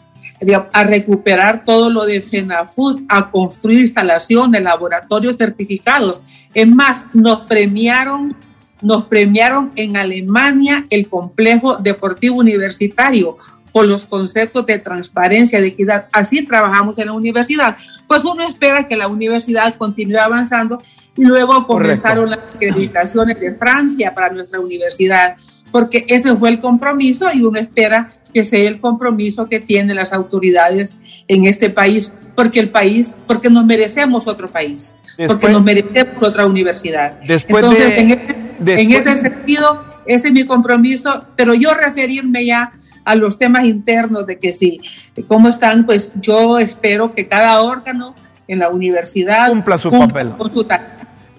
a 0.72 0.84
recuperar 0.84 1.64
todo 1.64 1.90
lo 1.90 2.04
de 2.04 2.20
FENAFUD, 2.20 3.02
a 3.08 3.30
construir 3.30 3.80
instalaciones, 3.80 4.62
laboratorios 4.62 5.36
certificados. 5.36 6.20
Es 6.52 6.68
más, 6.68 7.04
nos 7.14 7.42
premiaron 7.42 8.36
nos 8.82 9.04
premiaron 9.04 9.72
en 9.76 9.96
Alemania 9.96 10.84
el 10.90 11.08
complejo 11.08 11.76
deportivo 11.76 12.36
universitario 12.36 13.38
por 13.72 13.86
los 13.86 14.04
conceptos 14.04 14.66
de 14.66 14.78
transparencia, 14.78 15.58
de 15.58 15.68
equidad. 15.68 16.06
Así 16.12 16.44
trabajamos 16.44 16.98
en 16.98 17.06
la 17.06 17.14
universidad. 17.14 17.78
Pues 18.14 18.24
uno 18.26 18.46
espera 18.46 18.86
que 18.86 18.96
la 18.96 19.08
universidad 19.08 19.74
continúe 19.76 20.20
avanzando 20.20 20.80
y 21.16 21.24
luego 21.24 21.66
comenzaron 21.66 22.30
las 22.30 22.38
acreditaciones 22.38 23.40
de 23.40 23.56
Francia 23.56 24.14
para 24.14 24.32
nuestra 24.32 24.60
universidad, 24.60 25.34
porque 25.72 26.06
ese 26.08 26.32
fue 26.36 26.50
el 26.50 26.60
compromiso 26.60 27.26
y 27.34 27.42
uno 27.42 27.58
espera 27.58 28.12
que 28.32 28.44
sea 28.44 28.68
el 28.68 28.80
compromiso 28.80 29.48
que 29.48 29.58
tienen 29.58 29.96
las 29.96 30.12
autoridades 30.12 30.94
en 31.26 31.46
este 31.46 31.70
país, 31.70 32.12
porque 32.36 32.60
el 32.60 32.70
país, 32.70 33.16
porque 33.26 33.50
nos 33.50 33.66
merecemos 33.66 34.28
otro 34.28 34.48
país, 34.48 34.94
porque 35.26 35.48
nos 35.48 35.64
merecemos 35.64 36.22
otra 36.22 36.46
universidad. 36.46 37.18
Después 37.26 37.64
Entonces, 37.64 37.98
en 37.98 38.10
este 38.12 38.44
en 38.64 38.92
ese 38.92 39.16
sentido, 39.16 39.84
ese 40.06 40.28
es 40.28 40.32
mi 40.32 40.46
compromiso, 40.46 41.26
pero 41.34 41.52
yo 41.54 41.74
referirme 41.74 42.46
ya 42.46 42.70
a 43.04 43.14
los 43.14 43.38
temas 43.38 43.64
internos 43.64 44.26
de 44.26 44.38
que 44.38 44.52
sí, 44.52 44.80
cómo 45.28 45.48
están, 45.48 45.86
pues 45.86 46.12
yo 46.20 46.58
espero 46.58 47.14
que 47.14 47.28
cada 47.28 47.62
órgano 47.62 48.14
en 48.48 48.58
la 48.58 48.68
universidad 48.70 49.48
cumpla 49.48 49.78
su 49.78 49.90
papel. 49.90 50.32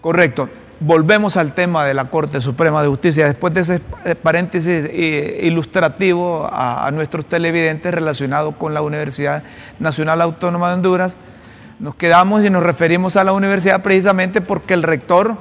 Correcto. 0.02 0.50
Volvemos 0.80 1.38
al 1.38 1.56
tema 1.56 1.86
de 1.86 1.94
la 1.94 2.10
Corte 2.10 2.42
Suprema 2.42 2.82
de 2.82 2.90
Justicia. 2.90 3.26
Después 3.26 3.54
de 3.54 3.62
ese 3.62 3.80
paréntesis 4.16 4.86
eh, 4.92 5.40
ilustrativo 5.44 6.48
a, 6.52 6.86
a 6.86 6.92
nuestros 6.92 7.26
televidentes 7.26 7.94
relacionado 7.94 8.52
con 8.52 8.74
la 8.74 8.82
Universidad 8.82 9.44
Nacional 9.80 10.22
Autónoma 10.22 10.70
de 10.70 10.74
Honduras, 10.76 11.16
nos 11.80 11.96
quedamos 11.96 12.44
y 12.44 12.50
nos 12.50 12.62
referimos 12.62 13.16
a 13.16 13.24
la 13.24 13.32
universidad 13.32 13.82
precisamente 13.82 14.42
porque 14.42 14.74
el 14.74 14.84
rector 14.84 15.36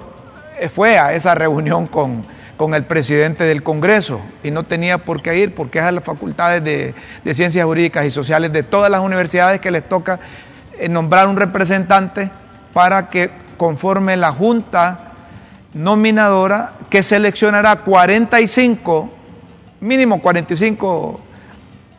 fue 0.72 0.98
a 0.98 1.12
esa 1.14 1.34
reunión 1.34 1.86
con, 1.86 2.24
con 2.56 2.74
el 2.74 2.84
presidente 2.84 3.44
del 3.44 3.62
Congreso 3.62 4.20
y 4.42 4.50
no 4.50 4.64
tenía 4.64 4.98
por 4.98 5.22
qué 5.22 5.38
ir 5.38 5.54
porque 5.54 5.78
es 5.78 5.84
a 5.84 5.92
las 5.92 6.04
facultades 6.04 6.62
de, 6.62 6.94
ciencias 7.34 7.64
jurídicas 7.64 8.06
y 8.06 8.10
sociales 8.10 8.52
de 8.52 8.62
todas 8.62 8.90
las 8.90 9.00
universidades 9.00 9.60
que 9.60 9.70
les 9.70 9.88
toca 9.88 10.20
eh, 10.78 10.88
nombrar 10.88 11.28
un 11.28 11.36
representante 11.36 12.30
para 12.72 13.08
que 13.08 13.30
conforme 13.56 14.16
la 14.16 14.32
Junta 14.32 15.12
nominadora 15.72 16.74
que 16.88 17.02
seleccionará 17.02 17.76
45, 17.76 19.10
mínimo 19.80 20.20
45 20.20 21.20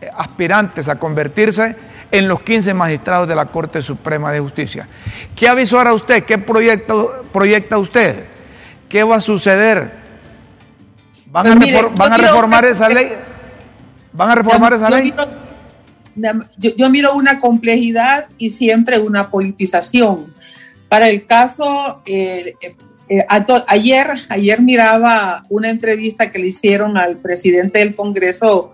eh, 0.01 0.09
aspirantes 0.15 0.87
a 0.87 0.95
convertirse 0.97 1.75
en 2.11 2.27
los 2.29 2.41
15 2.41 2.73
magistrados 2.73 3.27
de 3.27 3.35
la 3.35 3.45
Corte 3.47 3.81
Suprema 3.81 4.31
de 4.31 4.39
Justicia. 4.39 4.87
¿Qué 5.35 5.49
avisora 5.49 5.93
usted? 5.93 6.23
¿Qué 6.23 6.37
proyecta, 6.37 6.93
proyecta 7.33 7.77
usted? 7.77 8.23
¿Qué 8.87 9.03
va 9.03 9.17
a 9.17 9.21
suceder? 9.21 10.04
¿Van, 11.35 11.47
a, 11.47 12.17
reformar 12.17 12.63
esa 12.63 12.87
ley? 12.87 13.09
¿Van 14.13 14.29
a 14.29 14.35
reformar 14.35 14.71
esa 14.71 14.89
ley? 14.89 15.13
yo, 16.57 16.89
miro 16.89 17.13
una 17.13 17.41
complejidad 17.41 18.27
y 18.37 18.51
siempre 18.51 18.99
una 18.99 19.29
politización. 19.29 20.33
Para 20.87 21.09
el 21.09 21.25
caso, 21.25 22.01
eh, 22.05 22.53
eh, 23.09 23.25
ayer, 23.67 24.11
ayer 24.29 24.61
miraba 24.61 25.43
una 25.49 25.67
entrevista 25.67 26.31
que 26.31 26.39
le 26.39 26.47
hicieron 26.47 26.97
al 26.97 27.17
presidente 27.17 27.79
del 27.79 27.95
Congreso, 27.95 28.73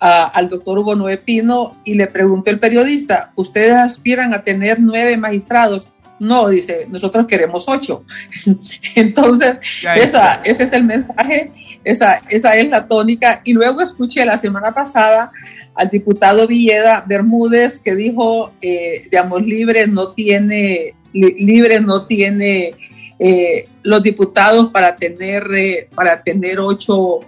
al 0.00 0.48
doctor 0.48 0.80
Hugo 0.80 0.96
Noé 0.96 1.18
Pino, 1.18 1.76
y 1.84 1.94
le 1.94 2.08
preguntó 2.08 2.50
el 2.50 2.58
periodista, 2.58 3.30
¿ustedes 3.36 3.74
aspiran 3.74 4.34
a 4.34 4.42
tener 4.42 4.80
nueve 4.80 5.16
magistrados? 5.16 5.86
No, 6.22 6.48
dice, 6.48 6.86
nosotros 6.88 7.26
queremos 7.26 7.64
ocho. 7.66 8.04
Entonces, 8.94 9.58
esa, 9.96 10.34
ese 10.44 10.62
es 10.62 10.72
el 10.72 10.84
mensaje, 10.84 11.52
esa, 11.82 12.22
esa 12.30 12.56
es 12.56 12.68
la 12.68 12.86
tónica. 12.86 13.40
Y 13.44 13.54
luego 13.54 13.80
escuché 13.80 14.24
la 14.24 14.36
semana 14.36 14.72
pasada 14.72 15.32
al 15.74 15.90
diputado 15.90 16.46
Villeda 16.46 17.02
Bermúdez 17.04 17.80
que 17.80 17.96
dijo, 17.96 18.52
eh, 18.62 19.02
digamos, 19.10 19.42
libre 19.42 19.88
no 19.88 20.12
tiene, 20.12 20.94
libre 21.12 21.80
no 21.80 22.06
tiene 22.06 22.72
eh, 23.18 23.66
los 23.82 24.00
diputados 24.00 24.70
para 24.70 24.94
tener, 24.94 25.44
eh, 25.56 25.88
para 25.92 26.22
tener 26.22 26.60
ocho, 26.60 27.18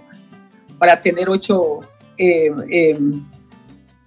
para 0.78 1.02
tener 1.02 1.28
ocho 1.28 1.80
eh, 2.16 2.96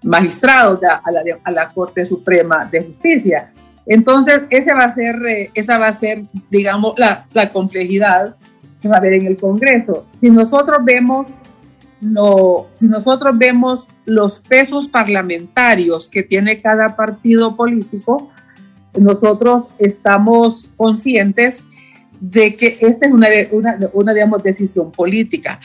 magistrados 0.04 0.80
a 0.84 1.12
la, 1.12 1.24
a 1.44 1.52
la, 1.52 1.70
Corte 1.74 2.06
Suprema 2.06 2.64
de 2.66 2.84
Justicia. 2.84 3.52
Entonces, 3.88 4.42
ese 4.50 4.74
va 4.74 4.86
a 4.86 4.96
ser, 4.96 5.16
esa 5.54 5.78
va 5.78 5.88
a 5.88 5.94
ser, 5.94 6.24
digamos, 6.50 6.94
la, 6.98 7.26
la 7.34 7.50
complejidad 7.52 8.36
que 8.82 8.88
va 8.88 8.96
a 8.96 9.00
haber 9.00 9.14
en 9.14 9.28
el 9.28 9.38
Congreso. 9.38 10.06
Si 10.20 10.30
nosotros 10.30 10.78
vemos 10.84 11.28
lo, 12.02 12.68
si 12.80 12.88
nosotros 12.88 13.38
vemos 13.38 13.88
los 14.06 14.40
pesos 14.40 14.88
parlamentarios 14.88 16.08
que 16.08 16.24
tiene 16.24 16.62
cada 16.62 16.96
partido 16.96 17.56
político, 17.56 18.30
nosotros 18.98 19.66
estamos 19.80 20.70
conscientes 20.76 21.66
de 22.20 22.56
que 22.56 22.78
esta 22.82 23.08
es 23.08 23.14
una, 23.14 23.28
una, 23.52 23.78
una 23.94 24.14
digamos, 24.14 24.44
decisión 24.44 24.92
política. 24.92 25.60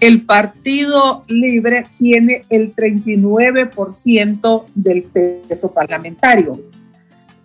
El 0.00 0.22
Partido 0.22 1.24
Libre 1.28 1.86
tiene 1.98 2.42
el 2.50 2.74
39% 2.74 4.64
del 4.74 5.02
peso 5.02 5.72
parlamentario, 5.72 6.60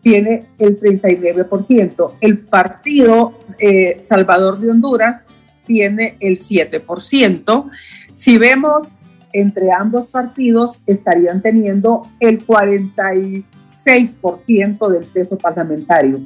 tiene 0.03 0.45
el 0.59 0.79
39%. 0.79 2.17
El 2.21 2.37
Partido 2.39 3.39
eh, 3.57 4.03
Salvador 4.03 4.59
de 4.59 4.69
Honduras 4.69 5.23
tiene 5.65 6.17
el 6.19 6.37
7%. 6.37 7.71
Si 8.13 8.37
vemos 8.37 8.87
entre 9.31 9.71
ambos 9.71 10.09
partidos, 10.09 10.77
estarían 10.85 11.41
teniendo 11.41 12.07
el 12.19 12.45
46% 12.45 14.89
del 14.89 15.05
peso 15.05 15.37
parlamentario. 15.37 16.19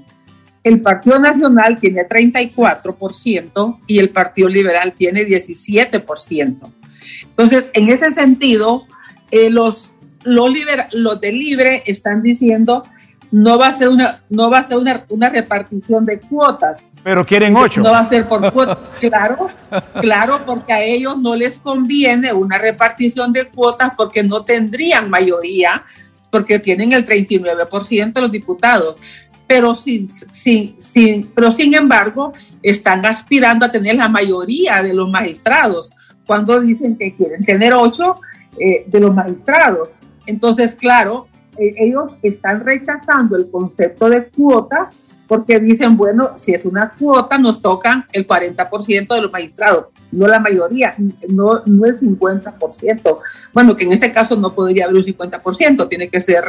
El 0.64 0.82
Partido 0.82 1.20
Nacional 1.20 1.78
tiene 1.80 2.06
34% 2.06 3.80
y 3.88 4.00
el 4.00 4.10
Partido 4.10 4.50
Liberal 4.50 4.92
tiene 4.94 5.26
17%. 5.26 6.70
Entonces, 7.30 7.70
en 7.74 7.90
ese 7.90 8.12
sentido, 8.12 8.84
eh, 9.32 9.50
los, 9.50 9.96
los, 10.24 10.54
los 10.92 11.22
de 11.22 11.32
Libre 11.32 11.84
están 11.86 12.22
diciendo 12.22 12.84
no 13.32 13.58
va 13.58 13.68
a 13.68 13.74
ser 13.74 13.90
una, 13.90 14.22
no 14.30 14.50
va 14.50 14.60
a 14.60 14.64
ser 14.64 14.78
una, 14.78 15.06
una 15.10 15.30
repartición 15.30 16.06
de 16.06 16.20
cuotas, 16.20 16.82
pero 17.08 17.26
quieren 17.26 17.56
ocho. 17.56 17.82
No 17.82 17.92
va 17.92 18.00
a 18.00 18.10
ser 18.10 18.28
por 18.28 18.52
cuotas, 18.52 18.94
claro, 19.00 19.50
claro, 20.02 20.42
porque 20.46 20.74
a 20.74 20.84
ellos 20.84 21.18
no 21.18 21.38
les 21.38 21.58
conviene 21.58 22.34
una 22.34 22.58
repartición 22.58 23.32
de 23.32 23.48
cuotas 23.48 23.94
porque 23.96 24.24
no 24.24 24.44
tendrían 24.44 25.10
mayoría, 25.10 25.86
porque 26.30 26.60
tienen 26.60 26.92
el 26.92 27.06
39% 27.06 28.12
de 28.12 28.22
los 28.22 28.30
diputados. 28.30 28.98
Pero 29.48 29.74
sin, 29.74 30.06
sin, 30.06 30.78
sin, 30.82 31.28
pero 31.34 31.54
sin 31.54 31.74
embargo, 31.76 32.34
están 32.62 33.06
aspirando 33.06 33.66
a 33.66 33.72
tener 33.72 33.96
la 33.96 34.10
mayoría 34.10 34.84
de 34.84 34.94
los 34.94 35.10
magistrados, 35.10 35.90
cuando 36.26 36.60
dicen 36.60 36.98
que 36.98 37.16
quieren 37.16 37.46
tener 37.46 37.74
ocho 37.74 38.20
eh, 38.60 38.84
de 38.86 39.00
los 39.00 39.16
magistrados. 39.16 39.92
Entonces, 40.26 40.76
claro, 40.76 41.30
ellos 41.60 42.14
están 42.22 42.66
rechazando 42.66 43.36
el 43.36 43.50
concepto 43.50 44.10
de 44.10 44.28
cuota 44.28 44.92
porque 45.28 45.60
dicen, 45.60 45.98
bueno, 45.98 46.32
si 46.38 46.54
es 46.54 46.66
una 46.66 46.94
cuota, 46.98 47.38
nos 47.38 47.62
tocan 47.62 48.06
el 48.14 48.26
40% 48.26 49.14
de 49.14 49.22
los 49.22 49.32
magistrados, 49.32 49.88
no 50.12 50.26
la 50.26 50.40
mayoría, 50.40 50.96
no, 51.28 51.62
no 51.66 51.86
el 51.86 52.00
50%. 52.00 53.20
Bueno, 53.54 53.76
que 53.76 53.84
en 53.84 53.92
este 53.92 54.12
caso 54.12 54.38
no 54.38 54.56
podría 54.56 54.86
haber 54.86 54.96
un 54.96 55.04
50%, 55.04 55.90
tiene 55.90 56.10
que 56.10 56.22
ser 56.22 56.46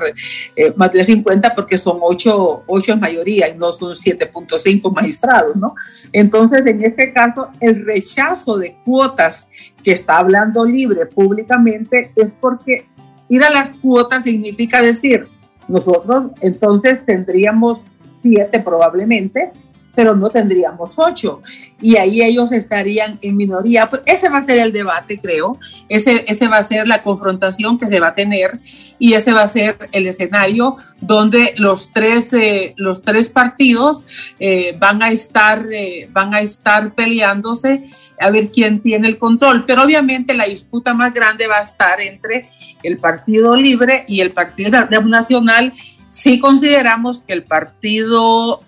eh, 0.55 0.73
más 0.77 0.93
del 0.93 1.05
50% 1.05 1.55
porque 1.55 1.77
son 1.77 1.99
8, 2.01 2.65
8 2.67 2.93
en 2.93 3.01
mayoría 3.01 3.49
y 3.49 3.59
no 3.59 3.73
son 3.73 3.95
7.5 3.95 4.95
magistrados, 4.95 5.57
¿no? 5.57 5.75
Entonces, 6.13 6.65
en 6.65 6.85
este 6.85 7.13
caso, 7.13 7.49
el 7.61 7.85
rechazo 7.85 8.59
de 8.59 8.77
cuotas 8.85 9.49
que 9.83 9.93
está 9.93 10.19
hablando 10.19 10.65
libre 10.65 11.07
públicamente 11.07 12.13
es 12.15 12.29
porque 12.41 12.87
ir 13.29 13.45
a 13.45 13.51
las 13.51 13.73
cuotas 13.73 14.25
significa 14.25 14.81
decir, 14.83 15.29
nosotros 15.69 16.33
entonces 16.41 17.05
tendríamos 17.05 17.79
siete 18.21 18.61
probablemente, 18.61 19.53
pero 19.95 20.15
no 20.15 20.29
tendríamos 20.31 20.95
ocho. 20.97 21.43
Y 21.81 21.97
ahí 21.97 22.23
ellos 22.23 22.53
estarían 22.53 23.19
en 23.21 23.37
minoría. 23.37 23.89
Pues 23.91 24.03
ese 24.07 24.29
va 24.29 24.39
a 24.39 24.45
ser 24.45 24.61
el 24.61 24.73
debate, 24.73 25.19
creo. 25.19 25.59
Ese, 25.89 26.25
ese 26.27 26.49
va 26.49 26.59
a 26.59 26.65
ser 26.65 26.87
la 26.87 27.03
confrontación 27.03 27.79
que 27.79 27.89
se 27.89 28.01
va 28.01 28.09
a 28.09 28.15
tener 28.15 28.61
y 28.99 29.15
ese 29.15 29.33
va 29.33 29.43
a 29.43 29.49
ser 29.49 29.77
el 29.93 30.07
escenario 30.07 30.77
donde 31.01 31.55
los 31.57 31.93
tres, 31.93 32.33
eh, 32.33 32.75
los 32.77 33.03
tres 33.03 33.29
partidos 33.29 34.05
eh, 34.39 34.77
van, 34.79 35.03
a 35.03 35.11
estar, 35.11 35.67
eh, 35.71 36.09
van 36.11 36.35
a 36.35 36.41
estar 36.41 36.95
peleándose 36.95 37.89
a 38.21 38.31
ver 38.31 38.51
quién 38.51 38.81
tiene 38.81 39.09
el 39.09 39.19
control. 39.19 39.65
Pero 39.67 39.83
obviamente 39.83 40.35
la 40.35 40.45
disputa 40.45 40.95
más 40.95 41.13
grande 41.13 41.47
va 41.47 41.59
a 41.59 41.63
estar 41.63 42.01
entre 42.01 42.51
el 42.83 42.99
Partido 42.99 43.57
Libre 43.57 44.05
y 44.07 44.21
el 44.21 44.31
Partido 44.31 44.71
Nacional 44.71 45.73
si 46.11 46.39
consideramos 46.39 47.23
que 47.23 47.33
el 47.33 47.45
partido, 47.45 48.61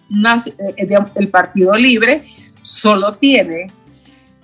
eh, 0.76 0.88
el 1.14 1.28
partido 1.28 1.72
libre 1.74 2.24
solo 2.62 3.14
tiene 3.14 3.68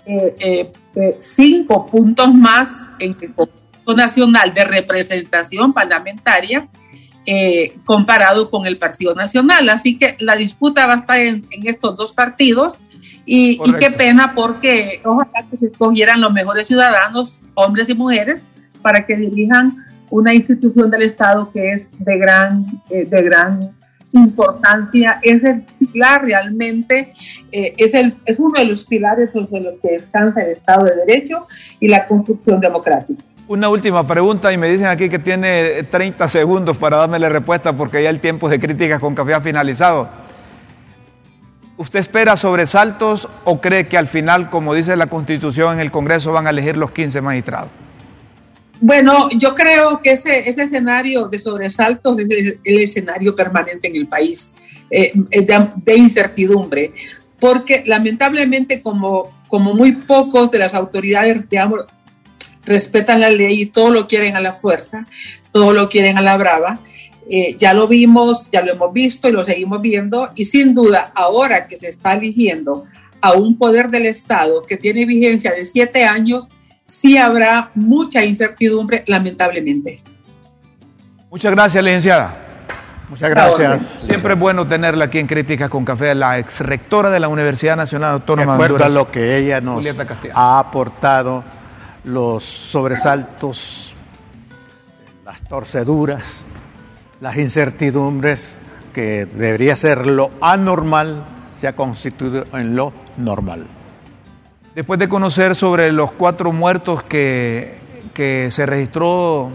eh, 0.06 0.72
eh, 0.94 1.16
cinco 1.20 1.86
puntos 1.86 2.32
más 2.32 2.86
en 2.98 3.16
el 3.20 3.34
Congreso 3.34 3.94
Nacional 3.94 4.54
de 4.54 4.64
representación 4.64 5.72
parlamentaria 5.72 6.68
comparado 7.84 8.48
con 8.50 8.66
el 8.66 8.78
Partido 8.78 9.12
Nacional. 9.12 9.68
Así 9.68 9.98
que 9.98 10.16
la 10.20 10.36
disputa 10.36 10.86
va 10.86 10.92
a 10.92 10.96
estar 10.98 11.18
en, 11.18 11.44
estos 11.64 11.96
dos 11.96 12.12
partidos 12.12 12.74
y, 13.24 13.60
y, 13.64 13.72
qué 13.80 13.90
pena 13.90 14.32
porque 14.32 15.00
ojalá 15.04 15.44
que 15.50 15.56
se 15.56 15.66
escogieran 15.66 16.20
los 16.20 16.32
mejores 16.32 16.68
ciudadanos, 16.68 17.36
hombres 17.54 17.88
y 17.88 17.94
mujeres, 17.94 18.42
para 18.80 19.04
que 19.04 19.16
dirijan 19.16 19.86
una 20.10 20.34
institución 20.34 20.90
del 20.90 21.02
Estado 21.02 21.50
que 21.52 21.72
es 21.72 21.88
de 21.98 22.18
gran, 22.18 22.64
eh, 22.90 23.04
de 23.04 23.22
gran 23.22 23.76
importancia, 24.12 25.18
es 25.22 25.42
el 25.44 25.62
pilar 25.78 26.24
realmente, 26.24 27.12
eh, 27.52 27.74
es, 27.76 27.94
el, 27.94 28.14
es 28.24 28.38
uno 28.38 28.58
de 28.58 28.66
los 28.66 28.84
pilares 28.84 29.30
sobre 29.32 29.62
los 29.62 29.74
que 29.80 29.92
descansa 29.92 30.42
el 30.42 30.52
Estado 30.52 30.84
de 30.84 30.96
Derecho 31.06 31.46
y 31.80 31.88
la 31.88 32.06
construcción 32.06 32.60
democrática. 32.60 33.22
Una 33.48 33.68
última 33.68 34.06
pregunta 34.06 34.52
y 34.52 34.56
me 34.56 34.68
dicen 34.68 34.86
aquí 34.86 35.08
que 35.08 35.20
tiene 35.20 35.84
30 35.84 36.26
segundos 36.26 36.76
para 36.76 36.96
darme 36.96 37.18
la 37.18 37.28
respuesta 37.28 37.76
porque 37.76 38.02
ya 38.02 38.10
el 38.10 38.18
tiempo 38.20 38.48
de 38.48 38.58
críticas 38.58 39.00
con 39.00 39.14
café 39.14 39.34
ha 39.34 39.40
finalizado. 39.40 40.08
¿Usted 41.76 42.00
espera 42.00 42.36
sobresaltos 42.36 43.28
o 43.44 43.60
cree 43.60 43.86
que 43.86 43.98
al 43.98 44.06
final, 44.06 44.50
como 44.50 44.74
dice 44.74 44.96
la 44.96 45.08
Constitución, 45.08 45.74
en 45.74 45.80
el 45.80 45.90
Congreso 45.90 46.32
van 46.32 46.46
a 46.46 46.50
elegir 46.50 46.76
los 46.76 46.90
15 46.90 47.20
magistrados? 47.20 47.68
Bueno, 48.80 49.28
yo 49.30 49.54
creo 49.54 50.00
que 50.00 50.12
ese, 50.12 50.48
ese 50.48 50.64
escenario 50.64 51.28
de 51.28 51.38
sobresaltos 51.38 52.18
es 52.18 52.28
el, 52.30 52.78
escenario 52.78 53.34
permanente 53.34 53.88
en 53.88 53.96
el 53.96 54.06
país, 54.06 54.52
eh, 54.90 55.12
de, 55.14 55.96
incertidumbre, 55.96 56.92
porque 57.38 57.82
lamentablemente 57.86 58.82
como 58.82 59.36
como 59.48 59.74
muy 59.74 59.92
pocos 59.92 60.50
de 60.50 60.58
las 60.58 60.74
autoridades, 60.74 61.48
digamos, 61.48 61.80
respetan 62.64 63.20
la 63.20 63.30
ley 63.30 63.62
y 63.62 63.66
todo 63.66 63.90
lo 63.90 64.08
quieren 64.08 64.36
a 64.36 64.40
la 64.40 64.54
fuerza, 64.54 65.04
todo 65.52 65.72
lo 65.72 65.88
quieren 65.88 66.18
a 66.18 66.22
la 66.22 66.36
brava. 66.36 66.80
Eh, 67.28 67.56
ya 67.58 67.74
lo 67.74 67.88
vimos, 67.88 68.48
ya 68.52 68.62
lo 68.62 68.72
hemos 68.72 68.92
visto 68.92 69.28
y 69.28 69.32
lo 69.32 69.42
seguimos 69.44 69.82
viendo 69.82 70.30
y 70.36 70.44
sin 70.44 70.74
duda 70.74 71.10
ahora 71.14 71.66
que 71.66 71.76
se 71.76 71.88
está 71.88 72.14
eligiendo 72.14 72.84
a 73.20 73.32
un 73.32 73.58
poder 73.58 73.88
del 73.88 74.06
Estado 74.06 74.62
que 74.62 74.76
tiene 74.76 75.04
vigencia 75.06 75.50
de 75.50 75.66
siete 75.66 76.04
años, 76.04 76.46
sí 76.86 77.18
habrá 77.18 77.70
mucha 77.74 78.24
incertidumbre, 78.24 79.04
lamentablemente. 79.06 80.00
Muchas 81.30 81.52
gracias, 81.52 81.82
licenciada. 81.82 82.46
Muchas 83.08 83.30
gracias. 83.30 83.82
Siempre 84.02 84.34
es 84.34 84.38
bueno 84.38 84.66
tenerla 84.66 85.04
aquí 85.04 85.18
en 85.18 85.26
Críticas 85.26 85.70
con 85.70 85.84
Café, 85.84 86.14
la 86.14 86.38
ex 86.38 86.60
rectora 86.60 87.10
de 87.10 87.20
la 87.20 87.28
Universidad 87.28 87.76
Nacional 87.76 88.12
Autónoma 88.14 88.52
de, 88.52 88.56
acuerdo 88.56 88.74
Honduras. 88.76 88.92
a 88.92 88.94
lo 88.94 89.10
que 89.10 89.38
ella 89.38 89.60
nos 89.60 89.86
ha 90.34 90.58
aportado, 90.58 91.44
los 92.04 92.44
sobresaltos, 92.44 93.94
las 95.24 95.42
torceduras, 95.42 96.44
las 97.20 97.36
incertidumbres, 97.36 98.58
que 98.92 99.26
debería 99.26 99.76
ser 99.76 100.06
lo 100.06 100.30
anormal, 100.40 101.24
se 101.60 101.68
ha 101.68 101.76
constituido 101.76 102.46
en 102.54 102.74
lo 102.74 102.92
normal. 103.18 103.66
Después 104.76 105.00
de 105.00 105.08
conocer 105.08 105.56
sobre 105.56 105.90
los 105.90 106.12
cuatro 106.12 106.52
muertos 106.52 107.02
que, 107.02 107.78
que 108.12 108.50
se 108.50 108.66
registró 108.66 109.48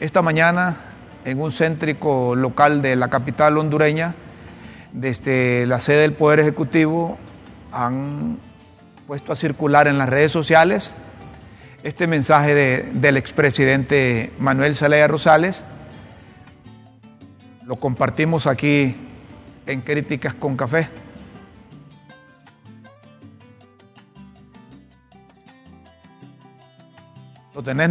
esta 0.00 0.22
mañana 0.22 0.78
en 1.24 1.40
un 1.40 1.52
céntrico 1.52 2.34
local 2.34 2.82
de 2.82 2.96
la 2.96 3.08
capital 3.08 3.58
hondureña, 3.58 4.16
desde 4.92 5.66
la 5.66 5.78
sede 5.78 5.98
del 5.98 6.14
Poder 6.14 6.40
Ejecutivo 6.40 7.16
han 7.70 8.38
puesto 9.06 9.32
a 9.32 9.36
circular 9.36 9.86
en 9.86 9.98
las 9.98 10.08
redes 10.08 10.32
sociales 10.32 10.92
este 11.84 12.08
mensaje 12.08 12.52
de, 12.52 12.88
del 12.92 13.18
expresidente 13.18 14.32
Manuel 14.40 14.74
Zelaya 14.74 15.06
Rosales. 15.06 15.62
Lo 17.64 17.76
compartimos 17.76 18.48
aquí 18.48 18.96
en 19.64 19.82
Críticas 19.82 20.34
con 20.34 20.56
Café. 20.56 20.88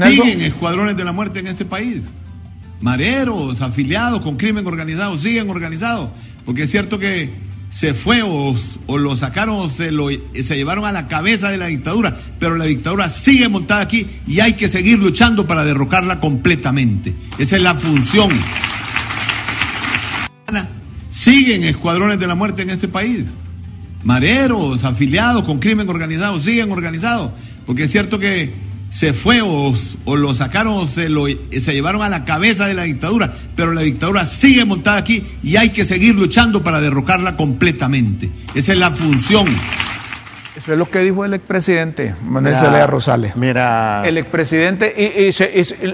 Siguen 0.10 0.42
escuadrones 0.42 0.96
de 0.96 1.04
la 1.06 1.12
muerte 1.12 1.40
en 1.40 1.48
este 1.48 1.66
país 1.66 2.02
mareros, 2.82 3.62
afiliados 3.62 4.22
con 4.22 4.38
crimen 4.38 4.68
organizado, 4.68 5.18
siguen 5.18 5.50
organizados, 5.50 6.10
porque 6.46 6.64
es 6.64 6.72
cierto 6.72 7.00
que 7.00 7.32
se 7.70 7.94
fue 7.94 8.22
o, 8.22 8.56
o 8.86 8.98
lo 8.98 9.16
sacaron 9.16 9.56
o 9.58 9.70
se, 9.70 9.92
lo, 9.92 10.10
se 10.10 10.56
llevaron 10.56 10.86
a 10.86 10.92
la 10.92 11.08
cabeza 11.08 11.50
de 11.50 11.58
la 11.58 11.68
dictadura, 11.68 12.16
pero 12.40 12.56
la 12.56 12.66
dictadura 12.66 13.10
sigue 13.10 13.50
montada 13.50 13.82
aquí 13.82 14.06
y 14.28 14.40
hay 14.40 14.54
que 14.54 14.70
seguir 14.70 15.00
luchando 15.00 15.48
para 15.48 15.66
derrocarla 15.66 16.20
completamente. 16.20 17.14
Esa 17.38 17.58
es 17.58 17.64
la 17.64 17.76
función. 17.76 18.30
Siguen 21.10 21.64
escuadrones 21.64 22.20
de 22.20 22.28
la 22.28 22.36
muerte 22.36 22.62
en 22.62 22.70
este 22.70 22.88
país. 22.88 23.24
Mareros, 24.04 24.84
afiliados 24.84 25.42
con 25.42 25.58
crimen 25.58 25.90
organizado, 25.90 26.40
siguen 26.40 26.72
organizados, 26.72 27.32
porque 27.66 27.84
es 27.84 27.92
cierto 27.92 28.20
que 28.20 28.54
se 28.90 29.14
fue 29.14 29.42
o, 29.42 29.74
o, 30.06 30.16
lo 30.16 30.34
sacaron 30.34 30.74
o 30.74 30.88
se, 30.88 31.10
lo, 31.10 31.26
se 31.28 31.74
llevaron 31.74 32.02
a 32.02 32.10
la 32.10 32.24
cabeza 32.24 32.68
de 32.68 32.74
la 32.74 32.84
dictadura, 32.84 33.32
pero 33.56 33.74
la 33.74 33.82
dictadura 33.82 34.26
sigue 34.26 34.66
montada 34.66 34.98
aquí 34.98 35.24
y 35.44 35.58
hay 35.58 35.72
que 35.72 35.86
seguir 35.86 36.16
luchando 36.16 36.64
para 36.64 36.80
derrocarla 36.80 37.36
completamente. 37.36 38.30
Esa 38.54 38.74
es 38.74 38.80
la 38.80 38.92
función. 38.92 39.46
Eso 40.56 40.74
es 40.74 40.78
lo 40.78 40.90
que 40.90 41.00
dijo 41.00 41.26
el 41.26 41.34
expresidente 41.34 42.16
Manuel 42.24 42.56
Zelaya 42.56 42.88
Rosales. 42.88 43.36
Mira. 43.36 44.04
El 44.06 44.18
expresidente, 44.18 44.94
y, 44.98 45.26
y, 45.26 45.90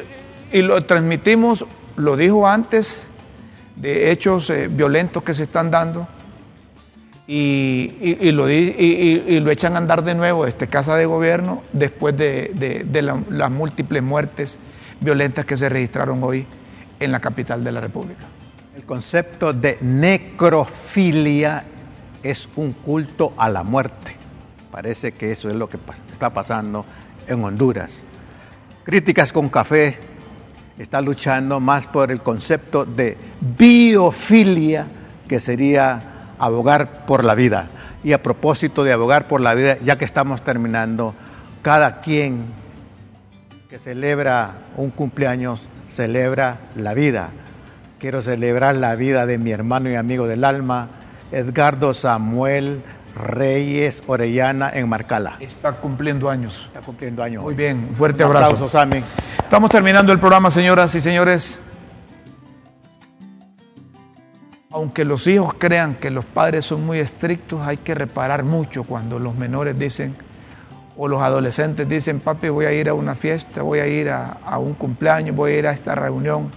y, 0.53 0.59
y, 0.59 0.61
lo 0.61 0.83
transmitimos, 0.85 1.65
lo 1.97 2.15
dijo 2.15 2.47
antes 2.47 3.01
de 3.75 4.11
hechos 4.11 4.49
eh, 4.49 4.67
violentos 4.69 5.23
que 5.23 5.33
se 5.33 5.43
están 5.43 5.71
dando 5.71 6.07
y, 7.33 8.31
lo, 8.31 8.49
y, 8.49 9.39
lo, 9.39 9.51
echan 9.51 9.75
a 9.75 9.77
andar 9.77 10.03
de 10.03 10.15
nuevo 10.15 10.45
este 10.45 10.67
casa 10.67 10.97
de 10.97 11.05
gobierno 11.05 11.63
después 11.71 12.17
de, 12.17 12.51
de, 12.53 12.83
de 12.83 13.01
la, 13.01 13.21
las 13.29 13.49
múltiples 13.49 14.03
muertes 14.03 14.57
violentas 14.99 15.45
que 15.45 15.55
se 15.55 15.69
registraron 15.69 16.21
hoy 16.21 16.45
en 16.99 17.09
la 17.09 17.21
capital 17.21 17.63
de 17.63 17.71
la 17.71 17.79
República. 17.79 18.25
El 18.75 18.85
concepto 18.85 19.53
de 19.53 19.77
necrofilia 19.79 21.63
es 22.21 22.49
un 22.57 22.73
culto 22.73 23.33
a 23.37 23.49
la 23.49 23.63
muerte. 23.63 24.13
Parece 24.69 25.13
que 25.13 25.31
eso 25.31 25.47
es 25.47 25.55
lo 25.55 25.69
que 25.69 25.77
está 26.11 26.31
pasando 26.31 26.85
en 27.27 27.41
Honduras. 27.45 28.03
Críticas 28.83 29.31
con 29.31 29.47
café 29.47 29.97
está 30.77 30.99
luchando 30.99 31.61
más 31.61 31.87
por 31.87 32.11
el 32.11 32.21
concepto 32.21 32.83
de 32.83 33.15
biofilia, 33.39 34.85
que 35.29 35.39
sería 35.39 36.10
abogar 36.41 37.05
por 37.05 37.23
la 37.23 37.35
vida. 37.35 37.69
Y 38.03 38.13
a 38.13 38.23
propósito 38.23 38.83
de 38.83 38.91
abogar 38.91 39.27
por 39.27 39.41
la 39.41 39.53
vida, 39.53 39.77
ya 39.83 39.97
que 39.97 40.05
estamos 40.05 40.41
terminando, 40.41 41.13
cada 41.61 42.01
quien 42.01 42.45
que 43.69 43.79
celebra 43.79 44.53
un 44.75 44.89
cumpleaños 44.89 45.69
celebra 45.89 46.57
la 46.75 46.93
vida. 46.93 47.29
Quiero 47.99 48.21
celebrar 48.21 48.75
la 48.75 48.95
vida 48.95 49.25
de 49.25 49.37
mi 49.37 49.51
hermano 49.51 49.89
y 49.89 49.95
amigo 49.95 50.27
del 50.27 50.43
alma, 50.43 50.89
Edgardo 51.31 51.93
Samuel 51.93 52.81
Reyes 53.15 54.03
Orellana 54.07 54.71
en 54.73 54.89
Marcala. 54.89 55.37
Está 55.39 55.73
cumpliendo 55.73 56.29
años. 56.29 56.63
Está 56.67 56.81
cumpliendo 56.81 57.23
años. 57.23 57.43
Muy 57.43 57.53
bien, 57.53 57.87
un 57.89 57.95
fuerte 57.95 58.23
un 58.23 58.31
abrazo. 58.31 58.53
Aplauso, 58.53 58.69
Sammy. 58.69 59.03
Estamos 59.37 59.69
terminando 59.69 60.11
el 60.11 60.19
programa, 60.19 60.49
señoras 60.49 60.95
y 60.95 61.01
señores. 61.01 61.59
Aunque 64.71 65.03
los 65.03 65.27
hijos 65.27 65.53
crean 65.57 65.95
que 65.95 66.09
los 66.09 66.23
padres 66.23 66.65
son 66.65 66.85
muy 66.85 66.99
estrictos, 66.99 67.61
hay 67.61 67.77
que 67.77 67.93
reparar 67.93 68.43
mucho 68.43 68.83
cuando 68.83 69.19
los 69.19 69.35
menores 69.35 69.77
dicen 69.77 70.15
o 70.97 71.07
los 71.07 71.21
adolescentes 71.21 71.87
dicen, 71.89 72.19
papi, 72.19 72.49
voy 72.49 72.65
a 72.65 72.73
ir 72.73 72.89
a 72.89 72.93
una 72.93 73.15
fiesta, 73.15 73.63
voy 73.63 73.79
a 73.79 73.87
ir 73.87 74.09
a, 74.09 74.37
un 74.59 74.73
cumpleaños, 74.73 75.35
voy 75.35 75.53
a 75.53 75.59
ir 75.59 75.67
a 75.67 75.71
esta 75.71 75.95
reunión. 75.95 76.51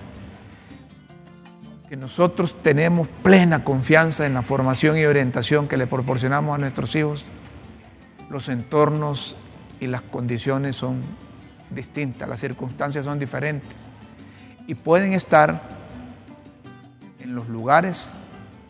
Que 1.88 1.96
nosotros 1.96 2.54
tenemos 2.62 3.08
plena 3.08 3.64
confianza 3.64 4.26
en 4.26 4.34
la 4.34 4.42
formación 4.42 4.98
y 4.98 5.04
orientación 5.04 5.68
que 5.68 5.76
le 5.76 5.86
proporcionamos 5.86 6.54
a 6.54 6.58
nuestros 6.58 6.94
hijos. 6.96 7.24
Los 8.28 8.48
entornos 8.48 9.36
y 9.80 9.86
las 9.86 10.02
condiciones 10.02 10.76
son 10.76 11.00
distintas, 11.70 12.28
las 12.28 12.40
circunstancias 12.40 13.04
son 13.04 13.18
diferentes 13.18 13.70
y 14.66 14.74
pueden 14.74 15.12
estar 15.12 15.83
en 17.24 17.34
los 17.34 17.48
lugares 17.48 18.18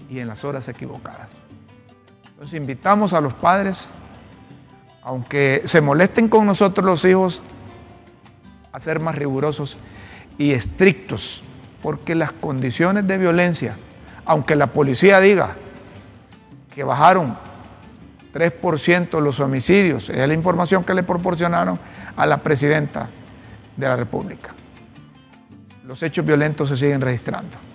y 0.09 0.21
en 0.21 0.29
las 0.29 0.45
horas 0.45 0.69
equivocadas. 0.69 1.29
Entonces 2.29 2.57
invitamos 2.57 3.13
a 3.13 3.21
los 3.21 3.35
padres, 3.35 3.89
aunque 5.03 5.63
se 5.67 5.81
molesten 5.81 6.29
con 6.29 6.47
nosotros 6.47 6.87
los 6.87 7.05
hijos, 7.05 7.43
a 8.73 8.81
ser 8.81 9.01
más 9.01 9.17
rigurosos 9.17 9.77
y 10.39 10.53
estrictos, 10.53 11.43
porque 11.83 12.15
las 12.15 12.33
condiciones 12.33 13.07
de 13.07 13.19
violencia, 13.19 13.77
aunque 14.25 14.57
la 14.57 14.69
policía 14.69 15.21
diga 15.21 15.57
que 16.75 16.83
bajaron 16.83 17.37
3% 18.33 19.21
los 19.21 19.39
homicidios, 19.41 20.11
es 20.11 20.29
la 20.29 20.35
información 20.35 20.83
que 20.83 20.95
le 20.95 21.03
proporcionaron 21.03 21.79
a 22.17 22.27
la 22.27 22.39
presidenta 22.39 23.09
de 23.77 23.89
la 23.89 23.97
República. 23.97 24.55
Los 25.85 26.03
hechos 26.03 26.25
violentos 26.25 26.69
se 26.69 26.77
siguen 26.77 27.01
registrando. 27.01 27.74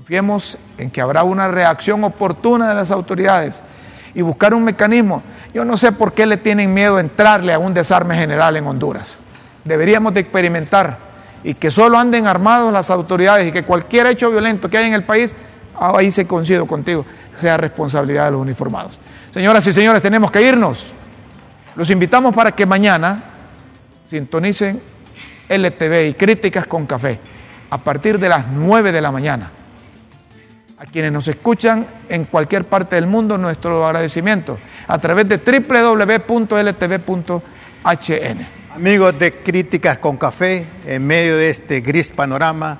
Confiemos 0.00 0.56
en 0.78 0.90
que 0.90 1.02
habrá 1.02 1.24
una 1.24 1.48
reacción 1.48 2.02
oportuna 2.04 2.70
de 2.70 2.74
las 2.74 2.90
autoridades 2.90 3.62
y 4.14 4.22
buscar 4.22 4.54
un 4.54 4.64
mecanismo. 4.64 5.22
Yo 5.52 5.62
no 5.62 5.76
sé 5.76 5.92
por 5.92 6.14
qué 6.14 6.24
le 6.24 6.38
tienen 6.38 6.72
miedo 6.72 6.96
a 6.96 7.00
entrarle 7.00 7.52
a 7.52 7.58
un 7.58 7.74
desarme 7.74 8.16
general 8.16 8.56
en 8.56 8.66
Honduras. 8.66 9.18
Deberíamos 9.62 10.14
de 10.14 10.20
experimentar 10.20 10.96
y 11.44 11.52
que 11.52 11.70
solo 11.70 11.98
anden 11.98 12.26
armados 12.26 12.72
las 12.72 12.88
autoridades 12.88 13.46
y 13.46 13.52
que 13.52 13.62
cualquier 13.62 14.06
hecho 14.06 14.30
violento 14.30 14.70
que 14.70 14.78
haya 14.78 14.86
en 14.86 14.94
el 14.94 15.02
país, 15.02 15.34
ahí 15.78 16.10
se 16.10 16.26
coincido 16.26 16.64
contigo, 16.66 17.04
sea 17.38 17.58
responsabilidad 17.58 18.24
de 18.24 18.30
los 18.30 18.40
uniformados. 18.40 18.98
Señoras 19.34 19.66
y 19.66 19.72
señores, 19.74 20.00
tenemos 20.00 20.30
que 20.30 20.40
irnos. 20.40 20.86
Los 21.76 21.90
invitamos 21.90 22.34
para 22.34 22.52
que 22.52 22.64
mañana 22.64 23.22
sintonicen 24.06 24.80
LTV 25.46 26.06
y 26.08 26.14
Críticas 26.14 26.66
con 26.66 26.86
Café 26.86 27.20
a 27.68 27.76
partir 27.76 28.18
de 28.18 28.30
las 28.30 28.46
9 28.48 28.92
de 28.92 29.00
la 29.02 29.12
mañana. 29.12 29.50
A 30.80 30.86
quienes 30.86 31.12
nos 31.12 31.28
escuchan 31.28 31.86
en 32.08 32.24
cualquier 32.24 32.64
parte 32.64 32.96
del 32.96 33.06
mundo, 33.06 33.36
nuestro 33.36 33.86
agradecimiento 33.86 34.58
a 34.88 34.96
través 34.96 35.28
de 35.28 35.36
www.ltv.hn. 35.36 36.46
Amigos 38.74 39.18
de 39.18 39.32
Críticas 39.42 39.98
con 39.98 40.16
Café, 40.16 40.64
en 40.86 41.06
medio 41.06 41.36
de 41.36 41.50
este 41.50 41.82
gris 41.82 42.14
panorama, 42.14 42.78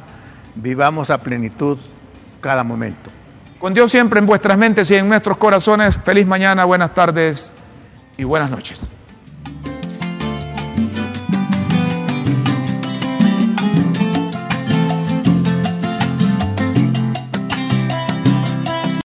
vivamos 0.54 1.10
a 1.10 1.18
plenitud 1.18 1.76
cada 2.40 2.64
momento. 2.64 3.10
Con 3.58 3.74
Dios 3.74 3.90
siempre 3.90 4.18
en 4.18 4.24
vuestras 4.24 4.56
mentes 4.56 4.90
y 4.90 4.94
en 4.94 5.06
nuestros 5.06 5.36
corazones. 5.36 5.94
Feliz 6.02 6.26
mañana, 6.26 6.64
buenas 6.64 6.94
tardes 6.94 7.52
y 8.16 8.24
buenas 8.24 8.50
noches. 8.50 8.90